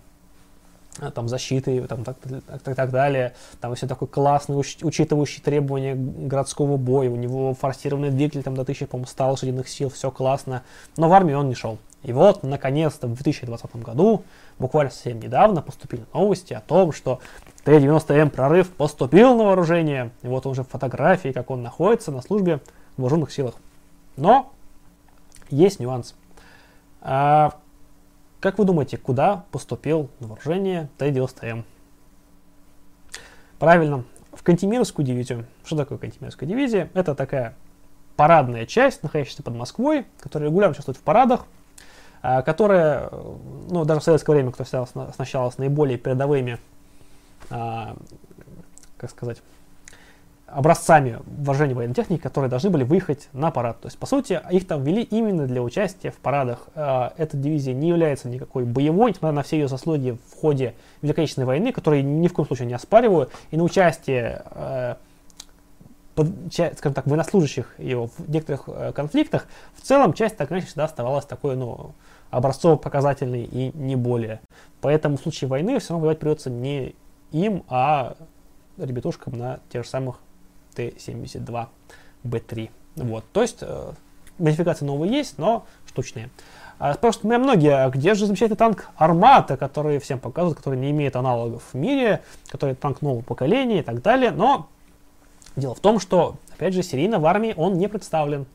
[1.01, 2.17] э, там защиты, там, так,
[2.65, 3.35] так, так, далее.
[3.61, 7.11] Там все такой классный, уч, учитывающий требования городского боя.
[7.11, 10.63] У него форсированный двигатель там до 1000, по-моему, 100 лошадиных сил, все классно.
[10.97, 11.79] Но в армию он не шел.
[12.03, 14.25] И вот, наконец-то, в 2020 году,
[14.59, 17.21] буквально совсем недавно, поступили новости о том, что
[17.65, 20.11] Т-90М прорыв поступил на вооружение.
[20.23, 22.61] И вот уже фотографии, как он находится на службе
[22.97, 23.55] в вооруженных силах.
[24.17, 24.53] Но
[25.49, 26.17] есть нюанс.
[27.01, 27.55] А,
[28.41, 31.63] как вы думаете, куда поступил на вооружение Т-90М?
[33.61, 35.47] Правильно, в Кантемировскую дивизию.
[35.65, 36.91] Что такое Кантемировская дивизия?
[36.95, 37.55] Это такая
[38.17, 41.47] парадная часть, находящаяся под Москвой, которая регулярно участвует в парадах,
[42.23, 43.11] которая,
[43.69, 46.59] ну, даже в советское время, кто сначала с наиболее передовыми,
[47.51, 47.97] а,
[48.97, 49.43] как сказать,
[50.47, 53.81] образцами вождения военной техники, которые должны были выехать на парад.
[53.81, 56.69] То есть, по сути, их там ввели именно для участия в парадах.
[56.75, 61.27] А, эта дивизия не является никакой боевой, несмотря на все ее заслуги в ходе Великой
[61.45, 64.45] войны, которые ни в коем случае не оспариваю, и на участие
[66.15, 71.25] скажем так, военнослужащих ее в некоторых э, конфликтах, в целом часть так иначе всегда оставалась
[71.25, 71.93] такой, ну,
[72.33, 74.41] образцово-показательный и не более.
[74.81, 76.97] Поэтому в случае войны все равно воевать придется не
[77.31, 78.17] им, а
[78.79, 80.17] ребятушкам на тех же самых
[80.75, 82.71] Т-72Б3.
[82.97, 83.25] Вот.
[83.33, 83.93] То есть э,
[84.39, 86.31] модификации новые есть, но штучные.
[86.79, 90.91] А спрашивают меня многие, а где же замечательный танк Армата, который всем показывают, который не
[90.91, 94.31] имеет аналогов в мире, который танк нового поколения и так далее.
[94.31, 94.69] Но
[95.55, 98.47] дело в том, что, опять же, серийно в армии он не представлен.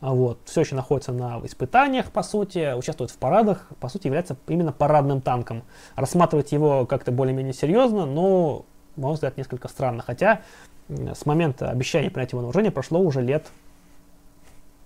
[0.00, 4.34] А вот, все еще находится на испытаниях, по сути, участвует в парадах, по сути, является
[4.48, 5.62] именно парадным танком.
[5.94, 8.64] Рассматривать его как-то более-менее серьезно, но,
[8.96, 10.02] на мой взгляд, несколько странно.
[10.02, 10.40] Хотя
[10.88, 13.46] с момента обещания принять его на вооружение прошло уже лет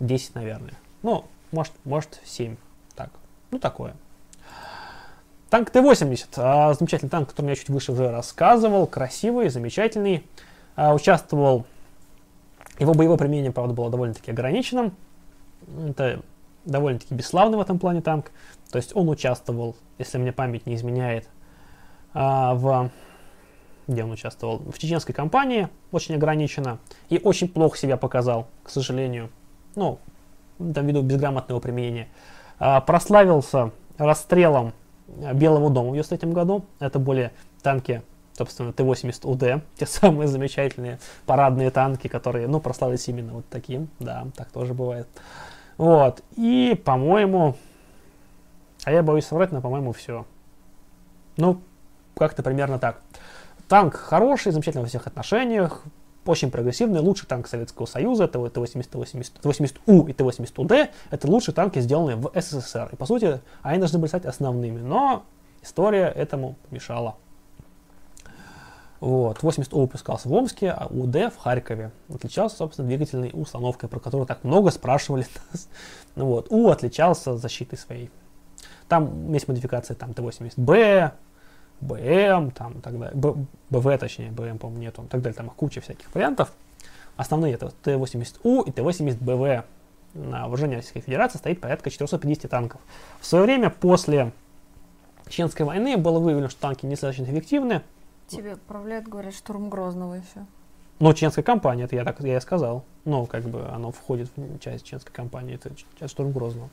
[0.01, 0.75] 10, наверное.
[1.03, 2.57] Ну, может, может 7.
[2.97, 3.11] Так,
[3.53, 3.95] ну такое.
[5.49, 10.27] Танк Т-80, а, замечательный танк, о котором я чуть выше уже рассказывал, красивый, замечательный.
[10.75, 11.67] А, участвовал
[12.79, 14.95] его боевое применение, правда, было довольно-таки ограниченным.
[15.89, 16.21] Это
[16.65, 18.31] довольно-таки бесславный в этом плане танк.
[18.71, 21.29] То есть он участвовал, если мне память не изменяет,
[22.13, 22.91] а, в...
[23.87, 24.59] Где он участвовал?
[24.61, 26.79] В чеченской кампании, очень ограниченно.
[27.11, 29.31] И очень плохо себя показал, к сожалению.
[29.75, 29.99] Ну,
[30.59, 32.09] там ввиду безграмотного применения.
[32.59, 34.73] А, прославился расстрелом
[35.07, 36.65] Белого дома в 1993 году.
[36.81, 37.31] Это были
[37.63, 38.03] танки
[38.37, 44.51] собственно, Т-80УД, те самые замечательные парадные танки, которые, ну, прославились именно вот таким, да, так
[44.51, 45.09] тоже бывает.
[45.77, 47.57] Вот, и, по-моему,
[48.85, 50.27] а я боюсь соврать, но, по-моему, все.
[51.37, 51.61] Ну,
[52.17, 53.01] как-то примерно так.
[53.69, 55.85] Танк хороший, замечательный во всех отношениях,
[56.27, 58.87] очень прогрессивный, лучший танк Советского Союза, это Т-80,
[59.43, 62.91] Т-80У и Т-80УД, это лучшие танки, сделанные в СССР.
[62.93, 65.25] И, по сути, они должны были стать основными, но
[65.63, 67.17] история этому мешала.
[69.05, 69.43] Вот.
[69.43, 71.91] 80 О выпускался в Омске, а УД в Харькове.
[72.09, 75.69] Отличался, собственно, двигательной установкой, про которую так много спрашивали нас.
[76.17, 76.47] Ну, вот.
[76.49, 78.11] У отличался защитой своей.
[78.89, 81.13] Там есть модификации там Т-80Б,
[81.83, 83.47] БМ, там, и так далее.
[83.69, 85.37] БВ, точнее, БМ, по-моему, нету, и так далее.
[85.37, 86.55] Там куча всяких вариантов.
[87.19, 89.65] Основные это Т-80У и Т-80БВ.
[90.15, 92.81] На вооружении Российской Федерации стоит порядка 450 танков.
[93.21, 94.33] В свое время, после
[95.29, 97.83] Чеченской войны, было выявлено, что танки недостаточно эффективны,
[98.35, 100.47] Тебе отправляют, говорят, штурм Грозного еще.
[101.01, 102.85] Но чеченская компания, это я так я и сказал.
[103.05, 106.71] Ну, как бы оно входит в часть чеченской компании, это часть штурм Грозного.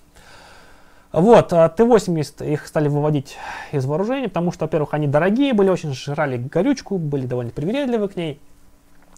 [1.12, 3.38] Вот, а Т-80 их стали выводить
[3.74, 8.16] из вооружения, потому что, во-первых, они дорогие были, очень жрали горючку, были довольно привередливы к
[8.16, 8.40] ней,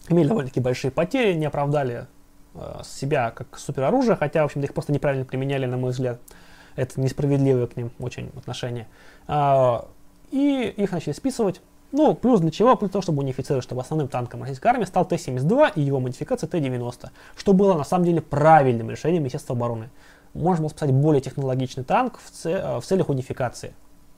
[0.08, 2.06] имели довольно-таки большие потери, не оправдали
[2.54, 6.20] э, себя как супероружие, хотя, в общем-то, их просто неправильно применяли, на мой взгляд.
[6.74, 8.88] Это несправедливое к ним очень отношение.
[9.28, 9.86] А,
[10.32, 11.60] и их начали списывать.
[11.96, 12.74] Ну, плюс для чего?
[12.76, 17.10] Плюс того, чтобы унифицировать, чтобы основным танком российской армии стал Т-72 и его модификация Т-90,
[17.36, 19.90] что было на самом деле правильным решением Министерства обороны
[20.34, 22.50] можно было спасать более технологичный танк в, ц...
[22.50, 23.72] Э, в целях унификации.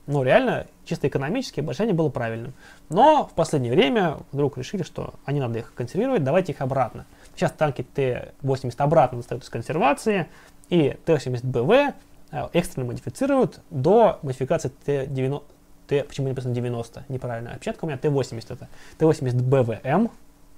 [0.06, 2.54] Но реально, чисто экономически, решение было правильным.
[2.88, 7.06] Но в последнее время вдруг решили, что они надо их консервировать, давайте их обратно.
[7.34, 10.28] Сейчас танки Т-80 обратно достают из консервации,
[10.70, 11.94] и Т-80БВ
[12.30, 15.42] э, экстренно модифицируют до модификации Т-90,
[15.86, 18.68] Т, почему не написано 90, неправильно, опечатка у меня Т-80 это
[18.98, 20.10] Т-80БВМ,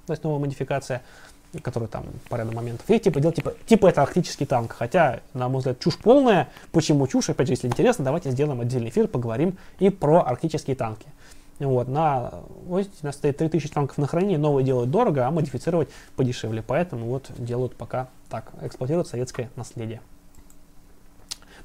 [0.07, 1.03] то есть новая модификация,
[1.63, 2.89] который там по ряду моментов.
[2.91, 4.73] И типа делать типа, типа это арктический танк.
[4.73, 6.49] Хотя, на мой взгляд, чушь полная.
[6.73, 7.31] Почему чушь?
[7.31, 11.07] Опять же, если интересно, давайте сделаем отдельный эфир, поговорим и про арктические танки.
[11.59, 12.35] Вот, на,
[12.67, 16.63] вот, у нас стоит 3000 танков на хранении, новые делают дорого, а модифицировать подешевле.
[16.65, 20.01] Поэтому вот делают пока так, эксплуатируют советское наследие.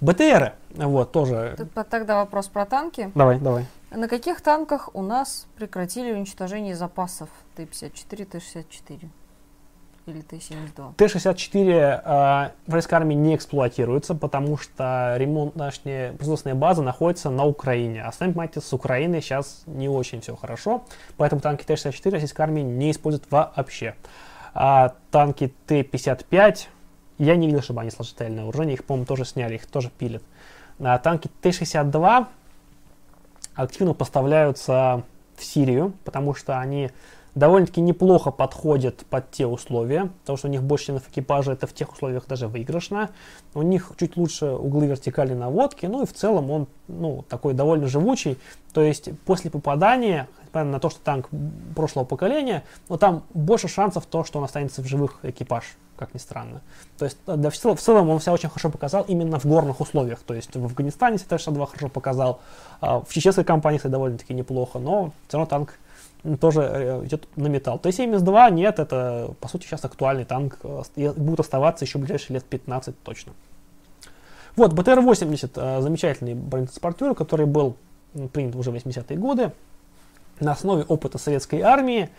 [0.04, 1.56] БТРы, вот, тоже.
[1.90, 3.12] Тогда вопрос про танки.
[3.16, 3.66] Давай, давай.
[3.92, 9.08] На каких танках у нас прекратили уничтожение запасов Т-54, Т-64?
[10.06, 10.96] Или Т-72?
[10.98, 17.46] Т-64 э, в российской армии не эксплуатируется, потому что ремонт, точнее, производственная база находится на
[17.46, 18.04] Украине.
[18.04, 20.84] А сами понимаете, с Украиной сейчас не очень все хорошо,
[21.16, 23.96] поэтому танки Т-64 российской армии не используют вообще.
[24.54, 26.68] А танки Т-55,
[27.18, 30.24] я не видел, чтобы они сложили на вооружение, их, по-моему, тоже сняли, их тоже пилят.
[30.80, 32.28] А танки Т-62
[33.56, 35.04] активно поставляются
[35.36, 36.92] в Сирию, потому что они
[37.36, 41.74] довольно-таки неплохо подходит под те условия, потому что у них больше членов экипажа, это в
[41.74, 43.10] тех условиях даже выигрышно.
[43.54, 47.88] У них чуть лучше углы вертикали наводки, ну и в целом он ну, такой довольно
[47.88, 48.38] живучий.
[48.74, 51.30] То есть после попадания, на то, что танк
[51.76, 55.64] прошлого поколения, но там больше шансов то, что он останется в живых экипаж,
[56.06, 56.62] как ни странно.
[56.98, 59.80] То есть да, в, целом, в целом он себя очень хорошо показал именно в горных
[59.82, 60.20] условиях.
[60.20, 62.42] То есть в Афганистане Т-62 хорошо показал,
[62.82, 65.74] а в чеченской компании, кстати, довольно-таки неплохо, но все равно танк
[66.40, 67.80] тоже э, идет на металл.
[67.80, 73.02] Т-72 нет, это по сути сейчас актуальный танк, э, будет оставаться еще ближайшие лет 15
[73.04, 73.34] точно.
[74.56, 77.76] Вот, БТР-80, э, замечательный бронетранспортер, который был
[78.32, 79.52] принят уже в 80-е годы
[80.40, 82.10] на основе опыта советской армии,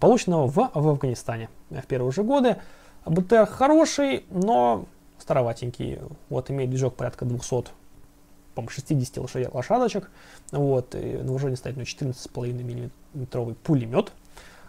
[0.00, 2.56] полученного в, в Афганистане в первые же годы.
[3.06, 4.86] БТР хороший, но
[5.18, 6.00] староватенький.
[6.28, 7.66] Вот имеет движок порядка 200
[8.54, 10.10] по 60 лошадь, лошадочек.
[10.50, 14.12] Вот, и на вооружении стоит у него 14,5 миллиметровый пулемет.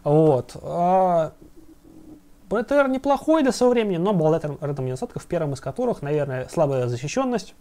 [0.03, 0.55] Вот.
[0.61, 1.33] А,
[2.49, 7.55] БТР неплохой для своего времени, но обладает рядом недостатков, первым из которых, наверное, слабая защищенность.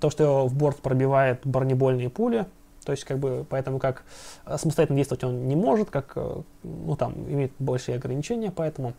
[0.00, 2.46] То, что в борт пробивает бронебойные пули.
[2.84, 4.04] То есть, как бы, поэтому как
[4.44, 8.94] а, самостоятельно действовать он не может, как, э, ну, там, имеет большие ограничения, поэтому.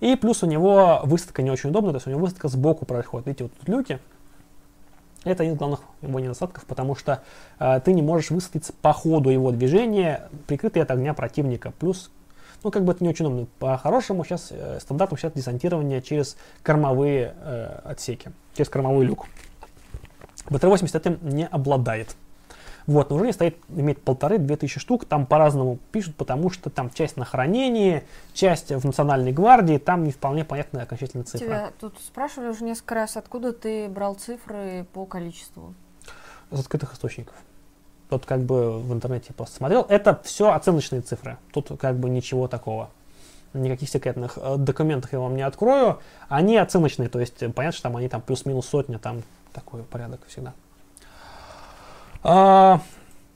[0.00, 3.26] И плюс у него высадка не очень удобная, то есть у него высадка сбоку происходит.
[3.26, 3.98] Видите, вот тут люки,
[5.24, 7.22] это один из главных его недостатков, потому что
[7.58, 11.72] э, ты не можешь высадиться по ходу его движения, прикрытый от огня противника.
[11.78, 12.10] Плюс,
[12.62, 13.46] ну, как бы это не очень удобно.
[13.58, 19.26] По-хорошему сейчас э, стандартом сейчас десантирование через кормовые э, отсеки, через кормовой люк.
[20.48, 22.16] БТ-80 этим не обладает.
[22.86, 27.16] Вот, на вооружении стоит, имеет полторы-две тысячи штук, там по-разному пишут, потому что там часть
[27.16, 28.02] на хранении,
[28.32, 31.46] часть в Национальной гвардии, там не вполне понятная окончательная цифра.
[31.46, 35.74] Тебя тут спрашивали уже несколько раз, откуда ты брал цифры по количеству?
[36.50, 37.34] Из открытых источников.
[38.08, 39.86] Тут как бы в интернете просто смотрел.
[39.88, 41.36] Это все оценочные цифры.
[41.52, 42.90] Тут как бы ничего такого.
[43.52, 46.00] Никаких секретных э, документов я вам не открою.
[46.28, 50.54] Они оценочные, то есть понятно, что там они там плюс-минус сотня, там такой порядок всегда.
[52.22, 52.80] А,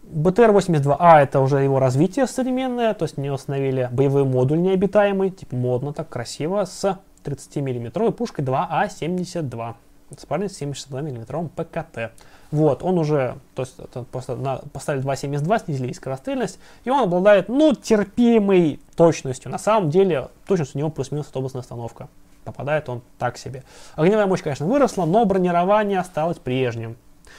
[0.02, 5.92] БТР-82А это уже его развитие современное, то есть не установили боевой модуль необитаемый, типа модно,
[5.92, 9.74] так красиво, с 30-миллиметровой пушкой 2А-72
[10.18, 12.12] с парнем 72 миллиметровым ПКТ.
[12.50, 13.76] Вот, он уже, то есть
[14.12, 19.50] просто на, поставили 2.72, снизили скорострельность, и он обладает, ну, терпимой точностью.
[19.50, 22.08] На самом деле, точность у него плюс-минус автобусная остановка.
[22.44, 23.64] Попадает он так себе.
[23.96, 26.96] Огневая мощь, конечно, выросла, но бронирование осталось прежним.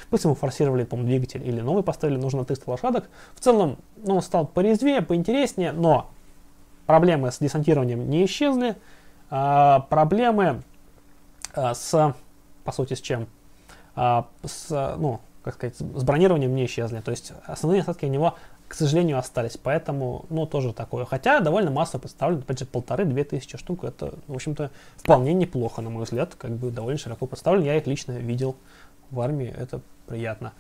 [0.10, 3.10] Плюс ему форсировали, по-моему, двигатель или новый поставили, нужно 300 лошадок.
[3.36, 6.10] В целом, ну, он стал порезвее, поинтереснее, но
[6.86, 8.76] проблемы с десантированием не исчезли.
[9.30, 10.62] А, проблемы
[11.54, 12.16] а, с,
[12.64, 13.28] по сути, с чем?
[13.96, 17.02] А, с, ну, как сказать, с бронированием не исчезли.
[17.02, 18.36] То есть основные остатки у него
[18.76, 19.58] сожалению, остались.
[19.58, 21.06] Поэтому, ну, тоже такое.
[21.06, 23.84] Хотя довольно массово представлено, опять же, полторы-две тысячи штук.
[23.84, 26.36] Это, в общем-то, вполне неплохо, на мой взгляд.
[26.36, 27.66] Как бы довольно широко представлено.
[27.66, 28.56] Я их лично видел
[29.12, 29.54] в армии.
[29.58, 30.54] Это приятно.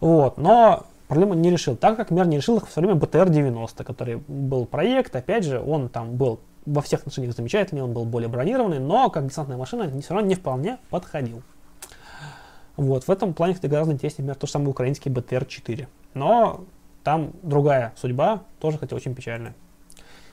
[0.00, 0.38] Вот.
[0.38, 1.76] Но проблему не решил.
[1.76, 5.14] Так как мир не решил их в свое время БТР-90, который был проект.
[5.14, 9.26] Опять же, он там был во всех отношениях замечательный, он был более бронированный, но как
[9.28, 11.42] десантная машина все равно не вполне подходил.
[12.76, 15.86] Вот, в этом плане это гораздо интереснее, например, то же самое украинский БТР-4.
[16.14, 16.64] Но
[17.04, 19.54] там другая судьба, тоже, хотя очень печальная.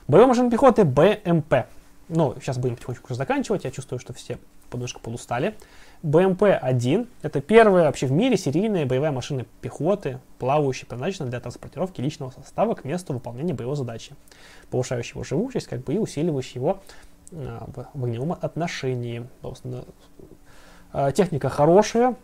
[0.08, 1.66] Боевая машина пехоты БМП.
[2.08, 4.38] Ну, сейчас будем потихонечку заканчивать, я чувствую, что все
[4.68, 5.56] подножка подустали.
[6.04, 12.30] БМП-1– это первая вообще в мире серийная боевая машина пехоты, плавающая, предназначена для транспортировки личного
[12.30, 14.12] состава к месту выполнения боевой задачи,
[14.70, 16.80] повышающей его живучесть как бы, и усиливающей его
[17.32, 19.26] а, в огневом отношении.
[20.92, 22.16] А, техника хорошая,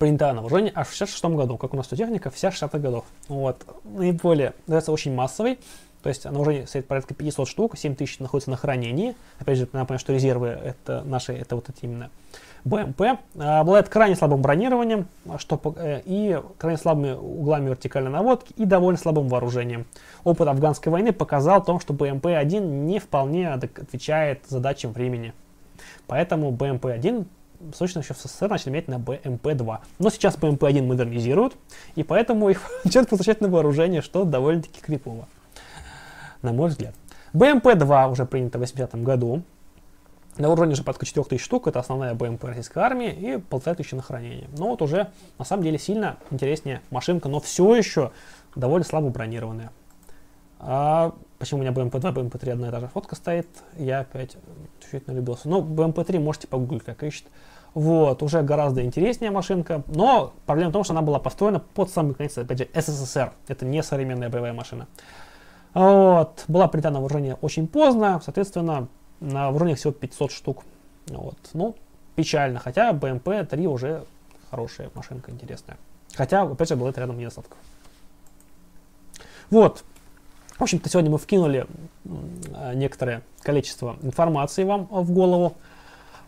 [0.00, 3.04] принята на вооружение аж в 66 году, как у нас тут техника, вся 60-х годов.
[3.28, 3.64] Вот.
[3.84, 5.60] Наиболее, является очень массовой,
[6.02, 9.14] то есть на вооружении стоит порядка 500 штук, 7 тысяч находится на хранении.
[9.38, 12.10] Опять же, напомню, что резервы это наши, это вот эти именно
[12.64, 13.18] БМП.
[13.38, 15.08] А, обладает крайне слабым бронированием
[15.38, 19.86] что, э, и крайне слабыми углами вертикальной наводки и довольно слабым вооружением.
[20.24, 25.32] Опыт афганской войны показал том, что БМП-1 не вполне отвечает задачам времени.
[26.06, 27.26] Поэтому БМП-1
[27.74, 29.78] срочно еще в СССР начали менять на БМП-2.
[29.98, 31.54] Но сейчас БМП-1 модернизируют,
[31.94, 35.26] и поэтому их начинают возвращать на вооружение, что довольно-таки крипово,
[36.42, 36.94] на мой взгляд.
[37.32, 39.42] БМП-2 уже принято в 80 году.
[40.38, 44.00] На вооружении уже порядка 4000 штук, это основная БМП российской армии, и полторы тысячи на
[44.00, 44.48] хранение.
[44.56, 48.12] Но вот уже, на самом деле, сильно интереснее машинка, но все еще
[48.56, 49.70] довольно слабо бронированная.
[50.58, 54.36] А почему у меня BMP2, BMP3 одна и та же фотка стоит, я опять
[54.80, 55.48] чуть-чуть налюбился.
[55.48, 57.26] Ну, BMP3 можете погуглить, как ищет.
[57.74, 62.14] Вот, уже гораздо интереснее машинка, но проблема в том, что она была построена под самый
[62.14, 63.32] конец, опять же, СССР.
[63.48, 64.86] Это не современная боевая машина.
[65.74, 68.88] Вот, была принята на вооружение очень поздно, соответственно,
[69.22, 70.64] на вооружении всего 500 штук.
[71.06, 71.74] Вот, ну,
[72.16, 74.04] печально, хотя BMP-3 уже
[74.50, 75.78] хорошая машинка, интересная.
[76.14, 77.56] Хотя, опять же, было это рядом недостатков.
[79.50, 79.84] Вот,
[80.58, 81.66] в общем-то, сегодня мы вкинули
[82.74, 85.54] некоторое количество информации вам в голову.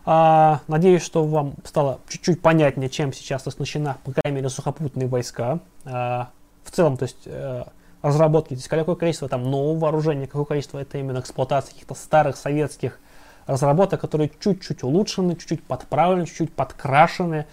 [0.07, 5.59] А, надеюсь, что вам стало чуть-чуть понятнее, чем сейчас оснащена, по крайней мере, сухопутные войска.
[5.83, 6.29] А,
[6.63, 7.63] в целом, то есть э,
[8.05, 12.37] разработки, то есть какое количество там нового вооружения, какое количество это именно эксплуатации каких-то старых
[12.37, 12.99] советских
[13.47, 17.47] разработок, которые чуть-чуть улучшены, чуть-чуть подправлены, чуть-чуть подкрашены,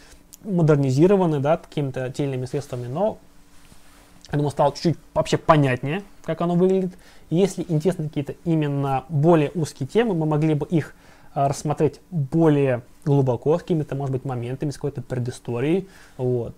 [0.44, 3.18] модернизированы, да, какими-то отдельными средствами, но
[4.30, 6.92] я думаю, стало чуть-чуть вообще понятнее, как оно выглядит.
[7.30, 10.94] Если интересны какие-то именно более узкие темы, мы могли бы их
[11.32, 15.88] а, рассмотреть более глубоко, с какими-то, может быть, моментами, с какой-то предысторией.
[16.18, 16.56] Вот.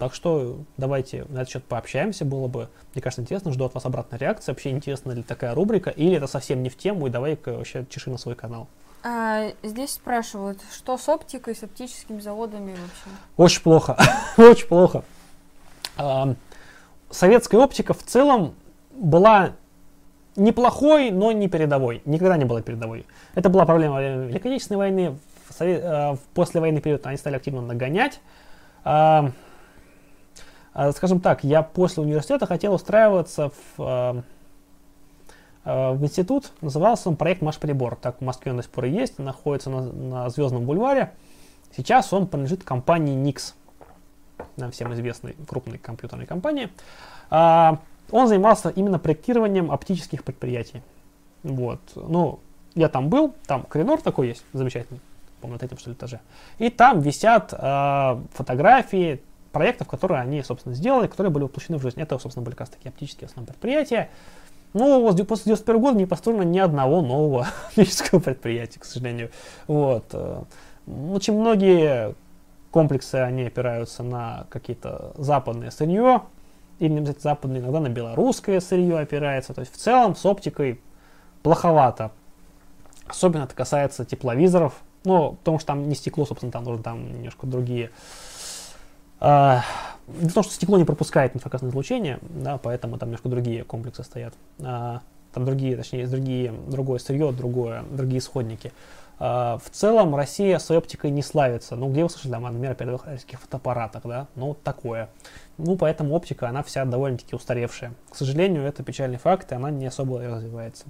[0.00, 3.84] Так что давайте на этот счет пообщаемся, было бы, мне кажется, интересно, жду от вас
[3.84, 7.52] обратной реакции, вообще интересна ли такая рубрика, или это совсем не в тему, и давай-ка
[7.52, 8.66] вообще чеши на свой канал.
[9.04, 13.16] А, здесь спрашивают, что с оптикой, с оптическими заводами вообще?
[13.36, 13.96] Очень плохо,
[14.36, 15.04] очень плохо
[17.10, 18.54] советская оптика в целом
[18.92, 19.52] была
[20.36, 22.02] неплохой, но не передовой.
[22.04, 23.06] Никогда не была передовой.
[23.34, 25.18] Это была проблема Великой Отечественной войны.
[25.48, 28.20] В, совет, э, в послевоенный период они стали активно нагонять.
[30.74, 34.24] Э, э, скажем так, я после университета хотел устраиваться в,
[35.64, 36.52] э, в институт.
[36.60, 37.96] Назывался он проект «Маш прибор».
[37.96, 39.18] Так в Москве он до сих пор и есть.
[39.18, 41.12] Находится на, на Звездном бульваре.
[41.76, 43.54] Сейчас он принадлежит компании Nix
[44.56, 46.70] нам всем известной крупной компьютерной компании,
[47.30, 47.78] а,
[48.10, 50.82] он занимался именно проектированием оптических предприятий.
[51.42, 51.80] Вот.
[51.94, 52.40] Ну,
[52.74, 55.00] я там был, там коридор такой есть, замечательный,
[55.40, 56.20] по-моему, на третьем что ли этаже.
[56.58, 59.22] И там висят э, фотографии
[59.52, 62.00] проектов, которые они, собственно, сделали, которые были воплощены в жизнь.
[62.00, 64.10] Это, собственно, были как раз такие оптические основные предприятия.
[64.72, 69.30] Ну, после 91 года не построено ни одного нового оптического предприятия, к сожалению.
[69.66, 70.04] Вот.
[70.12, 70.42] Э,
[71.12, 72.14] очень многие
[72.70, 76.22] комплексы, они опираются на какие-то западные сырье,
[76.78, 79.52] или не обязательно западные, иногда на белорусское сырье опирается.
[79.54, 80.80] То есть в целом с оптикой
[81.42, 82.12] плоховато.
[83.06, 84.74] Особенно это касается тепловизоров.
[85.04, 87.90] Ну, потому что там не стекло, собственно, там нужно там немножко другие.
[89.20, 89.62] А,
[90.06, 94.34] потому что стекло не пропускает инфракрасное излучение, да, поэтому там немножко другие комплексы стоят.
[94.62, 95.02] А,
[95.32, 98.72] там другие, точнее, другие, другое сырье, другое, другие исходники.
[99.18, 101.76] А, в целом Россия своей оптикой не славится.
[101.76, 104.26] Ну, где вы слышали, там, например, о первых российских фотоаппаратах, да?
[104.34, 105.10] Ну, такое.
[105.58, 107.92] Ну, поэтому оптика, она вся довольно-таки устаревшая.
[108.10, 110.86] К сожалению, это печальный факт, и она не особо развивается.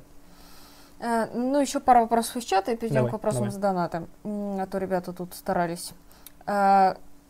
[1.01, 3.53] А, ну, еще пара вопросов из чата, и перейдем давай, к вопросам давай.
[3.53, 4.07] с доната.
[4.25, 5.93] А то ребята тут старались.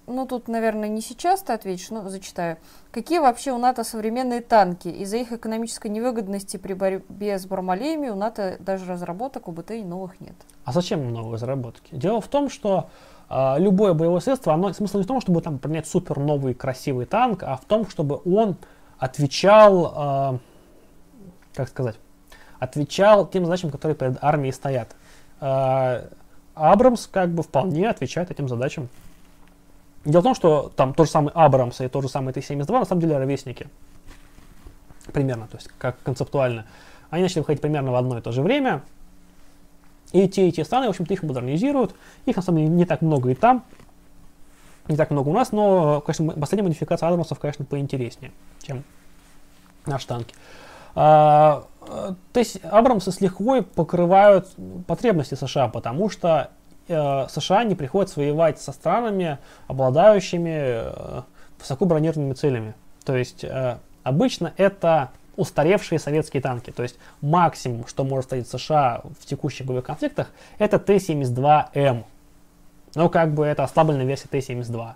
[0.06, 2.56] Ну тут, наверное, не сейчас ты ответишь, но зачитаю.
[2.90, 4.89] Какие вообще у НАТО современные танки?
[4.89, 10.20] Из-за их экономической невыгодности при борьбе с Бармалеями у НАТО даже разработок у БТИ новых
[10.20, 10.35] нет.
[10.64, 11.94] А зачем новые разработки?
[11.94, 12.90] Дело в том, что
[13.28, 17.06] э, любое боевое средство, оно смысл не в том, чтобы там принять супер новый красивый
[17.06, 18.56] танк, а в том, чтобы он
[18.98, 20.39] отвечал, э,
[21.55, 21.97] как сказать,
[22.59, 24.97] отвечал тем задачам, которые перед армией стоят.
[25.40, 26.09] Э,
[26.55, 28.89] Абрамс как бы вполне отвечает этим задачам.
[30.05, 32.85] Дело в том, что там тот же самый Абрамс и тот же самый Т-72 на
[32.85, 33.68] самом деле ровесники.
[35.12, 36.66] Примерно, то есть как концептуально.
[37.10, 38.82] Они начали выходить примерно в одно и то же время.
[40.12, 41.94] И те, и те страны, в общем-то, их модернизируют.
[42.27, 43.64] Их, на самом деле, не так много и там.
[44.89, 48.32] Не так много у нас, но, конечно, последняя модификация Абрамсов, конечно, поинтереснее,
[48.62, 48.82] чем
[49.86, 50.35] наши танки.
[50.94, 51.66] А,
[52.32, 54.48] то есть Абрамсы с лихвой покрывают
[54.86, 56.51] потребности США, потому что
[56.91, 59.39] э, США не приходится воевать со странами,
[59.69, 61.23] обладающими э,
[61.59, 62.75] высоко бронированными целями.
[63.05, 66.71] То есть э, обычно это устаревшие советские танки.
[66.71, 72.05] То есть максимум, что может стоять США в текущих боевых конфликтах, это Т-72М.
[72.95, 74.93] Ну, как бы это ослабленная версия Т-72.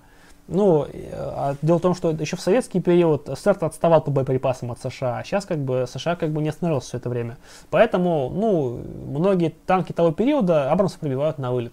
[0.47, 4.81] Ну, а дело в том, что еще в советский период СССР отставал по боеприпасам от
[4.81, 7.39] США, а сейчас как бы США как бы не остановился все это время.
[7.71, 11.73] Поэтому, ну, многие танки того периода Абрамсы пробивают на вылет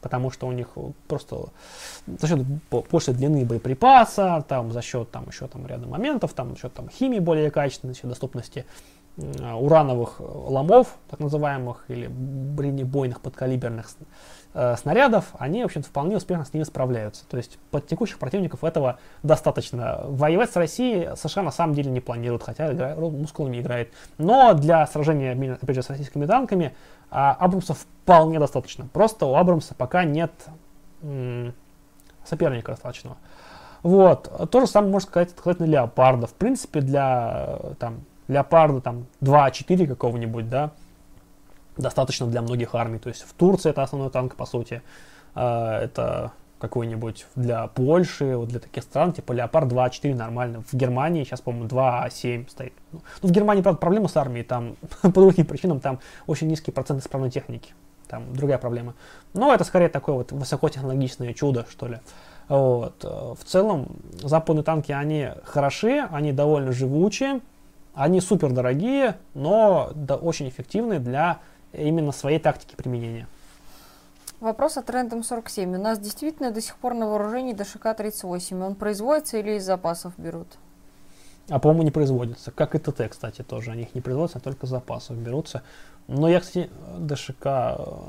[0.00, 0.68] потому что у них
[1.08, 1.48] просто
[2.06, 2.40] за счет
[2.70, 6.88] большей длины боеприпаса, там, за счет там, еще там, ряда моментов, там, за счет там,
[6.88, 8.64] химии более качественной, за счет доступности
[9.16, 13.88] урановых ломов, так называемых, или бронебойных подкалиберных
[14.54, 17.24] э, снарядов, они, в общем-то, вполне успешно с ними справляются.
[17.28, 20.04] То есть под текущих противников этого достаточно.
[20.06, 23.92] Воевать с Россией США на самом деле не планируют, хотя игра, мускулами играет.
[24.16, 26.74] Но для сражения, опять же, с российскими танками
[27.10, 28.86] а Абрамса вполне достаточно.
[28.92, 30.32] Просто у Абрамса пока нет
[32.24, 33.16] соперника достаточного.
[33.82, 34.50] Вот.
[34.50, 36.26] То же самое можно сказать относительно Леопарда.
[36.26, 40.70] В принципе, для там, Леопарда там 2-4 какого-нибудь, да,
[41.76, 42.98] достаточно для многих армий.
[42.98, 44.82] То есть в Турции это основной танк, по сути.
[45.34, 50.62] А, это какой-нибудь для Польши, вот для таких стран, типа Леопард 2.4 нормально.
[50.70, 52.72] В Германии сейчас, по-моему, 2.7 стоит.
[52.92, 57.00] Ну, в Германии, правда, проблема с армией, там по другим причинам, там очень низкий процент
[57.00, 57.72] исправной техники.
[58.06, 58.94] Там другая проблема.
[59.34, 61.98] Но это скорее такое вот высокотехнологичное чудо, что ли.
[62.48, 63.04] Вот.
[63.04, 67.40] В целом, западные танки, они хороши, они довольно живучие,
[67.94, 71.38] они супер дорогие, но да, очень эффективны для
[71.72, 73.28] именно своей тактики применения.
[74.40, 75.74] Вопрос от Random 47.
[75.74, 78.64] У нас действительно до сих пор на вооружении ДШК-38.
[78.64, 80.48] Он производится или из запасов берут?
[81.50, 82.50] А по-моему не производится.
[82.50, 83.70] Как и ТТ, кстати, тоже.
[83.70, 85.62] Они их не производятся, а только запасов берутся.
[86.08, 87.44] Но я, кстати, ДШК,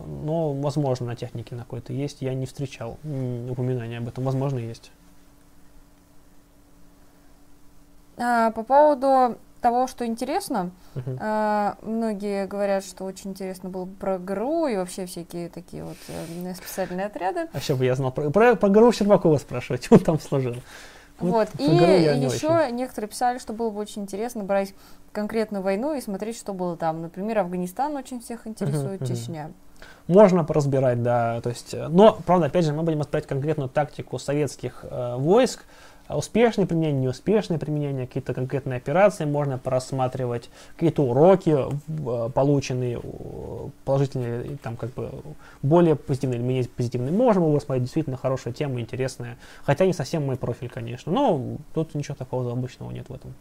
[0.07, 2.21] ну, возможно, на технике на какой-то есть.
[2.21, 4.23] Я не встречал упоминания об этом.
[4.23, 4.91] Возможно, есть.
[8.17, 10.71] А, по поводу того, что интересно.
[10.95, 11.17] Uh-huh.
[11.21, 15.97] А, многие говорят, что очень интересно было бы про ГРУ и вообще всякие такие вот
[16.07, 17.47] э, специальные отряды.
[17.53, 20.55] А еще бы я знал про, про, про ГРУ Щербакова спрашивать, он там служил.
[21.19, 21.59] Вот, вот.
[21.59, 22.75] и еще очень.
[22.75, 24.73] некоторые писали, что было бы очень интересно брать
[25.11, 27.03] конкретную войну и смотреть, что было там.
[27.03, 29.51] Например, Афганистан очень всех интересует, uh-huh, Чечня.
[30.07, 34.17] Можно поразбирать, да, то есть, э, но, правда, опять же, мы будем разбирать конкретную тактику
[34.19, 35.63] советских э, войск,
[36.15, 42.99] успешное применение, неуспешное применение, какие-то конкретные операции можно просматривать, какие-то уроки, э, полученные,
[43.85, 45.11] положительные, там как бы
[45.61, 47.11] более позитивные или менее позитивные.
[47.11, 49.37] Можем его рассмотреть, действительно хорошая тема, интересная.
[49.63, 53.33] Хотя не совсем мой профиль, конечно, но тут ничего такого обычного нет в этом.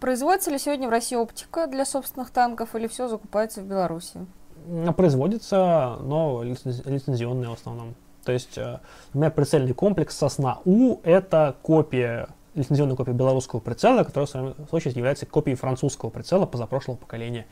[0.00, 4.26] Производится ли сегодня в России оптика для собственных танков или все закупается в Беларуси?
[4.96, 7.94] Производится, но лицензионные в основном.
[8.24, 8.78] То есть, э,
[9.12, 15.26] например, прицельный комплекс «Сосна-У»— это копия, лицензионная копия белорусского прицела, которая, в свою очередь, является
[15.26, 17.46] копией французского прицела позапрошлого поколения.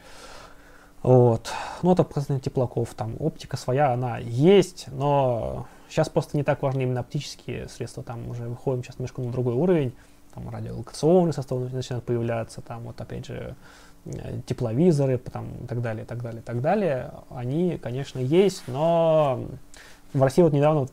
[1.02, 1.50] Вот.
[1.82, 2.94] Ну, это показательно теплаков.
[2.94, 8.02] Там оптика своя, она есть, но сейчас просто не так важны именно оптические средства.
[8.02, 9.92] Там уже выходим сейчас немножко на другой уровень.
[10.34, 13.54] Там радиолокационный состав начинает появляться, там вот опять же
[14.06, 17.12] э, тепловизоры, там, и так далее, и так далее, и так далее.
[17.28, 19.44] Они, конечно, есть, но
[20.12, 20.90] в России вот недавно, вот,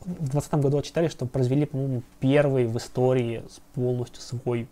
[0.00, 3.44] в 2020 году читали, что произвели, по-моему, первый в истории
[3.74, 4.68] полностью свой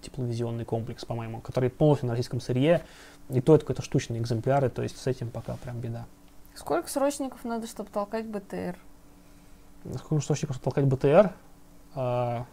[0.00, 2.82] тепловизионный комплекс, по-моему, который полностью на российском сырье,
[3.28, 6.06] и то это какой-то штучные экземпляры, то есть с этим пока прям беда.
[6.54, 8.76] Сколько срочников надо, чтобы толкать БТР?
[9.96, 11.32] Сколько срочников, чтобы толкать БТР?
[11.94, 12.46] А,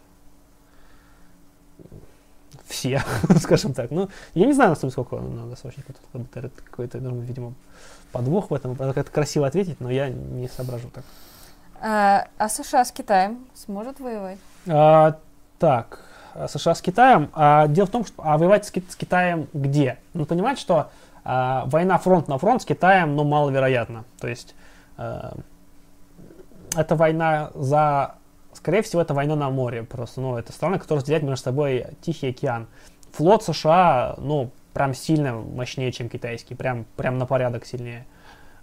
[2.66, 3.02] все,
[3.40, 3.90] скажем так.
[3.90, 5.56] Ну, я не знаю, на самом деле, сколько надо.
[6.34, 7.54] Это какой-то, видимо,
[8.12, 8.72] подвох в этом.
[8.72, 11.04] Это красиво ответить, но я не соображу так.
[11.80, 14.38] А, а США с Китаем сможет воевать?
[14.66, 15.18] А,
[15.58, 16.00] так,
[16.48, 17.30] США с Китаем.
[17.34, 19.98] А, дело в том, что а воевать с, Ки- с Китаем где?
[20.14, 20.90] Ну, понимаете, что
[21.24, 24.04] а, война фронт на фронт с Китаем, ну, маловероятно.
[24.20, 24.54] То есть
[24.96, 25.34] а,
[26.76, 28.14] это война за...
[28.68, 30.20] Скорее всего, это война на море просто.
[30.20, 32.66] Ну, это страны, которые разделяют между собой Тихий океан.
[33.12, 36.54] Флот США, ну, прям сильно мощнее, чем китайский.
[36.54, 38.04] Прям, прям на порядок сильнее.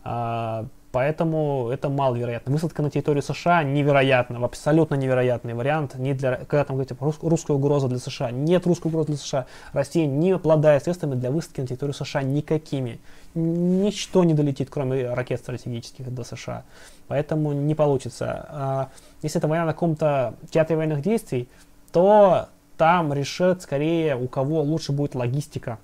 [0.04, 2.54] А, Поэтому это маловероятно.
[2.54, 5.96] Высадка на территории США невероятно, абсолютно невероятный вариант.
[5.96, 9.46] Не для, когда там говорите рус, русская угроза для США, нет русской угрозы для США.
[9.74, 13.02] Россия не обладает средствами для высадки на территорию США никакими.
[13.34, 16.64] Ничто не долетит, кроме ракет стратегических до США.
[17.08, 18.46] Поэтому не получится.
[18.50, 18.90] А
[19.22, 21.50] если это война на каком-то театре военных действий,
[21.92, 25.80] то там решит скорее, у кого лучше будет логистика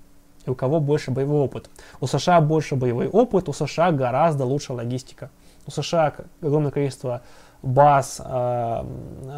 [0.46, 1.70] и у кого больше боевой опыт.
[2.00, 5.30] У США больше боевой опыт, у США гораздо лучше логистика.
[5.68, 7.22] У США огромное количество
[7.62, 8.84] баз э,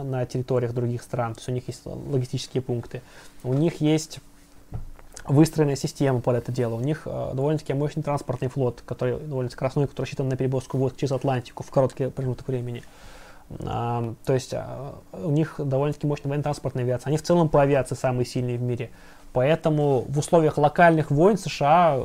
[0.03, 3.01] на территориях других стран, то есть у них есть логистические пункты,
[3.43, 4.19] у них есть
[5.25, 9.87] выстроенная система под это дело, у них э, довольно-таки мощный транспортный флот, который довольно скоростной,
[9.87, 12.83] который рассчитан на переброску войск через Атлантику в короткий промежуток времени.
[13.49, 17.09] Uh, то есть uh, у них довольно-таки мощная военно-транспортная авиация.
[17.09, 18.89] Они в целом по авиации самые сильные в мире.
[19.33, 21.99] Поэтому в условиях локальных войн США,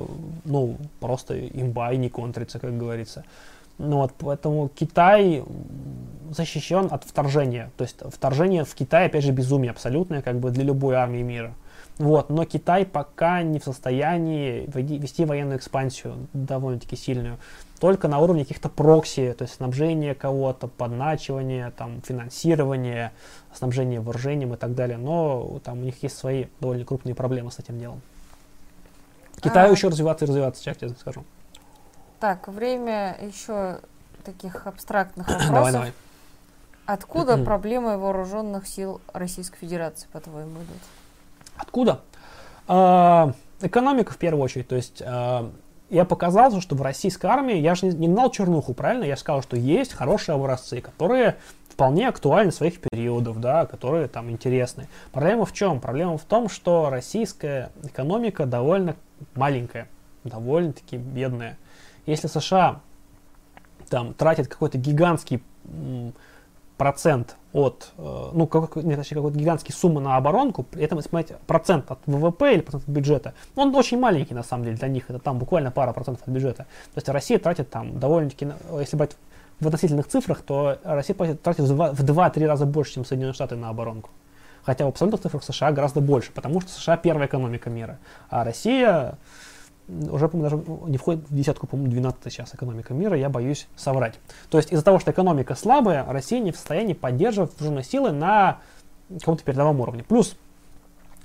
[0.44, 3.24] ну, просто имба и не контрится, как говорится.
[3.78, 5.44] Ну вот, поэтому Китай
[6.30, 7.70] защищен от вторжения.
[7.76, 11.54] То есть вторжение в Китай, опять же, безумие абсолютное, как бы для любой армии мира.
[11.98, 17.38] Вот, но Китай пока не в состоянии вести военную экспансию довольно-таки сильную.
[17.80, 23.12] Только на уровне каких-то прокси, то есть снабжение кого-то, подначивание, там, финансирование,
[23.52, 24.96] снабжение вооружением и так далее.
[24.96, 28.00] Но там у них есть свои довольно крупные проблемы с этим делом.
[29.40, 29.72] Китаю а...
[29.72, 31.24] еще развиваться и развиваться, сейчас я скажу.
[32.20, 33.80] Так, время еще
[34.24, 35.54] таких абстрактных вопросов.
[35.54, 35.92] давай, давай.
[36.86, 40.82] Откуда проблемы вооруженных сил Российской Федерации, по-твоему, идут?
[41.68, 42.00] Откуда?
[42.66, 44.68] Э, экономика в первую очередь.
[44.68, 45.50] То есть э,
[45.90, 49.04] я показал, что в российской армии, я же не гнал чернуху, правильно?
[49.04, 51.36] Я сказал, что есть хорошие образцы, которые
[51.68, 54.88] вполне актуальны своих периодов, да, которые там интересны.
[55.12, 55.78] Проблема в чем?
[55.78, 58.96] Проблема в том, что российская экономика довольно
[59.34, 59.88] маленькая,
[60.24, 61.58] довольно-таки бедная.
[62.06, 62.80] Если США
[63.90, 65.42] там тратит какой-то гигантский
[66.78, 71.10] процент от, э, ну, как, нет, точнее, какой-то гигантский суммы на оборонку, при этом, если
[71.10, 74.88] смотреть процент от ВВП или процент от бюджета, он очень маленький, на самом деле, для
[74.88, 76.64] них, это там буквально пара процентов от бюджета.
[76.94, 78.48] То есть Россия тратит там довольно-таки,
[78.78, 79.16] если брать
[79.60, 84.10] в относительных цифрах, то Россия тратит в 2-3 раза больше, чем Соединенные Штаты на оборонку.
[84.62, 87.98] Хотя в абсолютных цифрах США гораздо больше, потому что США первая экономика мира,
[88.30, 89.18] а Россия
[89.88, 94.18] уже, по даже не входит в десятку, по-моему, 12 сейчас экономика мира, я боюсь соврать.
[94.50, 98.58] То есть из-за того, что экономика слабая, Россия не в состоянии поддерживать вооруженные силы на
[99.18, 100.04] каком-то передовом уровне.
[100.04, 100.36] Плюс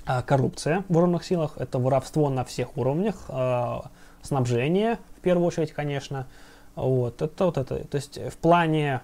[0.06, 3.90] а, коррупция в вооруженных силах, это воровство на всех уровнях, а,
[4.22, 6.26] снабжение, в первую очередь, конечно.
[6.74, 7.86] Вот, это вот это.
[7.86, 9.00] То есть в плане,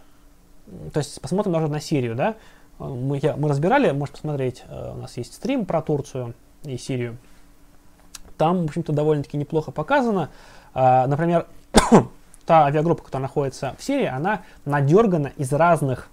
[0.92, 2.36] то есть посмотрим даже на Сирию, да,
[2.78, 6.34] мы, я, мы разбирали, можешь посмотреть, э, у нас есть стрим про Турцию
[6.64, 7.18] и Сирию.
[8.40, 10.30] Там, в общем-то, довольно-таки неплохо показано.
[10.72, 11.46] А, например,
[12.46, 16.08] та авиагруппа, которая находится в Сирии, она надергана из разных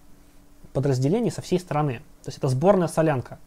[0.73, 2.01] подразделений со всей страны.
[2.23, 3.39] То есть это сборная солянка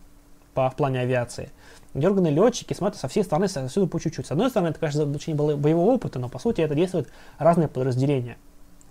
[0.55, 1.51] по, в плане авиации.
[1.93, 4.27] Дерганные летчики смотрят со всей стороны, отсюда по чуть-чуть.
[4.27, 8.39] С одной стороны, это, конечно, очень боевого опыта, но по сути это действует разные подразделения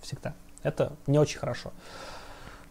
[0.02, 0.34] всегда.
[0.62, 1.72] Это не очень хорошо.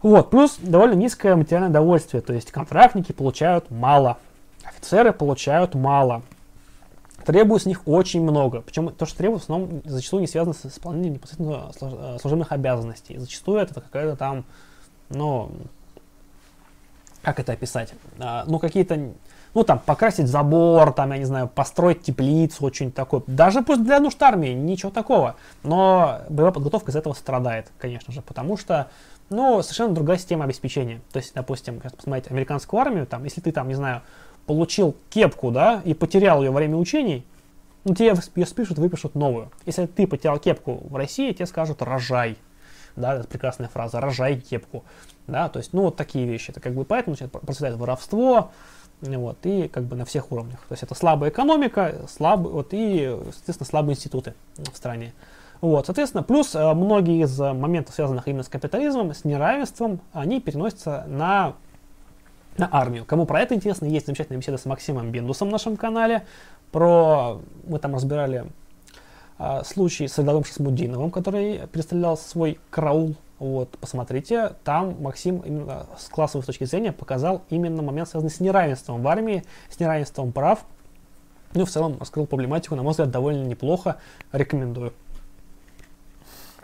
[0.00, 4.16] Вот, плюс довольно низкое материальное довольствие, то есть контрактники получают мало,
[4.64, 6.22] офицеры получают мало,
[7.24, 8.60] требует с них очень много.
[8.62, 13.18] Причем то, что требует, в основном зачастую не связано с исполнением непосредственно э, служебных обязанностей.
[13.18, 14.44] Зачастую это какая-то там,
[15.08, 15.50] ну,
[17.22, 17.92] как это описать?
[18.18, 18.98] А, ну, какие-то,
[19.54, 23.22] ну, там, покрасить забор, там, я не знаю, построить теплицу, очень такое.
[23.26, 25.36] Даже пусть для нужд армии, ничего такого.
[25.62, 28.88] Но боевая подготовка из этого страдает, конечно же, потому что,
[29.28, 31.00] ну, совершенно другая система обеспечения.
[31.12, 34.02] То есть, допустим, сейчас посмотреть американскую армию, там, если ты там, не знаю,
[34.50, 37.24] получил кепку, да, и потерял ее во время учений,
[37.84, 39.52] ну, тебе ее спишут, выпишут новую.
[39.64, 42.36] Если ты потерял кепку в России, тебе скажут «рожай».
[42.96, 44.82] Да, это прекрасная фраза «рожай кепку».
[45.28, 46.50] Да, то есть, ну, вот такие вещи.
[46.50, 48.50] Это как бы поэтому процветает воровство,
[49.02, 50.58] вот, и как бы на всех уровнях.
[50.68, 55.12] То есть это слабая экономика, слаб, вот, и, соответственно, слабые институты в стране.
[55.60, 61.04] Вот, соответственно, плюс э, многие из моментов, связанных именно с капитализмом, с неравенством, они переносятся
[61.06, 61.54] на
[62.60, 63.04] на армию.
[63.04, 66.24] Кому про это интересно, есть замечательная беседа с Максимом Бендусом в нашем канале.
[66.70, 67.40] Про...
[67.64, 68.46] Мы там разбирали
[69.38, 76.08] а, случай с Эдалом Шасмудиновым, который представлял свой караул Вот, посмотрите, там Максим именно с
[76.08, 80.64] классовой точки зрения показал именно момент, связанный с неравенством в армии, с неравенством прав.
[81.54, 83.96] Ну, в целом, раскрыл проблематику, на мой взгляд, довольно неплохо.
[84.30, 84.92] Рекомендую.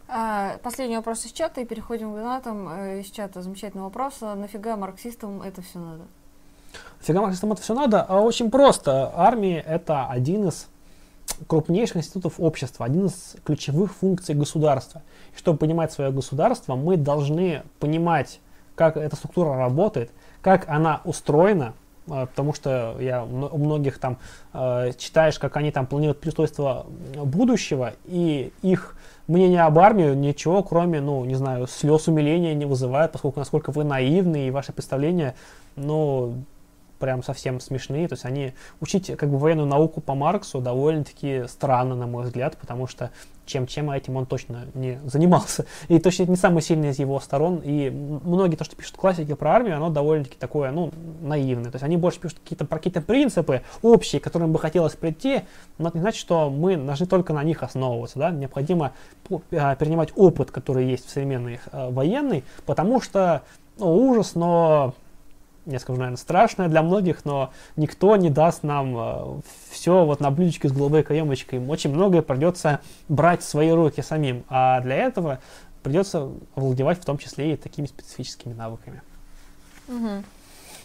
[0.09, 2.69] А, последний вопрос из чата, и переходим к донатам.
[2.69, 4.15] Э, из чата замечательный вопрос.
[4.21, 6.05] А нафига марксистам это все надо?
[7.01, 8.03] Нафига марксистам это все надо?
[8.03, 9.13] А очень просто.
[9.17, 10.69] Армия это один из
[11.49, 15.03] крупнейших институтов общества, один из ключевых функций государства.
[15.35, 18.41] И чтобы понимать свое государство, мы должны понимать,
[18.77, 21.75] как эта структура работает, как она устроена,
[22.07, 24.19] потому что я у многих там
[24.53, 28.96] э, читаешь, как они там планируют переустройство будущего, и их
[29.27, 33.85] мнение об армии ничего, кроме, ну, не знаю, слез умиления не вызывает, поскольку насколько вы
[33.85, 35.35] наивны, и ваши представления,
[35.77, 36.35] ну,
[36.99, 38.09] прям совсем смешные.
[38.09, 42.57] То есть они учить как бы военную науку по Марксу довольно-таки странно, на мой взгляд,
[42.57, 43.11] потому что
[43.47, 45.67] чем-чем этим он точно не занимался.
[45.89, 47.61] И точно это не самый сильный из его сторон.
[47.65, 50.91] И многие то, что пишут классики про армию, оно довольно-таки такое, ну,
[51.23, 51.71] наивное.
[51.71, 55.43] То есть они больше пишут какие-то про какие-то принципы общие, к которым бы хотелось прийти,
[55.79, 58.19] но это не значит, что мы должны только на них основываться.
[58.19, 58.31] Да?
[58.31, 58.93] Необходимо
[59.53, 63.43] а, перенимать опыт, который есть в современной э, военной, потому что
[63.79, 64.95] ну, ужас, но
[65.67, 69.41] я скажу, наверное, страшное для многих, но никто не даст нам э,
[69.71, 71.65] все вот на блюдечке с голубой каемочкой.
[71.67, 75.41] Очень многое придется брать в свои руки самим, а для этого
[75.83, 79.03] придется овладевать в том числе и такими специфическими навыками.
[79.89, 80.25] Угу.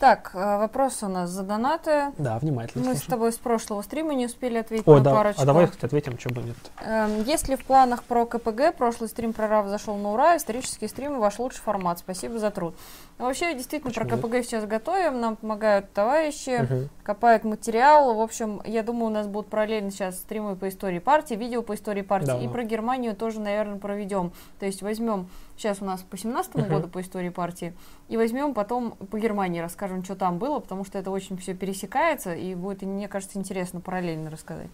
[0.01, 2.11] Так, э, вопрос у нас за донаты.
[2.17, 2.83] Да, внимательно.
[2.83, 3.03] Мы слушаем.
[3.03, 5.11] с тобой с прошлого стрима не успели ответить О, на да.
[5.13, 5.41] парочку.
[5.43, 6.55] А давай кстати, ответим, что будет.
[6.83, 8.75] Эм, есть ли в планах про КПГ?
[8.75, 10.37] Прошлый стрим про РАВ зашел на ура.
[10.37, 11.99] Исторические стримы ваш лучший формат.
[11.99, 12.73] Спасибо за труд.
[13.21, 14.45] Ну, вообще, действительно, Почему про КПГ нет?
[14.45, 15.21] сейчас готовим.
[15.21, 16.89] Нам помогают товарищи, угу.
[17.03, 18.15] копают материал.
[18.15, 21.75] В общем, я думаю, у нас будут параллельно сейчас стримы по истории партии, видео по
[21.75, 22.25] истории партии.
[22.25, 22.41] Да.
[22.41, 24.31] И про Германию тоже, наверное, проведем.
[24.59, 26.67] То есть возьмем сейчас у нас по 17 uh-huh.
[26.67, 27.75] году по истории партии,
[28.07, 32.33] и возьмем потом по Германии, расскажем, что там было, потому что это очень все пересекается,
[32.33, 34.69] и будет, мне кажется, интересно параллельно рассказать.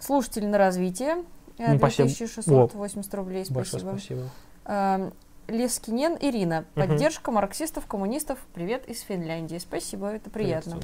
[0.00, 1.24] Слушатель на развитие,
[1.58, 3.78] 2680 э, рублей, спасибо.
[3.78, 5.12] спасибо.
[5.48, 10.78] Лескинен Ирина, поддержка марксистов, коммунистов, привет из Финляндии, спасибо, это приятно.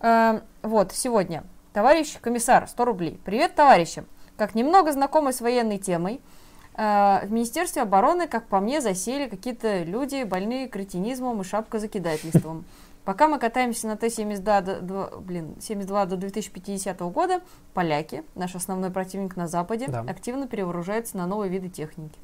[0.00, 3.20] Э, вот, сегодня, товарищ комиссар, 100 рублей.
[3.24, 4.04] Привет, товарищи!
[4.36, 6.20] Как немного знакомый с военной темой,
[6.76, 12.64] Э, в Министерстве обороны, как по мне, засели какие-то люди, больные кретинизмом и шапкозакидательством.
[13.04, 17.40] Пока мы катаемся на Т-72 до, блин, 72 до 2050 года,
[17.72, 20.00] поляки, наш основной противник на Западе, да.
[20.00, 22.18] активно перевооружаются на новые виды техники.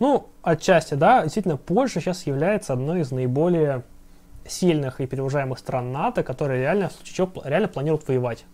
[0.00, 1.22] Ну, отчасти, да.
[1.22, 3.82] Действительно, Польша сейчас является одной из наиболее
[4.46, 8.44] сильных и перевооружаемых стран НАТО, которые реально, в случае чего, реально планируют воевать.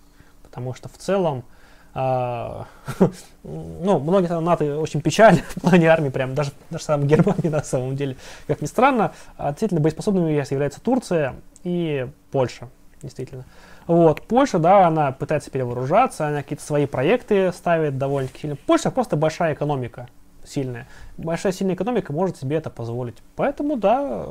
[0.42, 1.44] Потому что в целом
[1.92, 2.66] а,
[3.42, 7.62] ну, многие страны НАТО очень печальны в плане армии, прям даже, даже сам Германия на
[7.62, 8.16] самом деле.
[8.46, 11.34] Как ни странно, относительно боеспособными является Турция
[11.64, 12.68] и Польша,
[13.02, 13.44] действительно.
[13.86, 18.56] Вот, Польша, да, она пытается перевооружаться, она какие-то свои проекты ставит довольно-таки сильно.
[18.56, 20.08] Польша просто большая экономика,
[20.44, 20.86] сильная.
[21.24, 23.16] Большая сильная экономика может себе это позволить.
[23.36, 24.26] Поэтому, да,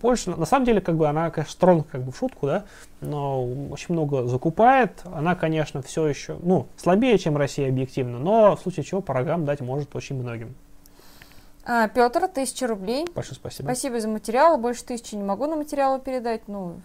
[0.00, 2.64] Польша, на самом деле, как бы она, конечно, строн как бы в шутку, да,
[3.00, 5.00] но очень много закупает.
[5.04, 9.44] Она, конечно, все еще, ну, слабее, чем Россия объективно, но в случае чего по рогам
[9.44, 10.54] дать может очень многим.
[11.64, 13.06] А, Петр, тысяча рублей.
[13.14, 13.66] Большое спасибо.
[13.66, 14.58] Спасибо за материал.
[14.58, 16.48] Больше тысячи не могу на материалы передать.
[16.48, 16.80] Ну,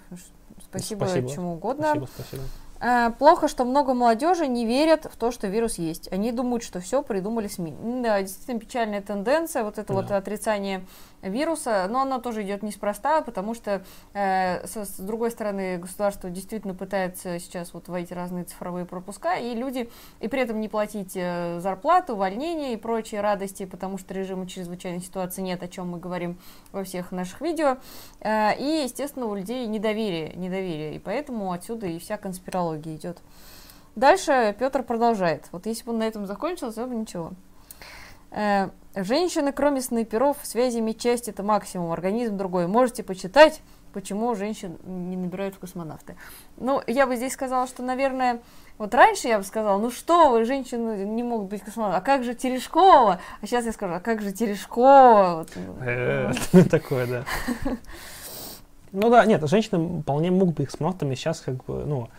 [0.70, 1.30] спасибо, спасибо.
[1.30, 1.88] чему угодно.
[1.88, 2.44] Спасибо, спасибо.
[2.80, 6.12] А, плохо, что много молодежи не верят в то, что вирус есть.
[6.12, 7.76] Они думают, что все придумали СМИ.
[8.04, 9.94] Да, действительно печальная тенденция, вот это да.
[9.94, 10.86] вот отрицание
[11.22, 13.84] вируса, но оно тоже идет неспроста, потому что,
[14.14, 19.56] э, с, с другой стороны, государство действительно пытается сейчас вот вводить разные цифровые пропуска, и
[19.56, 19.90] люди,
[20.20, 25.02] и при этом не платить э, зарплату, увольнение и прочие радости, потому что режима чрезвычайной
[25.02, 26.38] ситуации нет, о чем мы говорим
[26.72, 27.78] во всех наших видео,
[28.20, 33.20] э, и, естественно, у людей недоверие, недоверие, и поэтому отсюда и вся конспирология идет.
[33.96, 35.48] Дальше Петр продолжает.
[35.52, 37.32] Вот если бы он на этом закончил, то бы ничего.
[38.32, 42.68] Э, женщины, кроме снайперов, связи медчасти это максимум, организм другой.
[42.68, 43.62] Можете почитать,
[43.94, 46.16] почему женщин не набирают в космонавты.
[46.58, 48.42] Ну, я бы здесь сказала, что, наверное,
[48.78, 52.24] вот раньше я бы сказала, ну что вы, женщины не могут быть космонавтами, а как
[52.24, 53.20] же Терешкова?
[53.42, 55.46] А сейчас я скажу, а как же Терешкова?
[55.82, 56.32] Э,
[56.70, 57.24] такое, да.
[58.94, 62.10] Ну да, нет, женщины вполне могут быть космонавтами сейчас, как бы, ну,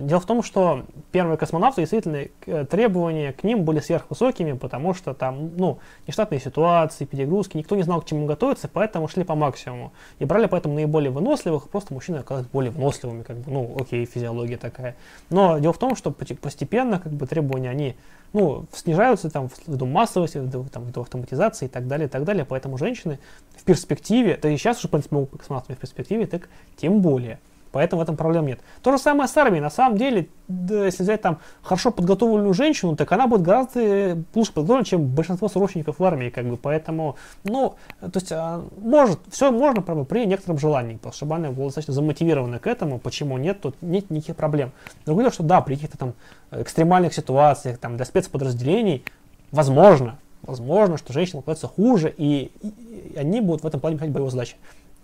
[0.00, 5.14] Дело в том, что первые космонавты, действительно, э, требования к ним были сверхвысокими, потому что
[5.14, 5.78] там, ну,
[6.08, 9.92] нештатные ситуации, перегрузки, никто не знал, к чему готовиться, поэтому шли по максимуму.
[10.18, 14.56] И брали поэтому наиболее выносливых, просто мужчины оказались более выносливыми, как бы, ну, окей, физиология
[14.56, 14.96] такая.
[15.30, 17.94] Но дело в том, что постепенно, как бы, требования, они,
[18.32, 22.44] ну, снижаются там ввиду массовости, ввиду, там, ввиду автоматизации и так далее, и так далее.
[22.44, 23.20] Поэтому женщины
[23.56, 27.38] в перспективе, да и сейчас уже, в принципе, быть космонавтами в перспективе, так тем более.
[27.72, 28.60] Поэтому в этом проблем нет.
[28.82, 29.60] То же самое с армией.
[29.60, 34.16] На самом деле, да, если взять там хорошо подготовленную женщину, так она будет гораздо э,
[34.34, 36.30] лучше подготовлена, чем большинство срочников в армии.
[36.30, 36.56] Как бы.
[36.56, 41.50] Поэтому, ну, то есть, а, может, все можно, правда, при некотором желании, потому что она
[41.50, 44.72] была достаточно замотивирована к этому, почему нет, тут нет никаких проблем.
[45.04, 46.14] Другое дело, что да, при каких-то там
[46.50, 49.04] экстремальных ситуациях, там, для спецподразделений,
[49.52, 54.30] возможно, возможно, что женщина оказывается хуже, и- и они будут в этом плане решать боевые
[54.30, 54.56] задачи.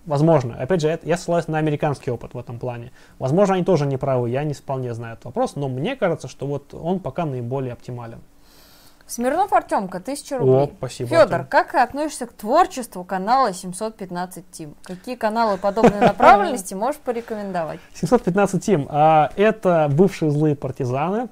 [0.07, 0.57] Возможно.
[0.59, 2.93] Опять же, я ссылаюсь на американский опыт в этом плане.
[3.19, 6.47] Возможно, они тоже не правы, я не вполне знаю этот вопрос, но мне кажется, что
[6.47, 8.21] вот он пока наиболее оптимален.
[9.07, 10.73] Смирнов Артемка, 1000 О, рублей.
[10.79, 11.11] спасибо.
[11.11, 11.47] Федор, Артем.
[11.49, 14.75] как ты относишься к творчеству канала 715 Тим?
[14.83, 17.81] Какие каналы подобной направленности можешь порекомендовать?
[17.95, 18.87] 715 Тим.
[18.91, 21.29] А, это бывшие злые партизаны.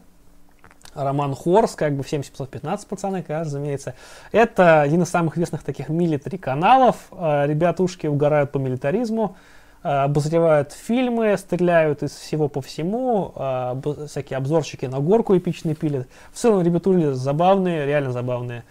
[0.95, 3.95] Роман Хорс, как бы всем 715 пацаны, разумеется.
[4.31, 6.97] Это один из самых известных таких милитари каналов.
[7.13, 9.37] А, Ребятушки угорают по милитаризму,
[9.83, 16.09] а, обозревают фильмы, стреляют из всего по всему, об- всякие обзорчики на горку эпичные пилят.
[16.33, 18.65] В целом ребятули забавные, реально забавные.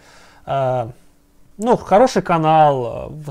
[1.58, 3.30] Ну, хороший канал, э,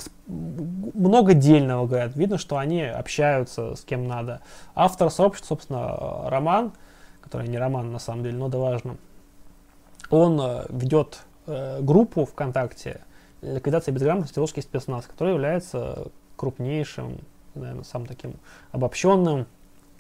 [0.94, 2.16] много дельного, говорят.
[2.16, 4.42] Видно, что они общаются с кем надо.
[4.76, 6.72] Автор сообщества, собственно, э, Роман,
[7.32, 8.98] который не Роман на самом деле, но да важно,
[10.10, 13.00] он э, ведет э, группу ВКонтакте
[13.42, 14.38] «Ликвидация безграмотности.
[14.38, 17.20] Русский спецназ», который является крупнейшим,
[17.56, 18.34] наверное, самым таким
[18.74, 19.48] обобщенным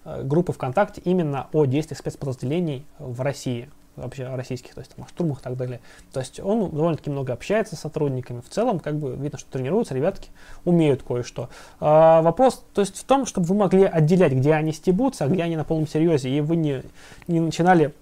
[0.04, 5.06] э, группой ВКонтакте именно о действиях спецподразделений в России, вообще о российских, то есть там,
[5.06, 5.80] о штурмах и так далее.
[6.12, 8.42] То есть он довольно-таки много общается с сотрудниками.
[8.42, 10.30] В целом, как бы видно, что тренируются, ребятки
[10.66, 11.50] умеют кое-что.
[11.80, 15.44] А, вопрос, то есть в том, чтобы вы могли отделять, где они стебутся, а где
[15.44, 16.84] они на полном серьезе, и вы не,
[17.28, 17.94] не начинали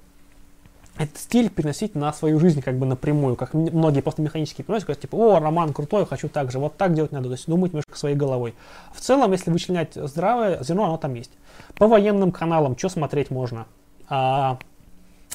[0.99, 5.01] этот стиль переносить на свою жизнь как бы напрямую, как многие просто механически переносят, говорят,
[5.01, 7.97] типа, о, Роман крутой, хочу так же, вот так делать надо, то есть думать немножко
[7.97, 8.53] своей головой.
[8.93, 11.31] В целом, если вычленять здравое зерно, оно там есть.
[11.75, 13.65] По военным каналам, что смотреть можно?
[14.09, 14.59] А,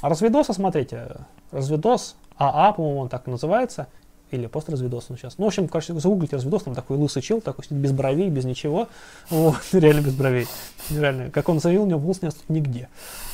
[0.09, 1.17] разведоса смотрите,
[1.51, 3.89] разведос, АА, по-моему, он так называется,
[4.31, 5.39] или просто разведос он сейчас.
[5.39, 8.45] Ну, в общем, короче, загуглите разведос, там такой лысый чел, такой сидит без бровей, без
[8.45, 8.89] ничего,
[9.31, 10.47] вот, реально без бровей,
[10.91, 12.89] реально, как он заявил, у него волос не растут нигде.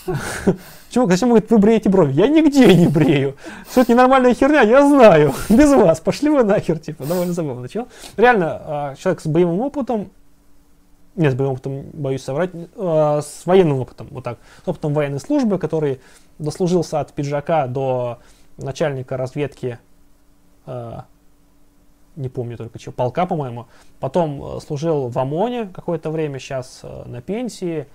[0.90, 2.12] Чувак, зачем говорит, вы бреете брови?
[2.12, 3.36] Я нигде не брею.
[3.70, 5.34] Что это ненормальная херня, я знаю.
[5.48, 6.00] Без вас.
[6.00, 7.04] Пошли вы нахер, типа.
[7.04, 7.68] Довольно забавно.
[7.68, 7.86] Чел.
[8.16, 10.10] Реально, а, человек с боевым опытом,
[11.16, 15.20] нет, с боевым опытом, боюсь соврать, а, с военным опытом, вот так, с опытом военной
[15.20, 16.00] службы, который
[16.38, 18.18] дослужился от пиджака до
[18.56, 19.78] начальника разведки,
[20.66, 21.04] а,
[22.16, 23.66] не помню только чего, полка, по-моему.
[23.98, 27.86] Потом э, служил в ОМОНе какое-то время, сейчас э, на пенсии, э,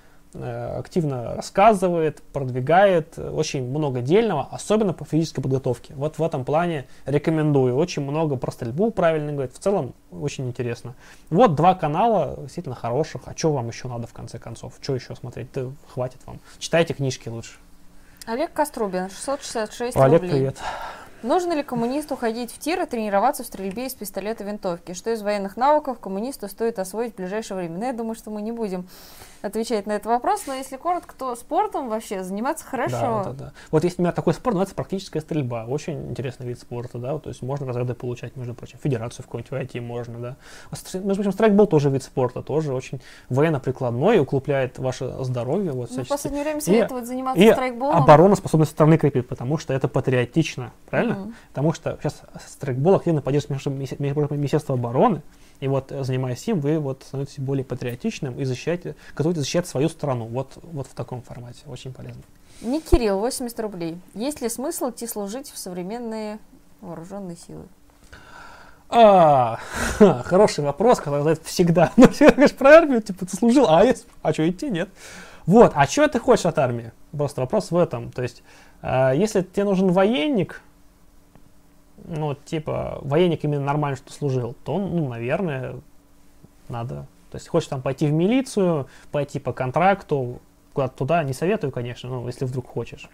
[0.44, 5.94] активно рассказывает, продвигает, э, очень много дельного, особенно по физической подготовке.
[5.96, 7.76] Вот в этом плане рекомендую.
[7.76, 9.54] Очень много про стрельбу правильно говорит.
[9.54, 10.96] В целом очень интересно.
[11.30, 13.24] Вот два канала действительно хороших.
[13.26, 14.74] А что вам еще надо в конце концов?
[14.82, 15.48] Что еще смотреть?
[15.54, 16.40] Да хватит вам.
[16.60, 17.58] Читайте книжки лучше.
[18.26, 20.32] Олег Кострубин, 666 Олег, рублей.
[20.32, 20.58] привет.
[21.26, 24.94] Нужно ли коммунисту ходить в тир и тренироваться в стрельбе из пистолета и винтовки?
[24.94, 27.80] Что из военных навыков коммунисту стоит освоить в ближайшее время?
[27.80, 28.88] Ну, я думаю, что мы не будем
[29.46, 32.96] отвечать на этот вопрос, но если коротко, то спортом вообще заниматься хорошо.
[33.00, 33.52] Да, да, да.
[33.72, 35.66] Вот есть, например, такой спорт, называется практическая стрельба.
[35.66, 39.52] Очень интересный вид спорта, да, то есть можно разряды получать, между прочим, федерацию в какую-нибудь
[39.52, 40.36] войти можно, да.
[40.72, 46.04] А, Между прочим, страйкбол тоже вид спорта, тоже очень военно-прикладной, укрепляет ваше здоровье, вот, Ну,
[46.04, 47.96] в последнее время советуют заниматься И страйкболом.
[47.96, 51.16] обороноспособность страны крепит, потому что это патриотично, правильно?
[51.16, 51.36] Мгм.
[51.50, 53.66] Потому что сейчас страйкбол активно поддерживает
[54.32, 55.22] Министерство- обороны,
[55.60, 58.96] и вот занимаясь им, вы вот становитесь более патриотичным и защищаете,
[59.36, 60.26] готовы защищать свою страну.
[60.26, 61.60] Вот, вот в таком формате.
[61.68, 62.22] Очень полезно.
[62.62, 63.98] Не Кирилл, 80 рублей.
[64.14, 66.40] Есть ли смысл идти служить в современные
[66.82, 67.66] вооруженные силы?
[68.90, 69.60] А,
[70.24, 71.92] хороший вопрос, который задают всегда.
[71.98, 74.90] Ну, все говоришь про армию, типа, ты служил, а, если- а что, идти, нет?
[75.46, 76.92] Вот, а что ты хочешь от армии?
[77.12, 78.12] Просто вопрос в этом.
[78.12, 78.44] То есть,
[78.82, 80.62] а, если тебе нужен военник,
[82.06, 85.76] ну, типа, военник именно нормально, что служил, то, ну, наверное,
[86.70, 87.06] надо.
[87.32, 90.40] То есть, хочешь там пойти в милицию, пойти по контракту,
[90.74, 93.10] куда-то туда, не советую, конечно, ну, если вдруг хочешь.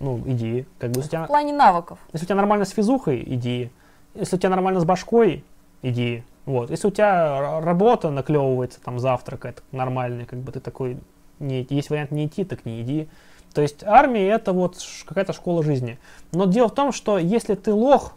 [0.00, 0.66] Ну, иди.
[0.78, 1.98] Как бы, у тебя В плане навыков.
[2.12, 3.70] если у тебя нормально с физухой, иди.
[4.14, 5.44] Если у тебя нормально с башкой,
[5.82, 6.22] иди.
[6.46, 6.70] Вот.
[6.70, 10.98] Если у тебя работа наклевывается, там завтрак это нормальный, как бы ты такой
[11.40, 13.08] Не, есть вариант не идти, так не иди.
[13.54, 15.98] То есть армия это вот какая-то школа жизни.
[16.32, 18.14] Но дело в том, что если ты лох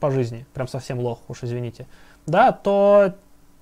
[0.00, 1.86] по жизни, прям совсем лох, уж извините,
[2.26, 3.14] да, то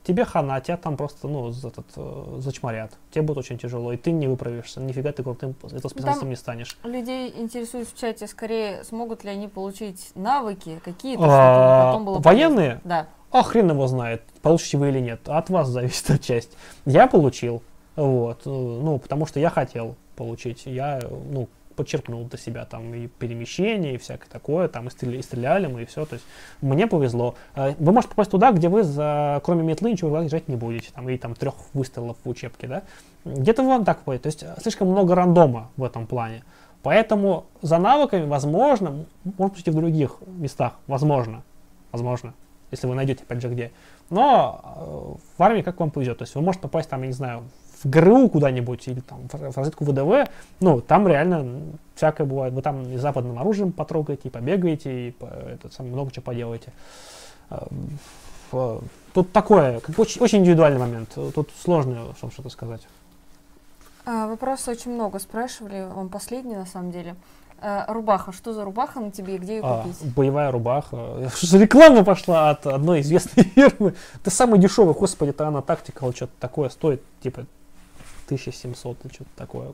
[0.07, 2.93] тебе хана, тебя там просто, ну, этот, э, зачморят.
[3.11, 4.81] Тебе будет очень тяжело, и ты не выправишься.
[4.81, 6.79] Нифига ты крутым это специалистом не станешь.
[6.85, 12.19] Людей интересует в чате скорее, смогут ли они получить навыки какие-то, А, чтобы потом было
[12.21, 12.81] военные?
[12.85, 13.09] Да.
[13.33, 15.29] А хрен его знает, получите вы или нет.
[15.29, 16.57] От вас зависит эта часть.
[16.85, 17.63] Я получил,
[17.97, 20.67] вот, э, ну, потому что я хотел получить.
[20.67, 21.01] Я,
[21.31, 25.67] ну, подчеркнул для себя там и перемещение, и всякое такое, там и стреляли, и стреляли
[25.67, 26.05] мы, и все.
[26.05, 26.27] То есть
[26.61, 27.35] мне повезло.
[27.55, 31.09] Э, Вы можете попасть туда, где вы, за, кроме метлы, ничего держать не будете, там,
[31.09, 32.83] и там трех выстрелов в учебке, да.
[33.25, 34.23] Где-то вам так будет.
[34.23, 36.43] То есть э, слишком много рандома в этом плане.
[36.83, 39.07] Поэтому за навыками, возможно,
[39.39, 41.43] может быть и в других местах, возможно,
[41.91, 42.33] возможно,
[42.71, 43.73] если вы найдете, опять же, где.
[44.09, 46.19] Но э, в армии как вам повезет.
[46.19, 47.43] То есть вы можете попасть там, я не знаю,
[47.83, 50.29] в ГРУ куда-нибудь или там в разведку ВДВ.
[50.61, 51.61] Ну, там реально
[51.95, 52.55] всякое бывает.
[52.55, 56.73] Вы там и западным оружием потрогаете, и побегаете, и по- это, сам, много чего поделаете.
[57.51, 57.59] Э,
[58.53, 58.81] в-
[59.13, 61.09] Тут такое, как очень, очень индивидуальный момент.
[61.35, 62.87] Тут сложно что- что-то сказать.
[64.05, 67.17] А, вопросов очень много спрашивали, он последний на самом деле.
[67.61, 70.15] А, рубаха, что за рубаха на тебе и где ее А, купить?
[70.15, 71.31] боевая рубаха.
[71.35, 73.95] Что реклама пошла от одной известной фирмы?
[74.21, 77.47] Это самый дешевый, господи, это она тактика, вот что-то такое стоит, типа
[78.27, 79.73] 1700 или что-то такое.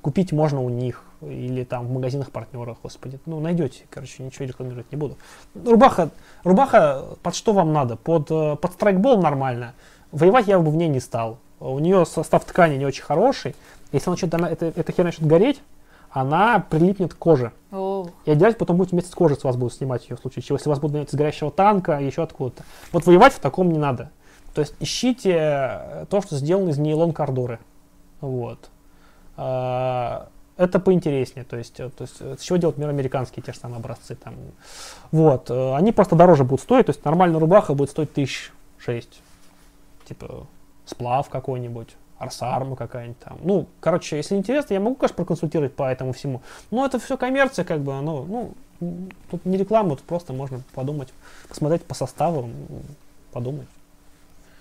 [0.00, 3.18] Купить можно у них или там в магазинах партнеров, господи.
[3.26, 5.16] Ну, найдете, короче, ничего рекламировать не буду.
[5.54, 6.10] Рубаха,
[6.44, 7.96] рубаха под что вам надо?
[7.96, 9.74] Под, э, под страйкбол нормально.
[10.12, 11.38] Воевать я бы в ней не стал.
[11.60, 13.56] У нее состав ткани не очень хороший.
[13.92, 15.60] Если она она, эта, эта херня начнет гореть,
[16.10, 17.52] она прилипнет к коже.
[17.70, 20.42] О, И отделять потом будете вместе с кожей с вас будут снимать ее в случае
[20.42, 22.64] чего, если вас будут гонять с горящего танка, еще откуда-то.
[22.92, 24.10] Вот воевать в таком не надо.
[24.54, 27.58] То есть ищите э, то, что сделано из нейлон кордуры.
[28.20, 28.70] Вот.
[29.36, 31.44] А, Это поинтереснее.
[31.44, 34.16] То есть, э, то есть э, с чего делать мир те же самые образцы.
[34.16, 34.34] Там.
[35.12, 35.50] Вот.
[35.50, 36.86] э, Они просто дороже будут стоить.
[36.86, 39.20] То есть нормальная рубаха будет стоить тысяч шесть.
[40.04, 40.46] Типа
[40.84, 41.96] сплав какой-нибудь.
[42.18, 43.38] Арсарма какая-нибудь там.
[43.42, 46.42] Ну, короче, если интересно, я могу, конечно, проконсультировать по этому всему.
[46.72, 48.24] Но это все коммерция, как бы, ну,
[48.80, 51.12] ну, тут не реклама, тут просто можно подумать,
[51.48, 52.50] посмотреть по составу,
[53.32, 53.68] подумать.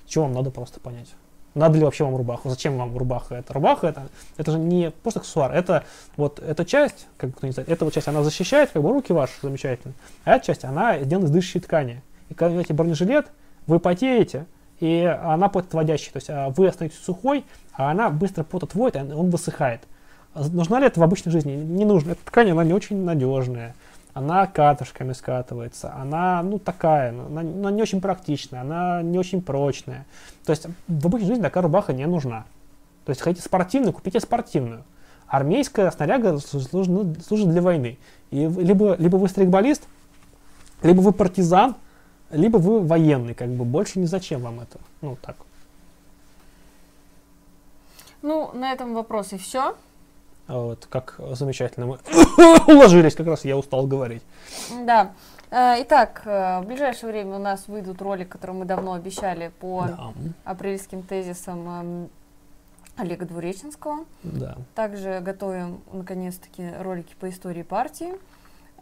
[0.05, 1.09] Чего вам надо просто понять.
[1.57, 2.49] Надо ли вообще вам рубаху?
[2.49, 3.35] Зачем вам рубаха?
[3.35, 4.07] Это рубаха, это,
[4.37, 5.83] это же не просто аксессуар, это
[6.15, 9.11] вот эта часть, как кто не знает, эта вот часть, она защищает как бы руки
[9.11, 9.93] ваши замечательно,
[10.23, 12.01] а эта часть, она сделана из дышащей ткани.
[12.29, 13.27] И когда вы бронежилет,
[13.65, 14.45] вы потеете,
[14.79, 17.43] и она потоотводящая, то есть а, вы остаетесь сухой,
[17.73, 19.81] а она быстро пот отводит, и он высыхает.
[20.35, 21.53] Нужна ли это в обычной жизни?
[21.53, 22.11] Не нужно.
[22.11, 23.75] Эта ткань, она не очень надежная.
[24.17, 25.93] Она катышками скатывается.
[25.93, 30.07] Она, ну, такая, она, она не очень практичная, она не очень прочная.
[30.43, 32.45] То есть в обычной жизни такая рубаха не нужна.
[33.05, 34.83] То есть хотите спортивную, купите спортивную.
[35.27, 37.99] Армейская снаряга слу- служит, ну, служит для войны.
[38.31, 39.83] И либо, либо вы стрейкболист,
[40.81, 41.75] либо вы партизан,
[42.31, 44.79] либо вы военный, как бы больше ни зачем вам это.
[45.01, 45.35] Ну, так.
[48.23, 49.75] Ну, на этом вопросы все.
[50.47, 51.99] Вот, как замечательно мы
[52.67, 54.23] уложились, как раз я устал говорить.
[54.85, 55.11] Да.
[55.51, 59.85] Э, Итак, э, в ближайшее время у нас выйдут ролик, который мы давно обещали по
[59.87, 60.13] Да,
[60.45, 62.09] апрельским тезисам эм,
[62.95, 64.05] Олега Двуреченского.
[64.23, 64.55] да.
[64.75, 68.13] Также готовим, наконец-таки, ролики по истории партии.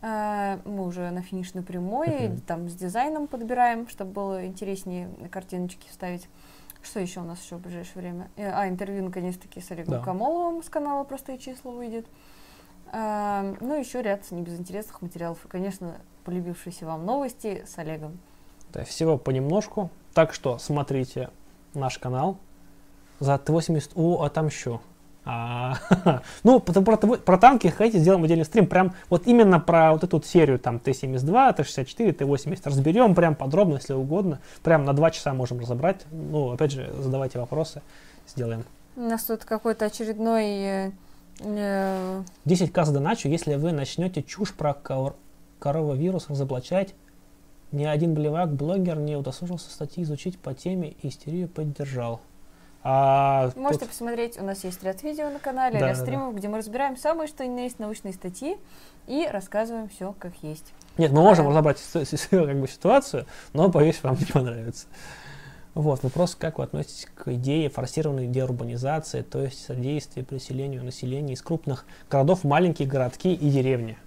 [0.01, 2.39] Э, Мы уже на финишной прямой, Мгм.
[2.41, 6.27] там с дизайном подбираем, чтобы было интереснее картиночки вставить.
[6.85, 8.29] Что еще у нас еще в ближайшее время?
[8.35, 10.01] Э, А, интервью, наконец-таки, с Олегом Да.
[10.01, 12.05] Камоловым с канала «Простые числа» выйдет.
[12.93, 15.43] Э, Ну, еще ряд небезынтересных материалов.
[15.45, 18.19] И, конечно, полюбившиеся вам новости с Олегом.
[18.71, 19.89] Да, всего понемножку.
[20.13, 21.31] Так что смотрите
[21.73, 22.37] наш канал.
[23.19, 23.91] За Т-80...
[23.95, 24.29] О, а.
[24.29, 24.79] А,
[26.43, 28.67] ну, про, про, про танки хотите, сделаем отдельный стрим.
[28.67, 33.75] Прям вот именно про вот эту вот серию там Т-72, Т-64, Т-80 разберем прям подробно,
[33.75, 34.39] если угодно.
[34.63, 36.05] Прям на два часа можем разобрать.
[36.11, 37.81] Ну, опять же, задавайте вопросы,
[38.27, 38.65] сделаем.
[38.95, 40.45] У нас тут какой-то очередной...
[40.45, 40.91] э,
[41.39, 45.15] э, 10к за доначу, если вы начнете чушь про кор-
[45.59, 46.93] коровавирус разоблачать.
[47.71, 52.21] Ни один блевак, блогер не удосужился статьи изучить по теме и истерию поддержал.
[52.87, 56.05] А Можете тут- посмотреть, у нас есть ряд видео на канале, Да, ряд да, да.
[56.05, 58.57] стримов, где мы разбираем самые что ни на есть научные статьи
[59.07, 60.71] и рассказываем все как есть.
[60.99, 61.49] Нет, мы можем А.
[61.49, 64.85] разобрать с- с- как бы, ситуацию, но, боюсь, вам не понравится.
[65.73, 71.41] Вот, вопрос, как вы относитесь к идее форсированной деурбанизации, то есть содействия переселению населения из
[71.41, 73.97] крупных городов в маленькие городки и деревни?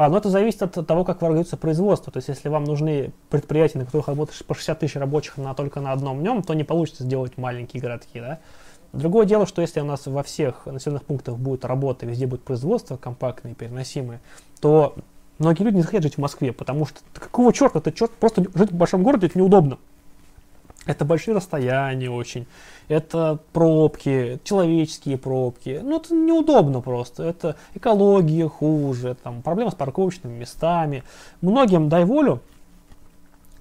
[0.00, 2.10] А, но это зависит от того, как организуется производство.
[2.10, 5.82] То есть, если вам нужны предприятия, на которых работает по 60 тысяч рабочих на, только
[5.82, 8.38] на одном днем, то не получится сделать маленькие городки, да?
[8.94, 12.96] Другое дело, что если у нас во всех населенных пунктах будет работа, везде будет производство
[12.96, 14.22] компактное, переносимое,
[14.62, 14.94] то
[15.38, 18.72] многие люди не захотят жить в Москве, потому что какого черта, это черт, просто жить
[18.72, 19.76] в большом городе это неудобно.
[20.86, 22.46] Это большие расстояния очень,
[22.90, 25.80] это пробки, человеческие пробки.
[25.80, 27.22] Ну, это неудобно просто.
[27.22, 31.04] Это экология хуже, там, проблемы с парковочными местами.
[31.40, 32.40] Многим, дай волю,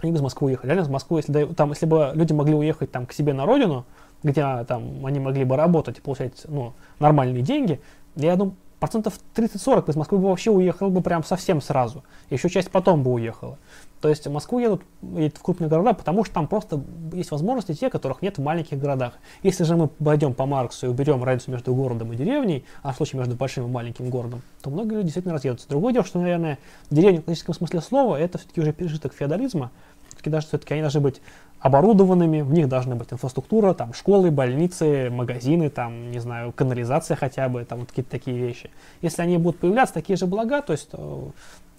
[0.01, 0.72] они бы из Москвы уехали.
[0.72, 3.85] Реально из Москвы, если, там, если бы люди могли уехать там, к себе на родину,
[4.23, 7.80] где там, они могли бы работать и получать ну, нормальные деньги,
[8.15, 12.03] я думаю, процентов 30-40 из Москвы бы вообще уехал бы прям совсем сразу.
[12.31, 13.60] Еще часть потом бы уехала.
[14.01, 16.81] То есть в Москву едут, едут в крупные города, потому что там просто
[17.11, 19.13] есть возможности те, которых нет в маленьких городах.
[19.43, 22.95] Если же мы пойдем по Марксу и уберем разницу между городом и деревней, а в
[22.95, 25.67] случае между большим и маленьким городом, то многие люди действительно разъедутся.
[25.67, 26.59] Другое дело, что, наверное,
[26.89, 29.71] деревня в классическом смысле слова это все-таки уже пережиток феодализма.
[30.07, 31.21] Все-таки даже все-таки они должны быть
[31.59, 37.49] оборудованными, в них должна быть инфраструктура, там школы, больницы, магазины, там, не знаю, канализация хотя
[37.49, 38.69] бы, там вот какие-то такие вещи.
[39.01, 41.30] Если они будут появляться, такие же блага, то есть э,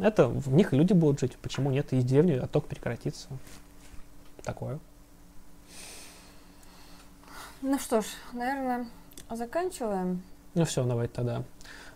[0.01, 1.37] это в них люди будут жить.
[1.43, 1.93] Почему нет?
[1.93, 3.29] Из деревни отток прекратится.
[4.43, 4.79] Такое.
[7.63, 8.87] Ну что ж, наверное,
[9.31, 10.23] заканчиваем.
[10.55, 11.43] Ну все, давайте тогда.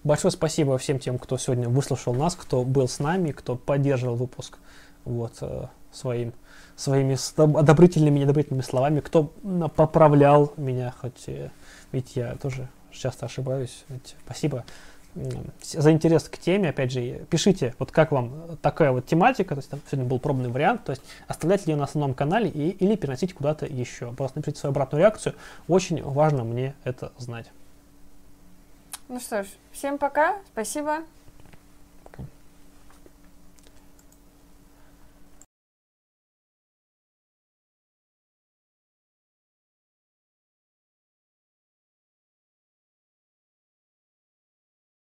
[0.05, 4.59] Большое спасибо всем тем, кто сегодня выслушал нас, кто был с нами, кто поддерживал выпуск
[5.05, 6.35] вот, э, своим
[6.77, 7.17] своими
[7.59, 9.33] одобрительными и недобрительными словами, кто
[9.77, 11.29] поправлял меня, хоть
[11.93, 13.85] ведь я тоже часто ошибаюсь.
[13.89, 14.65] Ведь спасибо
[15.63, 19.71] за интерес к теме, опять же, пишите, вот как вам такая вот тематика, то есть
[19.71, 22.97] там сегодня был пробный вариант, то есть оставлять ли ее на основном канале и, или
[22.97, 24.13] переносить куда-то еще.
[24.13, 25.35] Просто напишите свою обратную реакцию,
[25.69, 27.51] очень важно мне это знать.
[29.09, 31.01] Ну что ж, всем пока, спасибо,